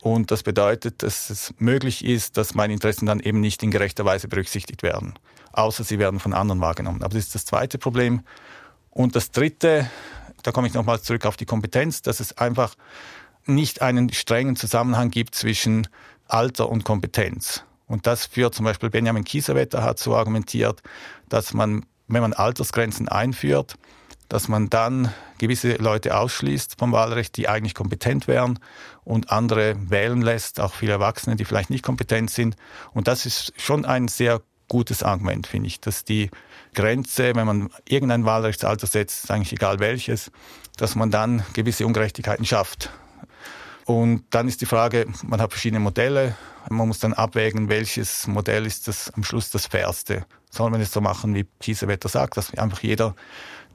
Und 0.00 0.30
das 0.30 0.42
bedeutet, 0.42 1.02
dass 1.02 1.28
es 1.30 1.54
möglich 1.58 2.04
ist, 2.04 2.36
dass 2.36 2.54
meine 2.54 2.72
Interessen 2.72 3.06
dann 3.06 3.20
eben 3.20 3.40
nicht 3.40 3.62
in 3.62 3.70
gerechter 3.70 4.04
Weise 4.04 4.28
berücksichtigt 4.28 4.82
werden, 4.82 5.14
außer 5.52 5.84
sie 5.84 5.98
werden 5.98 6.20
von 6.20 6.32
anderen 6.32 6.60
wahrgenommen. 6.60 7.02
Aber 7.02 7.14
das 7.14 7.24
ist 7.24 7.34
das 7.34 7.44
zweite 7.44 7.78
Problem. 7.78 8.22
Und 8.90 9.14
das 9.14 9.30
dritte, 9.30 9.90
da 10.42 10.52
komme 10.52 10.68
ich 10.68 10.74
nochmal 10.74 11.00
zurück 11.00 11.26
auf 11.26 11.36
die 11.36 11.44
Kompetenz, 11.44 12.02
dass 12.02 12.20
es 12.20 12.36
einfach 12.38 12.74
nicht 13.54 13.82
einen 13.82 14.12
strengen 14.12 14.56
Zusammenhang 14.56 15.10
gibt 15.10 15.34
zwischen 15.34 15.88
Alter 16.26 16.68
und 16.68 16.84
Kompetenz. 16.84 17.64
Und 17.86 18.06
das 18.06 18.26
führt 18.26 18.54
zum 18.54 18.64
Beispiel 18.64 18.90
Benjamin 18.90 19.24
Kiesewetter 19.24 19.82
hat 19.82 19.98
so 19.98 20.14
argumentiert, 20.14 20.80
dass 21.28 21.52
man, 21.54 21.84
wenn 22.06 22.22
man 22.22 22.32
Altersgrenzen 22.32 23.08
einführt, 23.08 23.76
dass 24.28 24.46
man 24.46 24.70
dann 24.70 25.12
gewisse 25.38 25.74
Leute 25.74 26.16
ausschließt 26.16 26.76
vom 26.78 26.92
Wahlrecht, 26.92 27.36
die 27.36 27.48
eigentlich 27.48 27.74
kompetent 27.74 28.28
wären 28.28 28.60
und 29.02 29.32
andere 29.32 29.74
wählen 29.90 30.22
lässt, 30.22 30.60
auch 30.60 30.72
viele 30.72 30.92
Erwachsene, 30.92 31.34
die 31.34 31.44
vielleicht 31.44 31.70
nicht 31.70 31.84
kompetent 31.84 32.30
sind. 32.30 32.54
Und 32.92 33.08
das 33.08 33.26
ist 33.26 33.52
schon 33.56 33.84
ein 33.84 34.06
sehr 34.06 34.40
gutes 34.68 35.02
Argument, 35.02 35.48
finde 35.48 35.66
ich, 35.66 35.80
dass 35.80 36.04
die 36.04 36.30
Grenze, 36.74 37.34
wenn 37.34 37.46
man 37.46 37.70
irgendein 37.88 38.24
Wahlrechtsalter 38.24 38.86
setzt, 38.86 39.28
eigentlich 39.32 39.52
egal 39.52 39.80
welches, 39.80 40.30
dass 40.76 40.94
man 40.94 41.10
dann 41.10 41.44
gewisse 41.52 41.84
Ungerechtigkeiten 41.84 42.46
schafft. 42.46 42.90
Und 43.86 44.24
dann 44.30 44.48
ist 44.48 44.60
die 44.60 44.66
Frage, 44.66 45.06
man 45.22 45.40
hat 45.40 45.50
verschiedene 45.50 45.80
Modelle, 45.80 46.36
man 46.68 46.88
muss 46.88 46.98
dann 46.98 47.12
abwägen, 47.12 47.68
welches 47.68 48.26
Modell 48.26 48.66
ist 48.66 48.88
das 48.88 49.10
am 49.14 49.24
Schluss 49.24 49.50
das 49.50 49.66
fairste. 49.66 50.26
Soll 50.50 50.70
man 50.70 50.80
es 50.80 50.92
so 50.92 51.00
machen, 51.00 51.34
wie 51.34 51.46
Kiesewetter 51.60 52.08
sagt, 52.08 52.36
dass 52.36 52.52
einfach 52.54 52.80
jeder, 52.82 53.14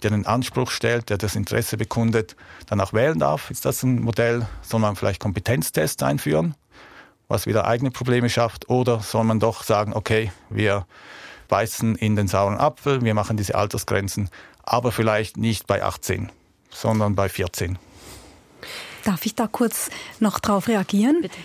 der 0.03 0.11
einen 0.11 0.25
Anspruch 0.25 0.71
stellt, 0.71 1.09
der 1.09 1.17
das 1.17 1.35
Interesse 1.35 1.77
bekundet, 1.77 2.35
dann 2.67 2.81
auch 2.81 2.93
wählen 2.93 3.17
darf? 3.17 3.49
Ist 3.49 3.65
das 3.65 3.83
ein 3.83 4.01
Modell? 4.01 4.47
Soll 4.61 4.79
man 4.79 4.95
vielleicht 4.95 5.21
Kompetenztests 5.21 6.03
einführen, 6.03 6.55
was 7.27 7.47
wieder 7.47 7.65
eigene 7.65 7.91
Probleme 7.91 8.29
schafft? 8.29 8.69
Oder 8.69 8.99
soll 8.99 9.23
man 9.23 9.39
doch 9.39 9.63
sagen, 9.63 9.93
okay, 9.93 10.31
wir 10.49 10.85
beißen 11.47 11.95
in 11.95 12.15
den 12.15 12.27
sauren 12.27 12.57
Apfel, 12.57 13.03
wir 13.03 13.13
machen 13.13 13.37
diese 13.37 13.55
Altersgrenzen, 13.55 14.29
aber 14.63 14.91
vielleicht 14.91 15.37
nicht 15.37 15.67
bei 15.67 15.83
18, 15.83 16.31
sondern 16.69 17.15
bei 17.15 17.29
14? 17.29 17.77
Darf 19.05 19.25
ich 19.25 19.35
da 19.35 19.47
kurz 19.47 19.89
noch 20.19 20.39
drauf 20.39 20.67
reagieren? 20.67 21.21
Bitte. 21.21 21.37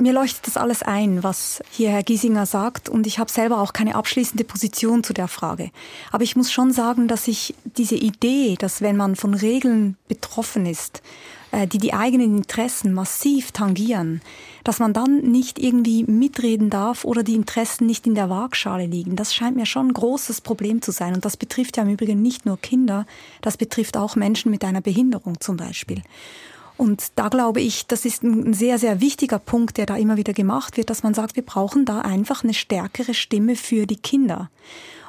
Mir 0.00 0.12
leuchtet 0.12 0.46
das 0.46 0.56
alles 0.56 0.84
ein, 0.84 1.24
was 1.24 1.60
hier 1.72 1.90
Herr 1.90 2.04
Giesinger 2.04 2.46
sagt, 2.46 2.88
und 2.88 3.08
ich 3.08 3.18
habe 3.18 3.32
selber 3.32 3.60
auch 3.60 3.72
keine 3.72 3.96
abschließende 3.96 4.44
Position 4.44 5.02
zu 5.02 5.12
der 5.12 5.26
Frage. 5.26 5.72
Aber 6.12 6.22
ich 6.22 6.36
muss 6.36 6.52
schon 6.52 6.72
sagen, 6.72 7.08
dass 7.08 7.26
ich 7.26 7.56
diese 7.64 7.96
Idee, 7.96 8.54
dass 8.56 8.80
wenn 8.80 8.96
man 8.96 9.16
von 9.16 9.34
Regeln 9.34 9.96
betroffen 10.06 10.66
ist, 10.66 11.02
äh, 11.50 11.66
die 11.66 11.78
die 11.78 11.94
eigenen 11.94 12.36
Interessen 12.36 12.94
massiv 12.94 13.50
tangieren, 13.50 14.20
dass 14.62 14.78
man 14.78 14.92
dann 14.92 15.18
nicht 15.22 15.58
irgendwie 15.58 16.04
mitreden 16.04 16.70
darf 16.70 17.04
oder 17.04 17.24
die 17.24 17.34
Interessen 17.34 17.86
nicht 17.86 18.06
in 18.06 18.14
der 18.14 18.30
Waagschale 18.30 18.86
liegen. 18.86 19.16
Das 19.16 19.34
scheint 19.34 19.56
mir 19.56 19.66
schon 19.66 19.88
ein 19.88 19.94
großes 19.94 20.42
Problem 20.42 20.80
zu 20.80 20.92
sein. 20.92 21.14
Und 21.14 21.24
das 21.24 21.36
betrifft 21.36 21.76
ja 21.76 21.82
im 21.82 21.88
Übrigen 21.88 22.22
nicht 22.22 22.46
nur 22.46 22.56
Kinder, 22.56 23.04
das 23.40 23.56
betrifft 23.56 23.96
auch 23.96 24.14
Menschen 24.14 24.52
mit 24.52 24.62
einer 24.62 24.80
Behinderung 24.80 25.40
zum 25.40 25.56
Beispiel. 25.56 26.02
Und 26.78 27.12
da 27.16 27.28
glaube 27.28 27.60
ich, 27.60 27.86
das 27.88 28.04
ist 28.04 28.22
ein 28.22 28.54
sehr, 28.54 28.78
sehr 28.78 29.00
wichtiger 29.00 29.40
Punkt, 29.40 29.76
der 29.76 29.86
da 29.86 29.96
immer 29.96 30.16
wieder 30.16 30.32
gemacht 30.32 30.76
wird, 30.76 30.90
dass 30.90 31.02
man 31.02 31.12
sagt, 31.12 31.34
wir 31.34 31.44
brauchen 31.44 31.84
da 31.84 32.00
einfach 32.00 32.44
eine 32.44 32.54
stärkere 32.54 33.14
Stimme 33.14 33.56
für 33.56 33.84
die 33.84 33.96
Kinder. 33.96 34.48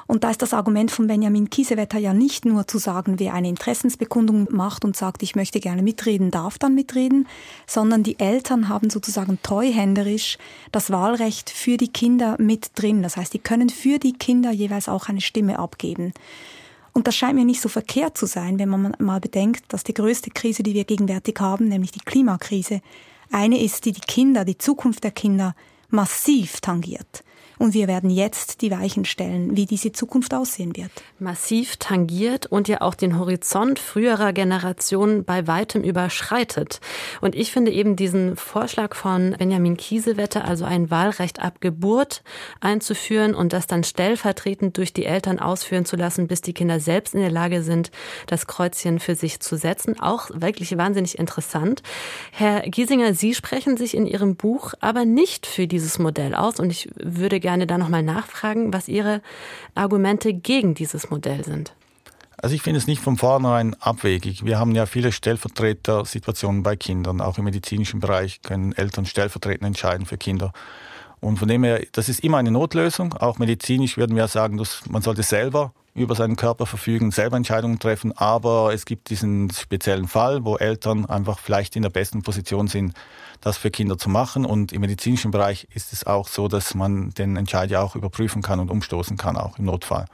Und 0.08 0.24
da 0.24 0.30
ist 0.30 0.42
das 0.42 0.52
Argument 0.52 0.90
von 0.90 1.06
Benjamin 1.06 1.50
Kiesewetter 1.50 1.96
ja 1.96 2.12
nicht 2.12 2.44
nur 2.44 2.66
zu 2.66 2.78
sagen, 2.78 3.20
wer 3.20 3.32
eine 3.32 3.48
Interessensbekundung 3.48 4.48
macht 4.50 4.84
und 4.84 4.96
sagt, 4.96 5.22
ich 5.22 5.36
möchte 5.36 5.60
gerne 5.60 5.82
mitreden, 5.82 6.32
darf 6.32 6.58
dann 6.58 6.74
mitreden, 6.74 7.28
sondern 7.68 8.02
die 8.02 8.18
Eltern 8.18 8.68
haben 8.68 8.90
sozusagen 8.90 9.38
treuhänderisch 9.40 10.36
das 10.72 10.90
Wahlrecht 10.90 11.50
für 11.50 11.76
die 11.76 11.92
Kinder 11.92 12.34
mit 12.40 12.72
drin. 12.74 13.04
Das 13.04 13.16
heißt, 13.16 13.32
die 13.32 13.38
können 13.38 13.68
für 13.68 14.00
die 14.00 14.14
Kinder 14.14 14.50
jeweils 14.50 14.88
auch 14.88 15.08
eine 15.08 15.20
Stimme 15.20 15.60
abgeben. 15.60 16.12
Und 16.92 17.06
das 17.06 17.16
scheint 17.16 17.36
mir 17.36 17.44
nicht 17.44 17.60
so 17.60 17.68
verkehrt 17.68 18.18
zu 18.18 18.26
sein, 18.26 18.58
wenn 18.58 18.68
man 18.68 18.94
mal 18.98 19.20
bedenkt, 19.20 19.72
dass 19.72 19.84
die 19.84 19.94
größte 19.94 20.30
Krise, 20.30 20.62
die 20.62 20.74
wir 20.74 20.84
gegenwärtig 20.84 21.38
haben, 21.40 21.68
nämlich 21.68 21.92
die 21.92 22.00
Klimakrise, 22.00 22.80
eine 23.30 23.62
ist, 23.62 23.84
die 23.84 23.92
die 23.92 24.00
Kinder, 24.00 24.44
die 24.44 24.58
Zukunft 24.58 25.04
der 25.04 25.12
Kinder 25.12 25.54
massiv 25.88 26.60
tangiert. 26.60 27.22
Und 27.60 27.74
wir 27.74 27.88
werden 27.88 28.08
jetzt 28.08 28.62
die 28.62 28.70
Weichen 28.70 29.04
stellen, 29.04 29.54
wie 29.54 29.66
diese 29.66 29.92
Zukunft 29.92 30.32
aussehen 30.32 30.74
wird. 30.78 30.90
Massiv 31.18 31.76
tangiert 31.76 32.46
und 32.46 32.68
ja 32.68 32.80
auch 32.80 32.94
den 32.94 33.18
Horizont 33.18 33.78
früherer 33.78 34.32
Generationen 34.32 35.24
bei 35.24 35.46
weitem 35.46 35.82
überschreitet. 35.82 36.80
Und 37.20 37.34
ich 37.34 37.52
finde 37.52 37.70
eben 37.70 37.96
diesen 37.96 38.36
Vorschlag 38.36 38.94
von 38.94 39.36
Benjamin 39.38 39.76
Kiesewetter, 39.76 40.46
also 40.46 40.64
ein 40.64 40.90
Wahlrecht 40.90 41.42
ab 41.42 41.60
Geburt 41.60 42.22
einzuführen 42.60 43.34
und 43.34 43.52
das 43.52 43.66
dann 43.66 43.84
stellvertretend 43.84 44.78
durch 44.78 44.94
die 44.94 45.04
Eltern 45.04 45.38
ausführen 45.38 45.84
zu 45.84 45.96
lassen, 45.96 46.28
bis 46.28 46.40
die 46.40 46.54
Kinder 46.54 46.80
selbst 46.80 47.12
in 47.12 47.20
der 47.20 47.30
Lage 47.30 47.62
sind, 47.62 47.90
das 48.26 48.46
Kreuzchen 48.46 49.00
für 49.00 49.14
sich 49.14 49.38
zu 49.40 49.58
setzen, 49.58 50.00
auch 50.00 50.30
wirklich 50.32 50.78
wahnsinnig 50.78 51.18
interessant. 51.18 51.82
Herr 52.32 52.62
Giesinger, 52.62 53.12
Sie 53.12 53.34
sprechen 53.34 53.76
sich 53.76 53.94
in 53.94 54.06
Ihrem 54.06 54.36
Buch 54.36 54.72
aber 54.80 55.04
nicht 55.04 55.44
für 55.44 55.66
dieses 55.66 55.98
Modell 55.98 56.34
aus 56.34 56.58
und 56.58 56.70
ich 56.70 56.88
würde 56.96 57.38
gerne 57.38 57.49
gerne 57.50 57.66
da 57.66 57.78
nochmal 57.78 58.04
nachfragen, 58.04 58.72
was 58.72 58.86
Ihre 58.86 59.22
Argumente 59.74 60.32
gegen 60.32 60.74
dieses 60.74 61.10
Modell 61.10 61.44
sind. 61.44 61.74
Also 62.36 62.54
ich 62.54 62.62
finde 62.62 62.78
es 62.78 62.86
nicht 62.86 63.02
von 63.02 63.16
vornherein 63.16 63.74
abwegig. 63.80 64.44
Wir 64.44 64.56
haben 64.58 64.72
ja 64.74 64.86
viele 64.86 65.10
Stellvertreter-Situationen 65.10 66.62
bei 66.62 66.76
Kindern. 66.76 67.20
Auch 67.20 67.38
im 67.38 67.44
medizinischen 67.44 67.98
Bereich 67.98 68.40
können 68.42 68.72
Eltern 68.72 69.04
stellvertretend 69.04 69.66
entscheiden 69.66 70.06
für 70.06 70.16
Kinder. 70.16 70.52
Und 71.18 71.38
von 71.38 71.48
dem 71.48 71.64
her, 71.64 71.82
das 71.92 72.08
ist 72.08 72.20
immer 72.20 72.38
eine 72.38 72.52
Notlösung. 72.52 73.14
Auch 73.14 73.38
medizinisch 73.38 73.96
würden 73.96 74.16
wir 74.16 74.28
sagen, 74.28 74.56
dass 74.56 74.88
man 74.88 75.02
sollte 75.02 75.24
selber 75.24 75.74
über 75.94 76.14
seinen 76.14 76.36
Körper 76.36 76.66
verfügen, 76.66 77.10
selber 77.10 77.36
Entscheidungen 77.36 77.78
treffen. 77.78 78.16
Aber 78.16 78.72
es 78.72 78.84
gibt 78.84 79.10
diesen 79.10 79.50
speziellen 79.50 80.08
Fall, 80.08 80.44
wo 80.44 80.56
Eltern 80.56 81.06
einfach 81.06 81.38
vielleicht 81.38 81.76
in 81.76 81.82
der 81.82 81.90
besten 81.90 82.22
Position 82.22 82.68
sind, 82.68 82.94
das 83.40 83.56
für 83.56 83.70
Kinder 83.70 83.98
zu 83.98 84.08
machen. 84.08 84.44
Und 84.44 84.72
im 84.72 84.80
medizinischen 84.80 85.30
Bereich 85.30 85.66
ist 85.74 85.92
es 85.92 86.06
auch 86.06 86.28
so, 86.28 86.48
dass 86.48 86.74
man 86.74 87.10
den 87.10 87.36
Entscheid 87.36 87.70
ja 87.70 87.82
auch 87.82 87.96
überprüfen 87.96 88.42
kann 88.42 88.60
und 88.60 88.70
umstoßen 88.70 89.16
kann, 89.16 89.36
auch 89.36 89.58
im 89.58 89.64
Notfall. 89.64 90.06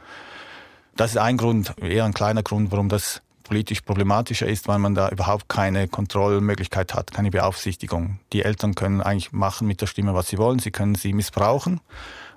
Das 0.97 1.11
ist 1.11 1.19
ein 1.19 1.37
Grund, 1.37 1.75
eher 1.81 2.05
ein 2.05 2.15
kleiner 2.15 2.43
Grund, 2.43 2.73
warum 2.73 2.89
das 2.89 3.21
politisch 3.47 3.83
problematischer 3.83 4.47
ist, 4.47 4.67
weil 4.67 4.79
man 4.79 4.95
da 4.95 5.09
überhaupt 5.09 5.49
keine 5.49 5.89
Kontrollmöglichkeit 5.89 6.95
hat, 6.95 7.13
keine 7.13 7.31
Beaufsichtigung. 7.31 8.19
Die 8.33 8.43
Eltern 8.43 8.75
können 8.75 9.01
eigentlich 9.01 9.33
machen 9.33 9.69
mit 9.69 9.81
der 9.81 9.87
Stimme, 9.87 10.15
was 10.15 10.29
sie 10.29 10.39
wollen. 10.39 10.59
Sie 10.59 10.71
können 10.71 10.95
sie 10.95 11.13
missbrauchen. 11.13 11.81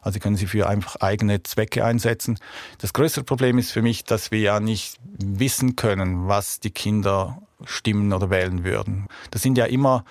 Also 0.02 0.16
sie 0.16 0.20
können 0.20 0.36
sie 0.36 0.48
für 0.48 0.68
einfach 0.68 0.98
eigene 0.98 1.44
Zwecke 1.44 1.84
einsetzen. 1.84 2.40
Das 2.80 2.94
größere 2.94 3.24
Problem 3.24 3.58
ist 3.58 3.72
für 3.72 3.82
mich, 3.82 4.04
dass 4.04 4.32
wir 4.32 4.40
ja 4.40 4.60
nicht 4.60 4.98
wissen 5.04 5.76
können, 5.76 6.28
was 6.28 6.60
die 6.60 6.72
Kinder 6.72 7.42
stimmen 7.66 8.14
oder 8.14 8.30
wählen 8.30 8.64
würden. 8.64 9.08
Das 9.32 9.42
sind 9.42 9.58
ja 9.58 9.66
immer 9.66 10.06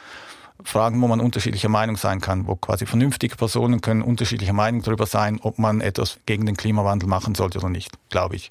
Fragen, 0.65 1.01
wo 1.01 1.07
man 1.07 1.21
unterschiedlicher 1.21 1.69
Meinung 1.69 1.97
sein 1.97 2.21
kann, 2.21 2.47
wo 2.47 2.57
quasi 2.57 2.85
vernünftige 2.85 3.37
Personen 3.37 3.81
können 3.81 4.03
unterschiedlicher 4.03 4.53
Meinung 4.53 4.83
darüber 4.83 5.07
sein, 5.07 5.39
ob 5.43 5.59
man 5.59 5.81
etwas 5.81 6.19
gegen 6.27 6.47
den 6.47 6.57
Klimawandel 6.57 7.09
machen 7.09 7.35
sollte 7.35 7.59
oder 7.59 7.69
nicht, 7.69 7.93
glaube 8.11 8.37
ich. 8.37 8.51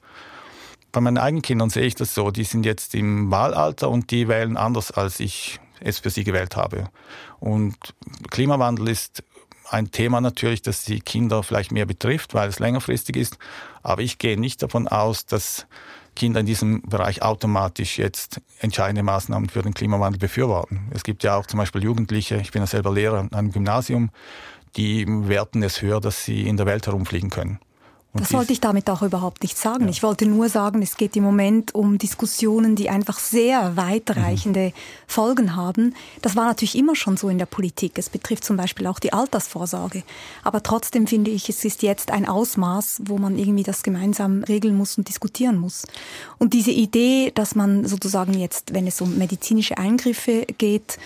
bei 0.92 1.02
meinen 1.02 1.18
eigenen 1.18 1.42
Kindern 1.42 1.70
sehe 1.70 1.86
ich 1.86 1.96
das 1.96 2.16
so, 2.16 2.32
die 2.32 2.46
sind 2.46 2.66
jetzt 2.66 2.96
im 2.96 3.30
Wahlalter 3.30 3.90
und 3.90 4.10
die 4.10 4.28
wählen 4.28 4.58
anders, 4.58 4.92
als 4.92 5.20
ich 5.20 5.60
es 5.80 6.00
für 6.00 6.10
sie 6.10 6.24
gewählt 6.24 6.56
habe. 6.56 6.90
Und 7.40 7.76
Klimawandel 8.32 8.88
ist 8.88 9.24
ein 9.70 9.92
Thema 9.92 10.22
natürlich, 10.22 10.62
das 10.62 10.84
die 10.84 11.00
Kinder 11.00 11.44
vielleicht 11.44 11.72
mehr 11.72 11.86
betrifft, 11.86 12.34
weil 12.34 12.50
es 12.50 12.60
längerfristig 12.60 13.16
ist. 13.16 13.38
Aber 13.84 14.02
ich 14.02 14.18
gehe 14.18 14.40
nicht 14.40 14.64
davon 14.64 14.88
aus, 14.88 15.26
dass 15.26 15.68
Kinder 16.16 16.40
in 16.40 16.46
diesem 16.46 16.82
Bereich 16.82 17.22
automatisch 17.22 18.00
jetzt 18.00 18.42
entscheidende 18.60 19.04
Maßnahmen 19.04 19.50
für 19.50 19.62
den 19.62 19.74
Klimawandel 19.74 20.20
befürworten. 20.20 20.90
Es 20.92 21.04
gibt 21.04 21.24
ja 21.24 21.36
auch 21.36 21.46
zum 21.46 21.60
Beispiel 21.60 21.84
Jugendliche, 21.84 22.38
ich 22.38 22.52
bin 22.52 22.62
ja 22.62 22.68
selber 22.68 22.92
Lehrer 22.92 23.20
an 23.20 23.32
einem 23.34 23.52
Gymnasium, 23.52 24.10
die 24.76 25.06
werten 25.08 25.62
es 25.64 25.82
höher, 25.82 26.02
dass 26.02 26.26
sie 26.26 26.48
in 26.48 26.58
der 26.58 26.66
Welt 26.66 26.88
herumfliegen 26.88 27.30
können. 27.30 27.60
Und 28.14 28.22
das 28.22 28.34
wollte 28.34 28.54
ich 28.54 28.62
damit 28.62 28.90
auch 28.90 29.04
überhaupt 29.04 29.44
nicht 29.44 29.58
sagen. 29.58 29.84
Ja. 29.84 29.90
Ich 29.90 30.02
wollte 30.02 30.26
nur 30.26 30.50
sagen, 30.50 30.82
es 30.82 30.98
geht 30.98 31.16
im 31.16 31.24
Moment 31.24 31.76
um 31.76 31.98
Diskussionen, 31.98 32.76
die 32.76 32.90
einfach 32.90 33.20
sehr 33.20 33.76
weitreichende 33.76 34.68
mhm. 34.68 34.74
Folgen 35.06 35.56
haben. 35.56 35.94
Das 36.22 36.36
war 36.36 36.46
natürlich 36.46 36.78
immer 36.78 36.96
schon 36.96 37.18
so 37.18 37.30
in 37.30 37.38
der 37.38 37.46
Politik. 37.46 38.00
Es 38.00 38.10
betrifft 38.10 38.44
zum 38.44 38.58
Beispiel 38.58 38.88
auch 38.88 39.00
die 39.00 39.14
Altersvorsorge. 39.14 40.04
Aber 40.44 40.64
trotzdem 40.64 41.06
finde 41.06 41.32
ich, 41.32 41.48
es 41.50 41.64
ist 41.64 41.84
jetzt 41.84 42.10
ein 42.10 42.28
Ausmaß, 42.28 43.02
wo 43.06 43.18
man 43.18 43.38
irgendwie 43.38 43.64
das 43.64 43.84
gemeinsam 43.84 44.44
regeln 44.44 44.76
muss 44.76 44.98
und 44.98 45.08
diskutieren 45.10 45.58
muss. 45.58 45.86
Und 46.40 46.54
diese 46.54 46.72
Idee, 46.72 47.32
dass 47.36 47.56
man 47.56 47.86
sozusagen 47.86 48.34
jetzt, 48.34 48.74
wenn 48.74 48.88
es 48.88 49.00
um 49.00 49.18
medizinische 49.18 49.78
Eingriffe 49.78 50.48
geht, 50.58 50.98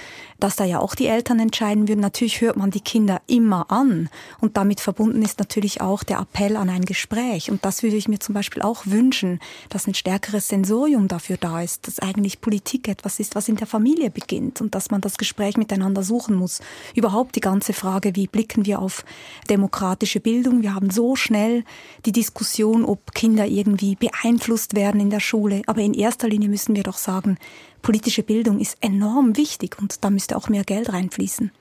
dass 0.41 0.55
da 0.55 0.65
ja 0.65 0.79
auch 0.79 0.95
die 0.95 1.07
Eltern 1.07 1.39
entscheiden 1.39 1.87
würden. 1.87 2.01
Natürlich 2.01 2.41
hört 2.41 2.57
man 2.57 2.71
die 2.71 2.81
Kinder 2.81 3.21
immer 3.27 3.71
an 3.71 4.09
und 4.39 4.57
damit 4.57 4.81
verbunden 4.81 5.21
ist 5.21 5.39
natürlich 5.39 5.81
auch 5.81 6.03
der 6.03 6.19
Appell 6.19 6.57
an 6.57 6.69
ein 6.69 6.83
Gespräch. 6.83 7.49
Und 7.51 7.63
das 7.63 7.83
würde 7.83 7.95
ich 7.95 8.07
mir 8.07 8.19
zum 8.19 8.33
Beispiel 8.33 8.61
auch 8.61 8.85
wünschen, 8.85 9.39
dass 9.69 9.87
ein 9.87 9.93
stärkeres 9.93 10.47
Sensorium 10.47 11.07
dafür 11.07 11.37
da 11.37 11.61
ist, 11.61 11.87
dass 11.87 11.99
eigentlich 11.99 12.41
Politik 12.41 12.87
etwas 12.87 13.19
ist, 13.19 13.35
was 13.35 13.47
in 13.47 13.55
der 13.55 13.67
Familie 13.67 14.09
beginnt 14.09 14.61
und 14.61 14.75
dass 14.75 14.89
man 14.91 15.01
das 15.01 15.17
Gespräch 15.17 15.57
miteinander 15.57 16.03
suchen 16.03 16.35
muss. 16.35 16.59
Überhaupt 16.95 17.35
die 17.35 17.39
ganze 17.39 17.73
Frage, 17.73 18.15
wie 18.15 18.27
blicken 18.27 18.65
wir 18.65 18.79
auf 18.79 19.05
demokratische 19.49 20.19
Bildung? 20.19 20.63
Wir 20.63 20.73
haben 20.73 20.89
so 20.89 21.15
schnell 21.15 21.63
die 22.05 22.11
Diskussion, 22.11 22.83
ob 22.83 23.13
Kinder 23.13 23.45
irgendwie 23.45 23.95
beeinflusst 23.95 24.75
werden 24.75 24.99
in 24.99 25.11
der 25.11 25.19
Schule. 25.19 25.61
Aber 25.67 25.81
in 25.81 25.93
erster 25.93 26.27
Linie 26.27 26.49
müssen 26.49 26.75
wir 26.75 26.83
doch 26.83 26.97
sagen, 26.97 27.37
politische 27.81 28.23
Bildung 28.23 28.59
ist 28.59 28.77
enorm 28.81 29.37
wichtig 29.37 29.77
und 29.79 30.03
da 30.03 30.09
müsste 30.09 30.37
auch 30.37 30.49
mehr 30.49 30.63
Geld 30.63 30.91
reinfließen. 30.91 31.51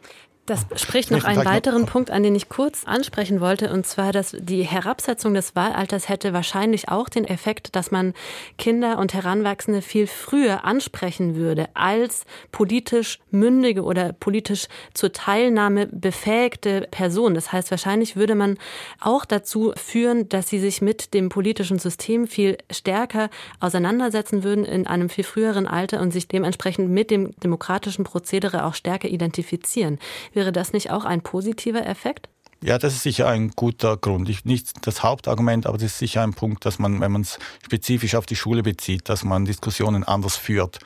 Das 0.51 0.67
spricht 0.75 1.13
noch 1.13 1.23
einen 1.23 1.45
weiteren 1.45 1.87
Punkt 1.87 2.11
an, 2.11 2.25
den 2.25 2.35
ich 2.35 2.49
kurz 2.49 2.83
ansprechen 2.85 3.41
wollte, 3.41 3.73
und 3.73 3.87
zwar, 3.87 4.11
dass 4.11 4.35
die 4.37 4.65
Herabsetzung 4.65 5.33
des 5.33 5.55
Wahlalters 5.55 6.09
hätte 6.09 6.33
wahrscheinlich 6.33 6.89
auch 6.89 7.09
den 7.09 7.25
Effekt, 7.25 7.77
dass 7.77 7.93
man 7.93 8.15
Kinder 8.59 8.99
und 8.99 9.15
Heranwachsende 9.15 9.81
viel 9.81 10.09
früher 10.09 10.65
ansprechen 10.65 11.37
würde 11.37 11.69
als 11.75 12.25
politisch 12.51 13.21
mündige 13.31 13.85
oder 13.85 14.13
politisch 14.13 14.67
zur 14.93 15.13
Teilnahme 15.13 15.87
befähigte 15.87 16.89
Person. 16.91 17.35
Das 17.35 17.53
heißt, 17.53 17.71
wahrscheinlich 17.71 18.17
würde 18.17 18.35
man 18.35 18.59
auch 18.99 19.25
dazu 19.25 19.73
führen, 19.77 20.29
dass 20.31 20.49
sie 20.49 20.59
sich 20.59 20.83
mit 20.83 21.15
dem 21.15 21.29
politischen 21.29 21.79
System 21.79 22.27
viel 22.27 22.59
stärker 22.73 23.31
auseinandersetzen 23.61 24.43
würden 24.43 24.65
in 24.65 24.89
einem 24.89 25.11
viel 25.11 25.23
früheren 25.23 25.69
Alter 25.69 26.01
und 26.01 26.11
sich 26.11 26.27
dementsprechend 26.27 26.91
mit 26.91 27.13
dem 27.13 27.39
demokratischen 27.39 28.03
Prozedere 28.03 28.65
auch 28.65 28.75
stärker 28.75 29.07
identifizieren. 29.07 30.01
Wäre 30.41 30.53
das 30.53 30.73
nicht 30.73 30.91
auch 30.91 31.05
ein 31.05 31.21
positiver 31.21 31.87
Effekt? 31.87 32.31
Ja, 32.63 32.79
das 32.79 32.95
ist 32.95 33.03
sicher 33.03 33.29
ein 33.29 33.51
guter 33.51 33.99
Grund. 33.99 34.27
Ich, 34.31 34.47
nicht 34.47 34.87
das 34.87 35.03
Hauptargument, 35.03 35.67
aber 35.67 35.77
das 35.77 35.89
ist 35.89 35.99
sicher 35.99 36.23
ein 36.23 36.33
Punkt, 36.33 36.65
dass 36.65 36.79
man, 36.79 36.99
wenn 37.03 37.13
man 37.13 37.21
es 37.21 37.39
spezifisch 37.63 38.15
auf 38.15 38.25
die 38.25 38.37
Schule 38.37 38.63
bezieht, 38.63 39.11
dass 39.11 39.23
man 39.23 39.45
Diskussionen 39.45 40.03
anders 40.03 40.39
führt, 40.39 40.79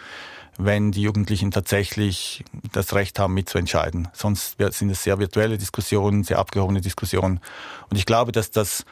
wenn 0.59 0.91
die 0.91 1.03
Jugendlichen 1.03 1.53
tatsächlich 1.53 2.45
das 2.73 2.97
Recht 2.97 3.21
haben, 3.21 3.33
mitzuentscheiden. 3.35 4.09
Sonst 4.13 4.57
sind 4.59 4.91
es 4.91 5.05
sehr 5.05 5.21
virtuelle 5.21 5.57
Diskussionen, 5.57 6.25
sehr 6.25 6.41
abgehobene 6.41 6.81
Diskussionen. 6.81 7.39
Und 7.91 7.97
ich 7.97 8.07
glaube, 8.07 8.33
dass 8.33 8.51
das 8.51 8.85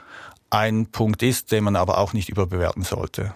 ein 0.49 0.87
Punkt 0.87 1.25
ist, 1.25 1.51
den 1.51 1.65
man 1.65 1.75
aber 1.75 1.99
auch 1.99 2.13
nicht 2.13 2.29
überbewerten 2.29 2.85
sollte 2.85 3.35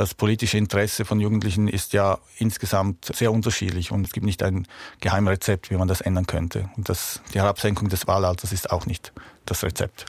das 0.00 0.14
politische 0.14 0.56
Interesse 0.56 1.04
von 1.04 1.20
Jugendlichen 1.20 1.68
ist 1.68 1.92
ja 1.92 2.18
insgesamt 2.38 3.04
sehr 3.14 3.30
unterschiedlich 3.30 3.92
und 3.92 4.06
es 4.06 4.12
gibt 4.12 4.24
nicht 4.24 4.42
ein 4.42 4.66
Geheimrezept, 5.02 5.70
wie 5.70 5.76
man 5.76 5.88
das 5.88 6.00
ändern 6.00 6.26
könnte. 6.26 6.70
Und 6.78 6.88
das, 6.88 7.20
die 7.34 7.38
Herabsenkung 7.38 7.90
des 7.90 8.06
Wahlalters 8.06 8.50
ist 8.50 8.70
auch 8.70 8.86
nicht 8.86 9.12
das 9.44 9.64
Rezept. 9.64 10.06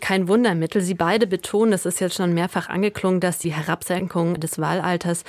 Kein 0.00 0.28
Wundermittel. 0.28 0.80
Sie 0.80 0.94
beide 0.94 1.26
betonen, 1.26 1.72
das 1.72 1.86
ist 1.86 2.00
jetzt 2.00 2.14
schon 2.14 2.32
mehrfach 2.34 2.68
angeklungen, 2.68 3.20
dass 3.20 3.38
die 3.38 3.52
Herabsenkung 3.52 4.38
des 4.38 4.58
Wahlalters 4.58 5.24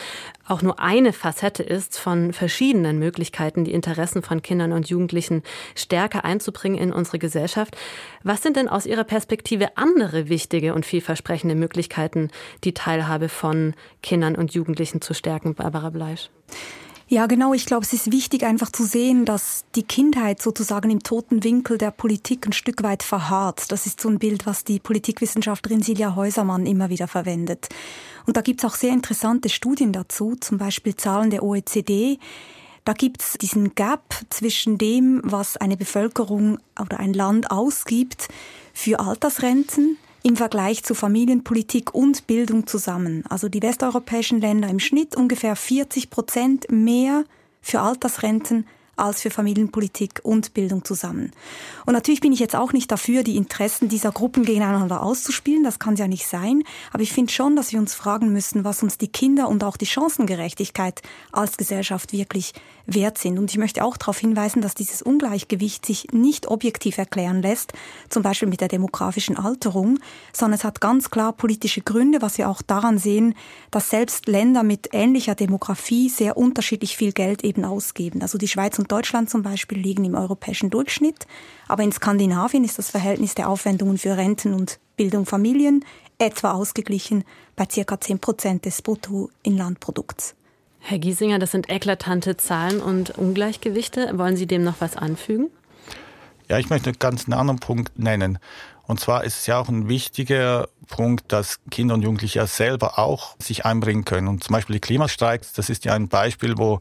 auch 0.48 0.62
nur 0.62 0.80
eine 0.80 1.12
Facette 1.12 1.64
ist 1.64 1.98
von 1.98 2.34
verschiedenen 2.34 3.00
Möglichkeiten, 3.00 3.66
die 3.66 3.74
Interessen 3.74 4.22
von 4.22 4.42
Kindern 4.42 4.74
und 4.74 4.90
Jugendlichen 4.90 5.44
stärker 5.76 6.24
einzubringen 6.24 6.78
in 6.78 6.94
unsere 6.94 7.20
Gesellschaft. 7.20 7.76
Was 8.24 8.44
sind 8.44 8.58
denn 8.58 8.68
aus 8.68 8.86
Ihrer 8.86 9.04
Perspektive 9.04 9.76
andere 9.78 10.30
wichtige 10.30 10.74
und 10.74 10.86
vielversprechende 10.86 11.56
Möglichkeiten, 11.56 12.30
die 12.64 12.74
Teilhabe 12.74 13.30
von 13.30 13.74
Kindern 14.02 14.36
und 14.36 14.54
Jugendlichen 14.54 15.02
zu 15.02 15.14
stärken, 15.14 15.56
Barbara 15.56 15.90
Bleisch? 15.90 16.30
Ja, 17.10 17.26
genau. 17.26 17.54
Ich 17.54 17.66
glaube, 17.66 17.86
es 17.86 17.94
ist 17.94 18.12
wichtig 18.12 18.44
einfach 18.44 18.70
zu 18.70 18.84
sehen, 18.84 19.24
dass 19.24 19.64
die 19.76 19.84
Kindheit 19.84 20.42
sozusagen 20.42 20.90
im 20.90 21.02
toten 21.04 21.42
Winkel 21.42 21.78
der 21.78 21.92
Politik 21.92 22.46
ein 22.46 22.52
Stück 22.52 22.84
weit 22.84 23.02
verharrt. 23.02 23.72
Das 23.72 23.86
ist 23.86 24.02
so 24.02 24.10
ein 24.10 24.20
Bild, 24.20 24.46
was 24.46 24.66
die 24.66 24.80
Politikwissenschaftlerin 24.80 25.82
Silja 25.82 26.16
Häusermann 26.16 26.66
immer 26.66 26.90
wieder 26.90 27.08
verwendet. 27.08 27.70
Und 28.26 28.36
da 28.36 28.42
gibt's 28.42 28.66
auch 28.66 28.76
sehr 28.76 28.92
interessante 28.92 29.48
Studien 29.48 29.94
dazu, 29.94 30.36
zum 30.36 30.58
Beispiel 30.58 30.98
Zahlen 30.98 31.30
der 31.30 31.44
OECD. 31.44 32.20
Da 32.84 32.92
gibt's 32.92 33.38
diesen 33.38 33.74
Gap 33.74 34.14
zwischen 34.30 34.78
dem, 34.78 35.22
was 35.24 35.56
eine 35.56 35.78
Bevölkerung 35.78 36.60
oder 36.78 37.00
ein 37.00 37.14
Land 37.14 37.52
ausgibt 37.52 38.28
für 38.74 39.00
Altersrenten 39.00 39.98
im 40.28 40.36
Vergleich 40.36 40.84
zu 40.84 40.94
Familienpolitik 40.94 41.96
und 41.96 42.28
Bildung 42.28 42.68
zusammen. 42.68 43.24
Also 43.30 43.48
die 43.48 43.62
westeuropäischen 43.62 44.42
Länder 44.42 44.68
im 44.68 44.80
Schnitt 44.80 45.16
ungefähr 45.16 45.56
40 45.56 46.10
Prozent 46.10 46.66
mehr 46.70 47.24
für 47.62 47.80
Altersrenten 47.80 48.68
als 48.98 49.22
für 49.22 49.30
Familienpolitik 49.30 50.20
und 50.24 50.54
Bildung 50.54 50.84
zusammen. 50.84 51.32
Und 51.86 51.94
natürlich 51.94 52.22
bin 52.22 52.34
ich 52.34 52.40
jetzt 52.40 52.56
auch 52.56 52.74
nicht 52.74 52.92
dafür, 52.92 53.24
die 53.24 53.38
Interessen 53.38 53.90
dieser 53.90 54.12
Gruppen 54.12 54.44
gegeneinander 54.44 55.02
auszuspielen. 55.04 55.64
Das 55.64 55.80
kann 55.80 55.96
ja 55.96 56.08
nicht 56.08 56.28
sein. 56.28 56.64
Aber 56.92 57.04
ich 57.04 57.14
finde 57.14 57.32
schon, 57.32 57.56
dass 57.56 57.72
wir 57.72 57.80
uns 57.80 57.94
fragen 57.94 58.34
müssen, 58.34 58.64
was 58.64 58.84
uns 58.84 58.98
die 58.98 59.08
Kinder 59.08 59.48
und 59.48 59.64
auch 59.64 59.78
die 59.78 59.86
Chancengerechtigkeit 59.86 61.02
als 61.32 61.58
Gesellschaft 61.58 62.12
wirklich 62.12 62.54
wert 62.88 63.18
sind. 63.18 63.38
Und 63.38 63.52
ich 63.52 63.58
möchte 63.58 63.84
auch 63.84 63.98
darauf 63.98 64.18
hinweisen, 64.18 64.62
dass 64.62 64.74
dieses 64.74 65.02
Ungleichgewicht 65.02 65.86
sich 65.86 66.08
nicht 66.12 66.48
objektiv 66.48 66.98
erklären 66.98 67.42
lässt, 67.42 67.74
zum 68.10 68.24
Beispiel 68.24 68.48
mit 68.48 68.62
der 68.62 68.70
demografischen 68.70 69.38
Alterung, 69.38 70.00
sondern 70.34 70.58
es 70.58 70.64
hat 70.64 70.82
ganz 70.82 71.10
klar 71.10 71.34
politische 71.34 71.82
Gründe, 71.82 72.22
was 72.22 72.38
wir 72.38 72.50
auch 72.50 72.62
daran 72.62 72.98
sehen, 72.98 73.36
dass 73.72 73.90
selbst 73.90 74.28
Länder 74.28 74.64
mit 74.64 74.90
ähnlicher 74.94 75.36
Demografie 75.36 76.10
sehr 76.10 76.38
unterschiedlich 76.38 76.98
viel 76.98 77.12
Geld 77.12 77.44
eben 77.44 77.66
ausgeben. 77.66 78.22
Also 78.22 78.38
die 78.38 78.48
Schweiz 78.48 78.80
und 78.80 78.87
und 78.88 78.94
Deutschland 78.94 79.30
zum 79.30 79.44
Beispiel 79.44 79.78
liegen 79.78 80.06
im 80.06 80.16
europäischen 80.16 80.70
Durchschnitt. 80.70 81.28
Aber 81.68 81.84
in 81.84 81.92
Skandinavien 81.92 82.64
ist 82.64 82.78
das 82.78 82.90
Verhältnis 82.90 83.36
der 83.36 83.50
Aufwendungen 83.50 83.98
für 83.98 84.16
Renten 84.16 84.54
und 84.54 84.80
Bildung 84.96 85.26
Familien 85.26 85.84
etwa 86.20 86.54
ausgeglichen 86.54 87.26
bei 87.58 87.68
circa 87.70 88.00
10 88.00 88.20
Prozent 88.20 88.64
des 88.64 88.82
Bruttoinlandprodukts. 88.82 90.36
Herr 90.80 91.00
Giesinger, 91.00 91.38
das 91.38 91.52
sind 91.52 91.70
eklatante 91.70 92.38
Zahlen 92.38 92.80
und 92.80 93.18
Ungleichgewichte. 93.18 94.18
Wollen 94.18 94.38
Sie 94.38 94.48
dem 94.48 94.64
noch 94.64 94.76
was 94.80 94.96
anfügen? 94.96 95.50
Ja, 96.48 96.58
ich 96.58 96.70
möchte 96.70 96.92
einen 96.92 97.00
ganz 97.00 97.28
anderen 97.28 97.60
Punkt 97.60 98.00
nennen. 98.00 98.40
Und 98.84 99.02
zwar 99.02 99.26
ist 99.26 99.40
es 99.40 99.48
ja 99.48 99.60
auch 99.60 99.68
ein 99.68 99.90
wichtiger 99.90 100.70
Punkt, 100.88 101.34
dass 101.34 101.60
Kinder 101.70 101.96
und 101.96 102.04
Jugendliche 102.04 102.40
ja 102.40 102.48
selber 102.48 102.98
auch 102.98 103.36
sich 103.38 103.66
einbringen 103.66 104.06
können. 104.06 104.30
Und 104.30 104.46
zum 104.46 104.54
Beispiel 104.54 104.76
die 104.76 104.80
Klimastreiks, 104.80 105.52
das 105.52 105.70
ist 105.70 105.84
ja 105.84 105.94
ein 105.94 106.08
Beispiel, 106.08 106.58
wo 106.58 106.80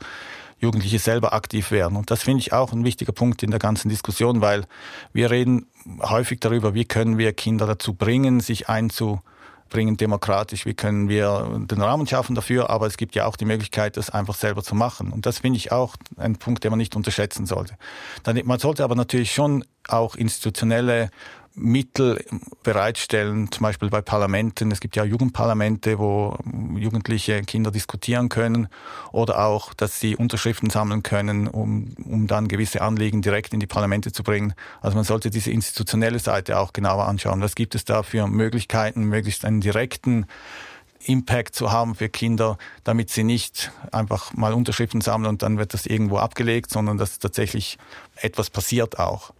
Jugendliche 0.58 0.98
selber 0.98 1.32
aktiv 1.32 1.70
werden. 1.70 1.96
Und 1.96 2.10
das 2.10 2.22
finde 2.22 2.40
ich 2.40 2.52
auch 2.52 2.72
ein 2.72 2.84
wichtiger 2.84 3.12
Punkt 3.12 3.42
in 3.42 3.50
der 3.50 3.60
ganzen 3.60 3.88
Diskussion, 3.88 4.40
weil 4.40 4.64
wir 5.12 5.30
reden 5.30 5.66
häufig 6.00 6.40
darüber, 6.40 6.74
wie 6.74 6.84
können 6.84 7.18
wir 7.18 7.32
Kinder 7.32 7.66
dazu 7.66 7.92
bringen, 7.92 8.40
sich 8.40 8.68
einzubringen 8.68 9.96
demokratisch, 9.98 10.64
wie 10.64 10.74
können 10.74 11.08
wir 11.08 11.66
den 11.70 11.82
Rahmen 11.82 12.06
schaffen 12.06 12.34
dafür, 12.34 12.70
aber 12.70 12.86
es 12.86 12.96
gibt 12.96 13.14
ja 13.14 13.26
auch 13.26 13.36
die 13.36 13.44
Möglichkeit, 13.44 13.96
das 13.96 14.10
einfach 14.10 14.34
selber 14.34 14.62
zu 14.62 14.74
machen. 14.74 15.12
Und 15.12 15.26
das 15.26 15.40
finde 15.40 15.58
ich 15.58 15.72
auch 15.72 15.96
ein 16.16 16.36
Punkt, 16.36 16.64
den 16.64 16.70
man 16.70 16.78
nicht 16.78 16.96
unterschätzen 16.96 17.46
sollte. 17.46 17.74
Man 18.44 18.58
sollte 18.58 18.82
aber 18.82 18.94
natürlich 18.94 19.32
schon 19.32 19.64
auch 19.88 20.14
institutionelle 20.14 21.10
Mittel 21.56 22.22
bereitstellen, 22.62 23.50
zum 23.50 23.62
Beispiel 23.62 23.88
bei 23.88 24.02
Parlamenten. 24.02 24.70
Es 24.70 24.80
gibt 24.80 24.94
ja 24.94 25.04
Jugendparlamente, 25.04 25.98
wo 25.98 26.36
Jugendliche 26.76 27.42
Kinder 27.42 27.70
diskutieren 27.70 28.28
können 28.28 28.68
oder 29.10 29.44
auch, 29.44 29.72
dass 29.72 29.98
sie 29.98 30.16
Unterschriften 30.16 30.68
sammeln 30.68 31.02
können, 31.02 31.48
um, 31.48 31.94
um 32.04 32.26
dann 32.26 32.46
gewisse 32.48 32.82
Anliegen 32.82 33.22
direkt 33.22 33.54
in 33.54 33.60
die 33.60 33.66
Parlamente 33.66 34.12
zu 34.12 34.22
bringen. 34.22 34.52
Also 34.82 34.96
man 34.96 35.04
sollte 35.04 35.30
diese 35.30 35.50
institutionelle 35.50 36.18
Seite 36.18 36.58
auch 36.58 36.74
genauer 36.74 37.08
anschauen. 37.08 37.40
Was 37.40 37.54
gibt 37.54 37.74
es 37.74 37.86
da 37.86 38.02
für 38.02 38.26
Möglichkeiten, 38.26 39.04
möglichst 39.04 39.46
einen 39.46 39.62
direkten 39.62 40.26
Impact 41.06 41.54
zu 41.54 41.72
haben 41.72 41.94
für 41.94 42.10
Kinder, 42.10 42.58
damit 42.84 43.10
sie 43.10 43.24
nicht 43.24 43.70
einfach 43.92 44.34
mal 44.34 44.52
Unterschriften 44.52 45.00
sammeln 45.00 45.30
und 45.30 45.42
dann 45.42 45.56
wird 45.56 45.72
das 45.72 45.86
irgendwo 45.86 46.18
abgelegt, 46.18 46.70
sondern 46.70 46.98
dass 46.98 47.18
tatsächlich 47.18 47.78
etwas 48.16 48.50
passiert 48.50 48.98
auch. 48.98 49.32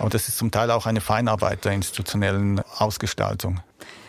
Aber 0.00 0.10
das 0.10 0.28
ist 0.28 0.38
zum 0.38 0.50
Teil 0.50 0.70
auch 0.70 0.86
eine 0.86 1.00
Feinarbeit 1.00 1.64
der 1.64 1.72
institutionellen 1.72 2.60
Ausgestaltung. 2.78 3.60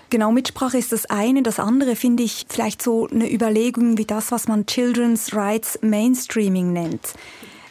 Genau, 0.09 0.31
Mitsprache 0.31 0.77
ist 0.77 0.91
das 0.91 1.05
eine. 1.05 1.43
Das 1.43 1.59
andere 1.59 1.95
finde 1.95 2.23
ich 2.23 2.45
vielleicht 2.49 2.81
so 2.81 3.07
eine 3.07 3.31
Überlegung 3.31 3.97
wie 3.97 4.05
das, 4.05 4.31
was 4.31 4.47
man 4.47 4.65
Children's 4.65 5.33
Rights 5.33 5.79
Mainstreaming 5.81 6.73
nennt. 6.73 7.13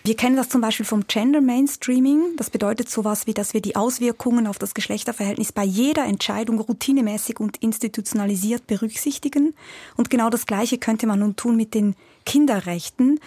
Wir 0.04 0.16
kennen 0.16 0.36
das 0.36 0.48
zum 0.48 0.62
Beispiel 0.62 0.86
vom 0.86 1.06
Gender 1.06 1.42
Mainstreaming. 1.42 2.36
Das 2.36 2.48
bedeutet 2.48 2.88
sowas 2.88 3.26
wie, 3.26 3.34
dass 3.34 3.52
wir 3.52 3.60
die 3.60 3.76
Auswirkungen 3.76 4.46
auf 4.46 4.58
das 4.58 4.72
Geschlechterverhältnis 4.72 5.52
bei 5.52 5.64
jeder 5.64 6.06
Entscheidung 6.06 6.58
routinemäßig 6.58 7.40
und 7.40 7.58
institutionalisiert 7.58 8.66
berücksichtigen. 8.66 9.54
Und 9.98 10.08
genau 10.08 10.30
das 10.30 10.46
Gleiche 10.46 10.78
könnte 10.78 11.06
man 11.06 11.18
nun 11.18 11.36
tun 11.36 11.56
mit 11.56 11.74
den 11.74 11.94
Kinderrechten 12.24 13.20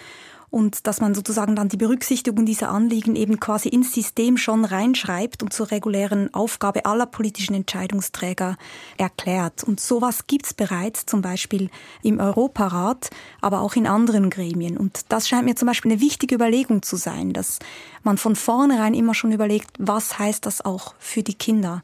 und 0.54 0.86
dass 0.86 1.00
man 1.00 1.16
sozusagen 1.16 1.56
dann 1.56 1.68
die 1.68 1.76
Berücksichtigung 1.76 2.46
dieser 2.46 2.68
Anliegen 2.68 3.16
eben 3.16 3.40
quasi 3.40 3.68
ins 3.68 3.92
System 3.92 4.36
schon 4.36 4.64
reinschreibt 4.64 5.42
und 5.42 5.52
zur 5.52 5.72
regulären 5.72 6.32
Aufgabe 6.32 6.86
aller 6.86 7.06
politischen 7.06 7.54
Entscheidungsträger 7.54 8.56
erklärt. 8.96 9.64
Und 9.64 9.80
sowas 9.80 10.28
gibt's 10.28 10.54
bereits 10.54 11.06
zum 11.06 11.22
Beispiel 11.22 11.70
im 12.04 12.20
Europarat, 12.20 13.10
aber 13.40 13.62
auch 13.62 13.74
in 13.74 13.88
anderen 13.88 14.30
Gremien. 14.30 14.76
Und 14.76 15.06
das 15.08 15.28
scheint 15.28 15.44
mir 15.44 15.56
zum 15.56 15.66
Beispiel 15.66 15.90
eine 15.90 16.00
wichtige 16.00 16.36
Überlegung 16.36 16.82
zu 16.82 16.94
sein, 16.94 17.32
dass 17.32 17.58
man 18.04 18.16
von 18.16 18.36
vornherein 18.36 18.94
immer 18.94 19.14
schon 19.14 19.32
überlegt, 19.32 19.72
was 19.80 20.20
heißt 20.20 20.46
das 20.46 20.64
auch 20.64 20.94
für 21.00 21.24
die 21.24 21.34
Kinder? 21.34 21.82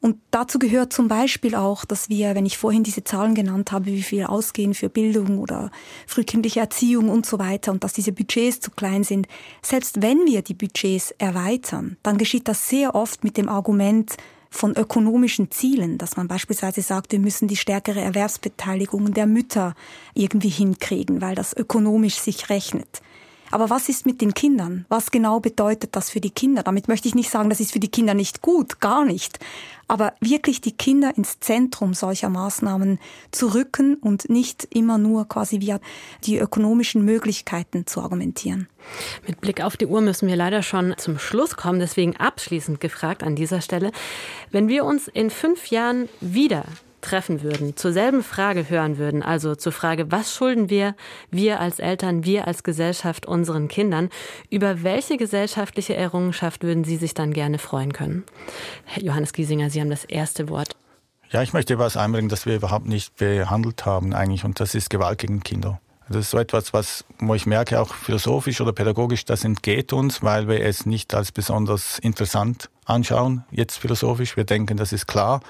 Und 0.00 0.16
dazu 0.30 0.58
gehört 0.58 0.94
zum 0.94 1.08
Beispiel 1.08 1.54
auch, 1.54 1.84
dass 1.84 2.08
wir, 2.08 2.34
wenn 2.34 2.46
ich 2.46 2.56
vorhin 2.56 2.82
diese 2.82 3.04
Zahlen 3.04 3.34
genannt 3.34 3.70
habe, 3.70 3.86
wie 3.86 4.02
viel 4.02 4.24
ausgehen 4.24 4.72
für 4.72 4.88
Bildung 4.88 5.38
oder 5.38 5.70
frühkindliche 6.06 6.60
Erziehung 6.60 7.10
und 7.10 7.26
so 7.26 7.38
weiter 7.38 7.70
und 7.70 7.84
dass 7.84 7.92
diese 7.92 8.12
Budgets 8.12 8.60
zu 8.60 8.70
klein 8.70 9.04
sind, 9.04 9.28
selbst 9.60 10.00
wenn 10.00 10.24
wir 10.26 10.40
die 10.40 10.54
Budgets 10.54 11.10
erweitern, 11.18 11.98
dann 12.02 12.16
geschieht 12.16 12.48
das 12.48 12.68
sehr 12.68 12.94
oft 12.94 13.24
mit 13.24 13.36
dem 13.36 13.50
Argument 13.50 14.16
von 14.48 14.74
ökonomischen 14.74 15.50
Zielen, 15.50 15.98
dass 15.98 16.16
man 16.16 16.28
beispielsweise 16.28 16.80
sagt, 16.80 17.12
wir 17.12 17.20
müssen 17.20 17.46
die 17.46 17.56
stärkere 17.56 18.00
Erwerbsbeteiligung 18.00 19.12
der 19.12 19.26
Mütter 19.26 19.74
irgendwie 20.14 20.48
hinkriegen, 20.48 21.20
weil 21.20 21.34
das 21.34 21.54
ökonomisch 21.56 22.16
sich 22.16 22.48
rechnet. 22.48 23.00
Aber 23.50 23.70
was 23.70 23.88
ist 23.88 24.06
mit 24.06 24.20
den 24.20 24.34
Kindern? 24.34 24.84
Was 24.88 25.10
genau 25.10 25.40
bedeutet 25.40 25.96
das 25.96 26.10
für 26.10 26.20
die 26.20 26.30
Kinder? 26.30 26.62
Damit 26.62 26.88
möchte 26.88 27.08
ich 27.08 27.14
nicht 27.14 27.30
sagen, 27.30 27.50
das 27.50 27.60
ist 27.60 27.72
für 27.72 27.80
die 27.80 27.90
Kinder 27.90 28.14
nicht 28.14 28.42
gut, 28.42 28.80
gar 28.80 29.04
nicht. 29.04 29.38
Aber 29.88 30.12
wirklich 30.20 30.60
die 30.60 30.72
Kinder 30.72 31.12
ins 31.16 31.40
Zentrum 31.40 31.94
solcher 31.94 32.28
Maßnahmen 32.28 33.00
zu 33.32 33.52
rücken 33.54 33.96
und 33.96 34.30
nicht 34.30 34.68
immer 34.70 34.98
nur 34.98 35.28
quasi 35.28 35.60
via 35.60 35.80
die 36.24 36.38
ökonomischen 36.38 37.04
Möglichkeiten 37.04 37.86
zu 37.86 38.00
argumentieren. 38.00 38.68
Mit 39.26 39.40
Blick 39.40 39.60
auf 39.60 39.76
die 39.76 39.86
Uhr 39.86 40.00
müssen 40.00 40.28
wir 40.28 40.36
leider 40.36 40.62
schon 40.62 40.94
zum 40.96 41.18
Schluss 41.18 41.56
kommen. 41.56 41.80
Deswegen 41.80 42.16
abschließend 42.16 42.80
gefragt 42.80 43.24
an 43.24 43.34
dieser 43.34 43.60
Stelle, 43.60 43.90
wenn 44.52 44.68
wir 44.68 44.84
uns 44.84 45.08
in 45.08 45.30
fünf 45.30 45.66
Jahren 45.66 46.08
wieder 46.20 46.64
treffen 47.00 47.42
würden, 47.42 47.76
zur 47.76 47.92
selben 47.92 48.22
Frage 48.22 48.68
hören 48.68 48.98
würden, 48.98 49.22
also 49.22 49.54
zur 49.54 49.72
Frage, 49.72 50.10
was 50.10 50.34
schulden 50.34 50.70
wir, 50.70 50.94
wir 51.30 51.60
als 51.60 51.78
Eltern, 51.78 52.24
wir 52.24 52.46
als 52.46 52.62
Gesellschaft 52.62 53.26
unseren 53.26 53.68
Kindern, 53.68 54.10
über 54.50 54.82
welche 54.82 55.16
gesellschaftliche 55.16 55.96
Errungenschaft 55.96 56.62
würden 56.62 56.84
Sie 56.84 56.96
sich 56.96 57.14
dann 57.14 57.32
gerne 57.32 57.58
freuen 57.58 57.92
können? 57.92 58.24
Herr 58.84 59.02
Johannes 59.02 59.32
Giesinger, 59.32 59.70
Sie 59.70 59.80
haben 59.80 59.90
das 59.90 60.04
erste 60.04 60.48
Wort. 60.48 60.76
Ja, 61.30 61.42
ich 61.42 61.52
möchte 61.52 61.78
was 61.78 61.96
einbringen, 61.96 62.28
das 62.28 62.44
wir 62.44 62.56
überhaupt 62.56 62.86
nicht 62.86 63.16
behandelt 63.16 63.86
haben 63.86 64.14
eigentlich, 64.14 64.44
und 64.44 64.58
das 64.58 64.74
ist 64.74 64.90
Gewalt 64.90 65.18
gegen 65.18 65.42
Kinder. 65.42 65.80
Das 66.08 66.22
ist 66.22 66.30
so 66.30 66.38
etwas, 66.38 66.72
was, 66.72 67.04
wo 67.20 67.36
ich 67.36 67.46
merke, 67.46 67.80
auch 67.80 67.94
philosophisch 67.94 68.60
oder 68.60 68.72
pädagogisch, 68.72 69.24
das 69.24 69.44
entgeht 69.44 69.92
uns, 69.92 70.24
weil 70.24 70.48
wir 70.48 70.60
es 70.60 70.84
nicht 70.84 71.14
als 71.14 71.30
besonders 71.30 72.00
interessant 72.00 72.68
anschauen, 72.84 73.44
jetzt 73.52 73.76
philosophisch. 73.78 74.36
Wir 74.36 74.42
denken, 74.42 74.76
das 74.76 74.92
ist 74.92 75.06
klar. 75.06 75.40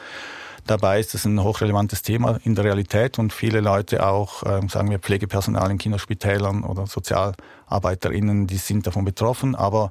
Dabei 0.70 1.00
ist 1.00 1.16
es 1.16 1.24
ein 1.24 1.42
hochrelevantes 1.42 2.02
Thema 2.02 2.38
in 2.44 2.54
der 2.54 2.62
Realität 2.62 3.18
und 3.18 3.32
viele 3.32 3.58
Leute 3.58 4.06
auch, 4.06 4.44
äh, 4.44 4.60
sagen 4.68 4.88
wir 4.88 5.00
Pflegepersonal 5.00 5.68
in 5.68 5.78
Kinderspitälern 5.78 6.62
oder 6.62 6.86
SozialarbeiterInnen, 6.86 8.46
die 8.46 8.56
sind 8.56 8.86
davon 8.86 9.04
betroffen. 9.04 9.56
Aber 9.56 9.90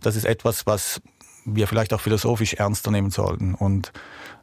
das 0.00 0.16
ist 0.16 0.24
etwas, 0.24 0.64
was 0.64 1.02
wir 1.44 1.68
vielleicht 1.68 1.92
auch 1.92 2.00
philosophisch 2.00 2.54
ernster 2.54 2.90
nehmen 2.90 3.10
sollten 3.10 3.54
und 3.54 3.92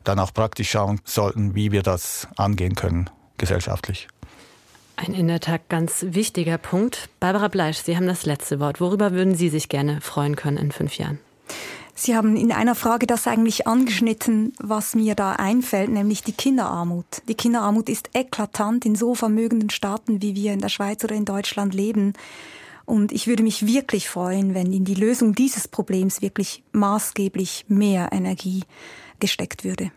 dann 0.03 0.19
auch 0.19 0.31
praktisch 0.35 0.69
schauen 0.69 1.01
sollten, 1.03 1.55
wie 1.55 1.71
wir 1.71 1.81
das 1.81 2.27
angehen 2.37 2.75
können 2.75 3.09
gesellschaftlich. 3.39 4.07
Ein 4.97 5.15
in 5.15 5.27
der 5.27 5.39
Tat 5.39 5.67
ganz 5.67 6.05
wichtiger 6.09 6.59
Punkt. 6.59 7.09
Barbara 7.19 7.47
Bleisch, 7.47 7.79
Sie 7.79 7.95
haben 7.95 8.05
das 8.05 8.27
letzte 8.27 8.59
Wort. 8.59 8.81
Worüber 8.81 9.13
würden 9.13 9.33
Sie 9.33 9.49
sich 9.49 9.67
gerne 9.67 9.99
freuen 9.99 10.35
können 10.35 10.57
in 10.57 10.71
fünf 10.71 10.99
Jahren? 10.99 11.17
Sie 11.93 12.15
haben 12.15 12.35
in 12.35 12.51
einer 12.51 12.75
Frage 12.75 13.05
das 13.05 13.27
eigentlich 13.27 13.67
angeschnitten, 13.67 14.53
was 14.59 14.95
mir 14.95 15.15
da 15.15 15.33
einfällt, 15.33 15.89
nämlich 15.89 16.23
die 16.23 16.31
Kinderarmut. 16.31 17.05
Die 17.27 17.35
Kinderarmut 17.35 17.89
ist 17.89 18.09
eklatant 18.13 18.85
in 18.85 18.95
so 18.95 19.13
vermögenden 19.13 19.69
Staaten, 19.69 20.21
wie 20.21 20.35
wir 20.35 20.53
in 20.53 20.61
der 20.61 20.69
Schweiz 20.69 21.03
oder 21.03 21.15
in 21.15 21.25
Deutschland 21.25 21.73
leben. 21.73 22.13
Und 22.85 23.11
ich 23.11 23.27
würde 23.27 23.43
mich 23.43 23.65
wirklich 23.67 24.09
freuen, 24.09 24.53
wenn 24.53 24.73
in 24.73 24.85
die 24.85 24.95
Lösung 24.95 25.33
dieses 25.33 25.67
Problems 25.67 26.21
wirklich 26.21 26.63
maßgeblich 26.71 27.65
mehr 27.67 28.09
Energie 28.11 28.63
gesteckt 29.19 29.63
würde. 29.63 29.91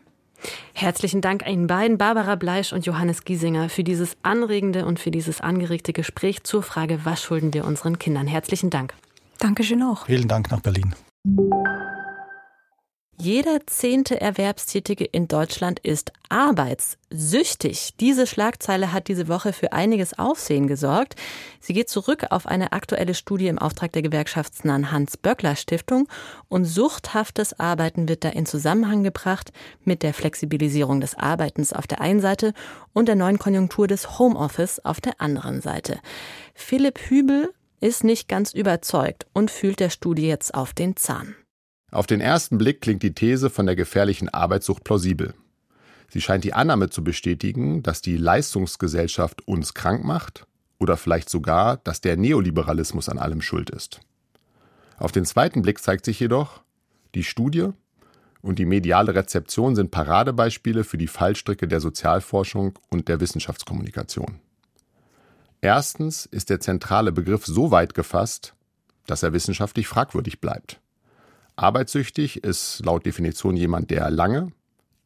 Herzlichen 0.74 1.20
Dank 1.20 1.46
Ihnen 1.48 1.66
beiden, 1.66 1.96
Barbara 1.96 2.34
Bleisch 2.34 2.72
und 2.72 2.84
Johannes 2.84 3.24
Giesinger, 3.24 3.68
für 3.68 3.84
dieses 3.84 4.16
anregende 4.22 4.84
und 4.84 5.00
für 5.00 5.10
dieses 5.10 5.40
angeregte 5.40 5.92
Gespräch 5.92 6.44
zur 6.44 6.62
Frage, 6.62 7.00
was 7.04 7.22
schulden 7.22 7.54
wir 7.54 7.64
unseren 7.64 7.98
Kindern. 7.98 8.26
Herzlichen 8.26 8.70
Dank. 8.70 8.94
Dankeschön 9.38 9.82
auch. 9.82 10.06
Vielen 10.06 10.28
Dank 10.28 10.50
nach 10.50 10.60
Berlin. 10.60 10.94
Jeder 13.16 13.66
zehnte 13.66 14.20
Erwerbstätige 14.20 15.04
in 15.04 15.28
Deutschland 15.28 15.78
ist 15.78 16.12
arbeitssüchtig. 16.28 17.96
Diese 17.98 18.26
Schlagzeile 18.26 18.92
hat 18.92 19.08
diese 19.08 19.28
Woche 19.28 19.54
für 19.54 19.72
einiges 19.72 20.18
Aufsehen 20.18 20.66
gesorgt. 20.66 21.14
Sie 21.60 21.72
geht 21.72 21.88
zurück 21.88 22.26
auf 22.28 22.46
eine 22.46 22.72
aktuelle 22.72 23.14
Studie 23.14 23.46
im 23.46 23.58
Auftrag 23.58 23.92
der 23.92 24.02
gewerkschaftsnahen 24.02 24.92
Hans-Böckler-Stiftung 24.92 26.08
und 26.48 26.66
suchthaftes 26.66 27.58
Arbeiten 27.58 28.08
wird 28.08 28.24
da 28.24 28.28
in 28.28 28.44
Zusammenhang 28.44 29.02
gebracht 29.04 29.52
mit 29.84 30.02
der 30.02 30.12
Flexibilisierung 30.12 31.00
des 31.00 31.16
Arbeitens 31.16 31.72
auf 31.72 31.86
der 31.86 32.02
einen 32.02 32.20
Seite 32.20 32.52
und 32.92 33.08
der 33.08 33.16
neuen 33.16 33.38
Konjunktur 33.38 33.86
des 33.86 34.18
Homeoffice 34.18 34.84
auf 34.84 35.00
der 35.00 35.22
anderen 35.22 35.62
Seite. 35.62 36.00
Philipp 36.54 36.98
Hübel 36.98 37.54
ist 37.80 38.04
nicht 38.04 38.28
ganz 38.28 38.52
überzeugt 38.52 39.26
und 39.32 39.50
fühlt 39.50 39.80
der 39.80 39.90
Studie 39.90 40.26
jetzt 40.26 40.54
auf 40.54 40.72
den 40.72 40.96
Zahn. 40.96 41.34
Auf 41.90 42.06
den 42.06 42.20
ersten 42.20 42.58
Blick 42.58 42.80
klingt 42.80 43.02
die 43.02 43.14
These 43.14 43.50
von 43.50 43.66
der 43.66 43.76
gefährlichen 43.76 44.28
Arbeitssucht 44.28 44.84
plausibel. 44.84 45.34
Sie 46.08 46.20
scheint 46.20 46.44
die 46.44 46.52
Annahme 46.52 46.90
zu 46.90 47.04
bestätigen, 47.04 47.82
dass 47.82 48.02
die 48.02 48.16
Leistungsgesellschaft 48.16 49.46
uns 49.46 49.74
krank 49.74 50.04
macht 50.04 50.46
oder 50.78 50.96
vielleicht 50.96 51.30
sogar, 51.30 51.78
dass 51.78 52.00
der 52.00 52.16
Neoliberalismus 52.16 53.08
an 53.08 53.18
allem 53.18 53.40
schuld 53.40 53.70
ist. 53.70 54.00
Auf 54.98 55.12
den 55.12 55.24
zweiten 55.24 55.62
Blick 55.62 55.80
zeigt 55.80 56.04
sich 56.04 56.20
jedoch, 56.20 56.62
die 57.14 57.24
Studie 57.24 57.70
und 58.42 58.58
die 58.58 58.66
mediale 58.66 59.14
Rezeption 59.14 59.74
sind 59.74 59.90
Paradebeispiele 59.90 60.84
für 60.84 60.98
die 60.98 61.06
Fallstricke 61.06 61.66
der 61.66 61.80
Sozialforschung 61.80 62.78
und 62.90 63.08
der 63.08 63.20
Wissenschaftskommunikation. 63.20 64.40
Erstens 65.64 66.26
ist 66.26 66.50
der 66.50 66.60
zentrale 66.60 67.10
Begriff 67.10 67.46
so 67.46 67.70
weit 67.70 67.94
gefasst, 67.94 68.52
dass 69.06 69.22
er 69.22 69.32
wissenschaftlich 69.32 69.88
fragwürdig 69.88 70.38
bleibt. 70.38 70.78
Arbeitssüchtig 71.56 72.44
ist 72.44 72.84
laut 72.84 73.06
Definition 73.06 73.56
jemand, 73.56 73.90
der 73.90 74.10
lange, 74.10 74.52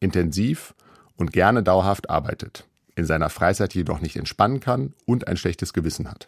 intensiv 0.01 0.75
und 1.15 1.31
gerne 1.31 1.63
dauerhaft 1.63 2.09
arbeitet, 2.09 2.67
in 2.95 3.05
seiner 3.05 3.29
Freizeit 3.29 3.73
jedoch 3.73 4.01
nicht 4.01 4.17
entspannen 4.17 4.59
kann 4.59 4.91
und 5.05 5.29
ein 5.29 5.37
schlechtes 5.37 5.71
Gewissen 5.71 6.11
hat. 6.11 6.27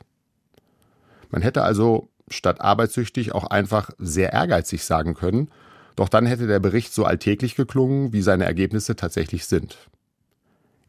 Man 1.29 1.41
hätte 1.41 1.63
also 1.63 2.07
statt 2.29 2.61
arbeitssüchtig 2.61 3.33
auch 3.33 3.47
einfach 3.47 3.89
sehr 3.97 4.31
ehrgeizig 4.31 4.85
sagen 4.85 5.13
können, 5.13 5.51
doch 5.97 6.07
dann 6.07 6.25
hätte 6.25 6.47
der 6.47 6.61
Bericht 6.61 6.93
so 6.93 7.03
alltäglich 7.03 7.55
geklungen, 7.55 8.13
wie 8.13 8.21
seine 8.21 8.45
Ergebnisse 8.45 8.95
tatsächlich 8.95 9.45
sind. 9.45 9.89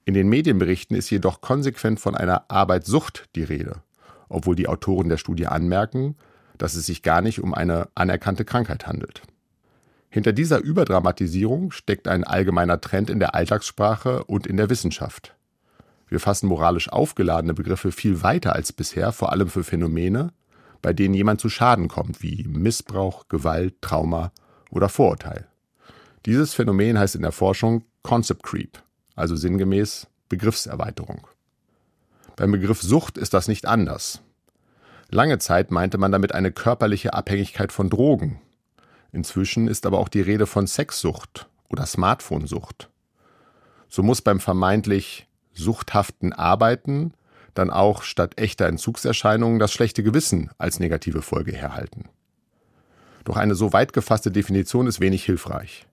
In 0.05 0.15
den 0.15 0.29
Medienberichten 0.29 0.97
ist 0.97 1.11
jedoch 1.11 1.41
konsequent 1.41 2.01
von 2.01 2.17
einer 2.17 2.51
Arbeitssucht 2.51 3.29
die 3.37 3.45
Rede, 3.45 3.83
obwohl 4.29 4.57
die 4.57 4.67
Autoren 4.67 5.09
der 5.09 5.17
Studie 5.17 5.47
anmerken, 5.47 6.17
dass 6.59 6.75
es 6.75 6.87
sich 6.87 7.03
gar 7.03 7.21
nicht 7.21 7.41
um 7.41 7.55
eine 7.55 7.89
anerkannte 7.95 8.45
Krankheit 8.45 8.87
handelt. 8.87 9.23
Hinter 10.11 10.33
dieser 10.33 10.59
Überdramatisierung 10.59 11.71
steckt 11.71 12.09
ein 12.09 12.25
allgemeiner 12.25 12.81
Trend 12.81 13.11
in 13.11 13.21
der 13.21 13.35
Alltagssprache 13.35 14.25
und 14.25 14.47
in 14.47 14.57
der 14.57 14.69
Wissenschaft. 14.69 15.37
Wir 16.09 16.21
fassen 16.21 16.49
moralisch 16.49 16.91
aufgeladene 16.91 17.55
Begriffe 17.55 17.93
viel 17.93 18.23
weiter 18.23 18.55
als 18.55 18.73
bisher, 18.73 19.13
vor 19.13 19.33
allem 19.33 19.49
für 19.49 19.65
Phänomene, 19.65 20.33
bei 20.83 20.93
denen 20.93 21.15
jemand 21.15 21.41
zu 21.41 21.49
Schaden 21.49 21.89
kommt, 21.89 22.23
wie 22.23 22.45
Missbrauch, 22.49 23.29
Gewalt, 23.29 23.81
Trauma 23.81 24.33
oder 24.69 24.89
Vorurteil. 24.89 25.47
Dieses 26.27 26.55
Phänomen 26.55 26.99
heißt 26.99 27.15
in 27.15 27.23
der 27.23 27.33
Forschung 27.33 27.85
Concept 28.03 28.43
Creep 28.43 28.83
also 29.15 29.37
sinngemäß 29.37 30.07
Begriffserweiterung. 30.29 31.27
Beim 32.37 32.53
Begriff 32.53 32.83
Sucht 32.83 33.19
ist 33.19 33.35
das 33.35 33.49
nicht 33.49 33.67
anders. 33.67 34.23
Lange 35.11 35.39
Zeit 35.39 35.71
meinte 35.71 35.99
man 35.99 36.11
damit 36.11 36.35
eine 36.35 36.53
körperliche 36.53 37.13
Abhängigkeit 37.13 37.73
von 37.73 37.91
Drogen. 37.91 38.41
Inzwischen 39.13 39.69
ist 39.69 39.85
aber 39.85 39.99
auch 39.99 40.09
die 40.09 40.23
Rede 40.23 40.47
von 40.47 40.67
Sexsucht 40.67 41.49
oder 41.69 41.85
Smartphone-Sucht. 41.85 42.89
So 43.89 44.03
muss 44.03 44.23
beim 44.23 44.41
vermeintlich 44.41 45.29
suchthaften 45.53 46.33
Arbeiten 46.33 47.13
dann 47.53 47.71
auch 47.71 48.03
statt 48.03 48.39
echter 48.39 48.67
Entzugserscheinungen 48.67 49.59
das 49.59 49.73
schlechte 49.73 50.03
Gewissen 50.03 50.51
als 50.57 50.81
negative 50.81 51.21
Folge 51.21 51.53
herhalten. 51.53 52.09
Doch 53.25 53.37
eine 53.37 53.55
so 53.55 53.75
weit 53.75 53.93
gefasste 53.93 54.31
Definition 54.31 54.87
ist 54.87 55.01
wenig 55.01 55.25
hilfreich. 55.25 55.87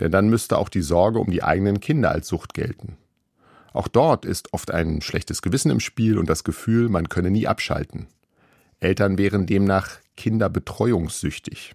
Denn 0.00 0.10
dann 0.10 0.28
müsste 0.28 0.58
auch 0.58 0.68
die 0.68 0.82
Sorge 0.82 1.18
um 1.18 1.30
die 1.30 1.42
eigenen 1.42 1.80
Kinder 1.80 2.10
als 2.10 2.28
Sucht 2.28 2.54
gelten. 2.54 2.96
Auch 3.72 3.88
dort 3.88 4.24
ist 4.24 4.52
oft 4.52 4.70
ein 4.70 5.02
schlechtes 5.02 5.42
Gewissen 5.42 5.70
im 5.70 5.80
Spiel 5.80 6.18
und 6.18 6.28
das 6.28 6.44
Gefühl, 6.44 6.88
man 6.88 7.08
könne 7.08 7.30
nie 7.30 7.46
abschalten. 7.46 8.06
Eltern 8.80 9.18
wären 9.18 9.46
demnach 9.46 9.90
kinderbetreuungssüchtig. 10.16 11.74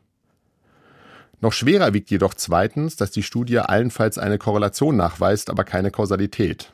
Noch 1.42 1.54
schwerer 1.54 1.94
wiegt 1.94 2.12
jedoch 2.12 2.34
zweitens, 2.34 2.96
dass 2.96 3.12
die 3.12 3.24
Studie 3.24 3.60
allenfalls 3.60 4.18
eine 4.18 4.38
Korrelation 4.38 4.96
nachweist, 4.96 5.50
aber 5.50 5.64
keine 5.64 5.92
Kausalität. 5.92 6.74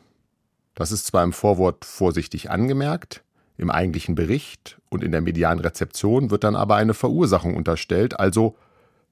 Das 0.74 0.92
ist 0.92 1.06
zwar 1.08 1.24
im 1.24 1.34
Vorwort 1.34 1.86
vorsichtig 1.86 2.50
angemerkt, 2.50 3.24
im 3.58 3.72
eigentlichen 3.72 4.16
Bericht 4.16 4.78
und 4.90 5.04
in 5.04 5.12
der 5.12 5.22
medialen 5.22 5.60
Rezeption 5.60 6.32
wird 6.32 6.44
dann 6.44 6.56
aber 6.56 6.76
eine 6.76 6.94
Verursachung 6.94 7.56
unterstellt, 7.56 8.20
also 8.20 8.58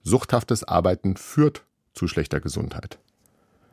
suchthaftes 0.03 0.63
Arbeiten 0.63 1.15
führt 1.15 1.63
zu 1.93 2.07
schlechter 2.07 2.39
Gesundheit. 2.39 2.99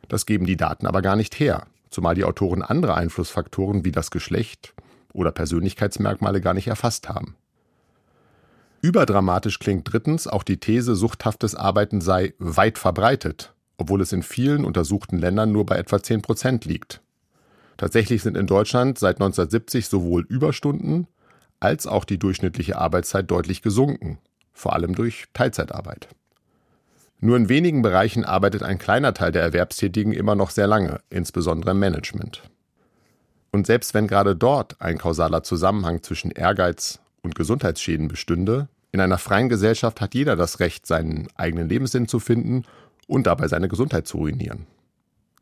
Das 0.07 0.25
geben 0.25 0.45
die 0.45 0.57
Daten 0.57 0.87
aber 0.87 1.01
gar 1.01 1.15
nicht 1.15 1.39
her, 1.39 1.67
zumal 1.89 2.15
die 2.15 2.23
Autoren 2.23 2.61
andere 2.61 2.95
Einflussfaktoren 2.95 3.85
wie 3.85 3.91
das 3.91 4.11
Geschlecht 4.11 4.73
oder 5.13 5.31
Persönlichkeitsmerkmale 5.31 6.41
gar 6.41 6.53
nicht 6.53 6.67
erfasst 6.67 7.09
haben. 7.09 7.35
Überdramatisch 8.81 9.59
klingt 9.59 9.91
drittens 9.91 10.27
auch 10.27 10.43
die 10.43 10.57
These, 10.57 10.95
suchthaftes 10.95 11.53
Arbeiten 11.53 12.01
sei 12.01 12.33
weit 12.39 12.79
verbreitet, 12.79 13.53
obwohl 13.77 14.01
es 14.01 14.11
in 14.11 14.23
vielen 14.23 14.65
untersuchten 14.65 15.19
Ländern 15.19 15.51
nur 15.51 15.65
bei 15.65 15.77
etwa 15.77 16.01
10 16.01 16.23
Prozent 16.23 16.65
liegt. 16.65 17.01
Tatsächlich 17.77 18.23
sind 18.23 18.37
in 18.37 18.47
Deutschland 18.47 18.97
seit 18.97 19.17
1970 19.17 19.87
sowohl 19.87 20.25
Überstunden 20.27 21.07
als 21.59 21.85
auch 21.85 22.05
die 22.05 22.17
durchschnittliche 22.17 22.77
Arbeitszeit 22.77 23.29
deutlich 23.29 23.61
gesunken, 23.61 24.17
vor 24.51 24.73
allem 24.73 24.95
durch 24.95 25.25
Teilzeitarbeit. 25.33 26.07
Nur 27.23 27.37
in 27.37 27.49
wenigen 27.49 27.83
Bereichen 27.83 28.25
arbeitet 28.25 28.63
ein 28.63 28.79
kleiner 28.79 29.13
Teil 29.13 29.31
der 29.31 29.43
Erwerbstätigen 29.43 30.11
immer 30.11 30.33
noch 30.33 30.49
sehr 30.49 30.65
lange, 30.65 31.01
insbesondere 31.11 31.71
im 31.71 31.79
Management. 31.79 32.41
Und 33.51 33.67
selbst 33.67 33.93
wenn 33.93 34.07
gerade 34.07 34.35
dort 34.35 34.81
ein 34.81 34.97
kausaler 34.97 35.43
Zusammenhang 35.43 36.01
zwischen 36.01 36.31
Ehrgeiz 36.31 36.99
und 37.21 37.35
Gesundheitsschäden 37.35 38.07
bestünde, 38.07 38.69
in 38.91 38.99
einer 38.99 39.19
freien 39.19 39.49
Gesellschaft 39.49 40.01
hat 40.01 40.15
jeder 40.15 40.35
das 40.35 40.59
Recht, 40.59 40.87
seinen 40.87 41.27
eigenen 41.35 41.69
Lebenssinn 41.69 42.07
zu 42.07 42.19
finden 42.19 42.63
und 43.07 43.27
dabei 43.27 43.47
seine 43.47 43.67
Gesundheit 43.67 44.07
zu 44.07 44.17
ruinieren. 44.17 44.65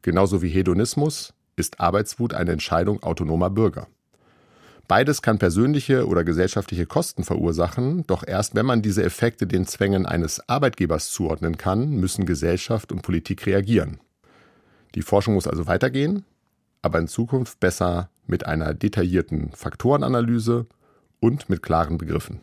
Genauso 0.02 0.42
wie 0.42 0.50
Hedonismus 0.50 1.34
ist 1.56 1.80
Arbeitswut 1.80 2.34
eine 2.34 2.52
Entscheidung 2.52 3.02
autonomer 3.04 3.50
Bürger. 3.50 3.88
Beides 4.90 5.22
kann 5.22 5.38
persönliche 5.38 6.08
oder 6.08 6.24
gesellschaftliche 6.24 6.88
Kosten 6.88 7.24
verursachen, 7.24 8.08
doch 8.08 8.24
erst 8.26 8.56
wenn 8.56 8.66
man 8.66 8.82
diese 8.82 9.04
Effekte 9.04 9.46
den 9.46 9.68
Zwängen 9.68 10.08
eines 10.08 10.50
Arbeitgebers 10.50 11.12
zuordnen 11.12 11.58
kann, 11.58 11.92
müssen 11.92 12.26
Gesellschaft 12.26 12.92
und 12.92 13.04
Politik 13.04 13.46
reagieren. 13.46 14.00
Die 14.96 15.04
Forschung 15.04 15.36
muss 15.36 15.46
also 15.46 15.68
weitergehen, 15.68 16.26
aber 16.82 16.98
in 16.98 17.08
Zukunft 17.08 17.60
besser 17.60 18.10
mit 18.26 18.48
einer 18.48 18.74
detaillierten 18.74 19.52
Faktorenanalyse 19.54 20.66
und 21.20 21.50
mit 21.50 21.62
klaren 21.62 22.00
Begriffen. 22.00 22.42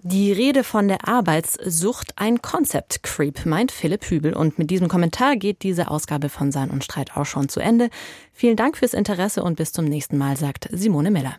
Die 0.00 0.32
Rede 0.32 0.64
von 0.64 0.88
der 0.88 1.06
Arbeitssucht 1.06 2.14
ein 2.16 2.40
Concept 2.40 3.02
Creep, 3.02 3.44
meint 3.44 3.70
Philipp 3.70 4.04
Hübel. 4.06 4.32
Und 4.32 4.58
mit 4.58 4.70
diesem 4.70 4.88
Kommentar 4.88 5.36
geht 5.36 5.62
diese 5.62 5.90
Ausgabe 5.90 6.30
von 6.30 6.52
Sein 6.52 6.70
und 6.70 6.84
Streit 6.84 7.18
auch 7.18 7.26
schon 7.26 7.50
zu 7.50 7.60
Ende. 7.60 7.90
Vielen 8.32 8.56
Dank 8.56 8.78
fürs 8.78 8.94
Interesse 8.94 9.42
und 9.42 9.56
bis 9.56 9.72
zum 9.74 9.84
nächsten 9.84 10.16
Mal, 10.16 10.38
sagt 10.38 10.70
Simone 10.72 11.10
Miller. 11.10 11.36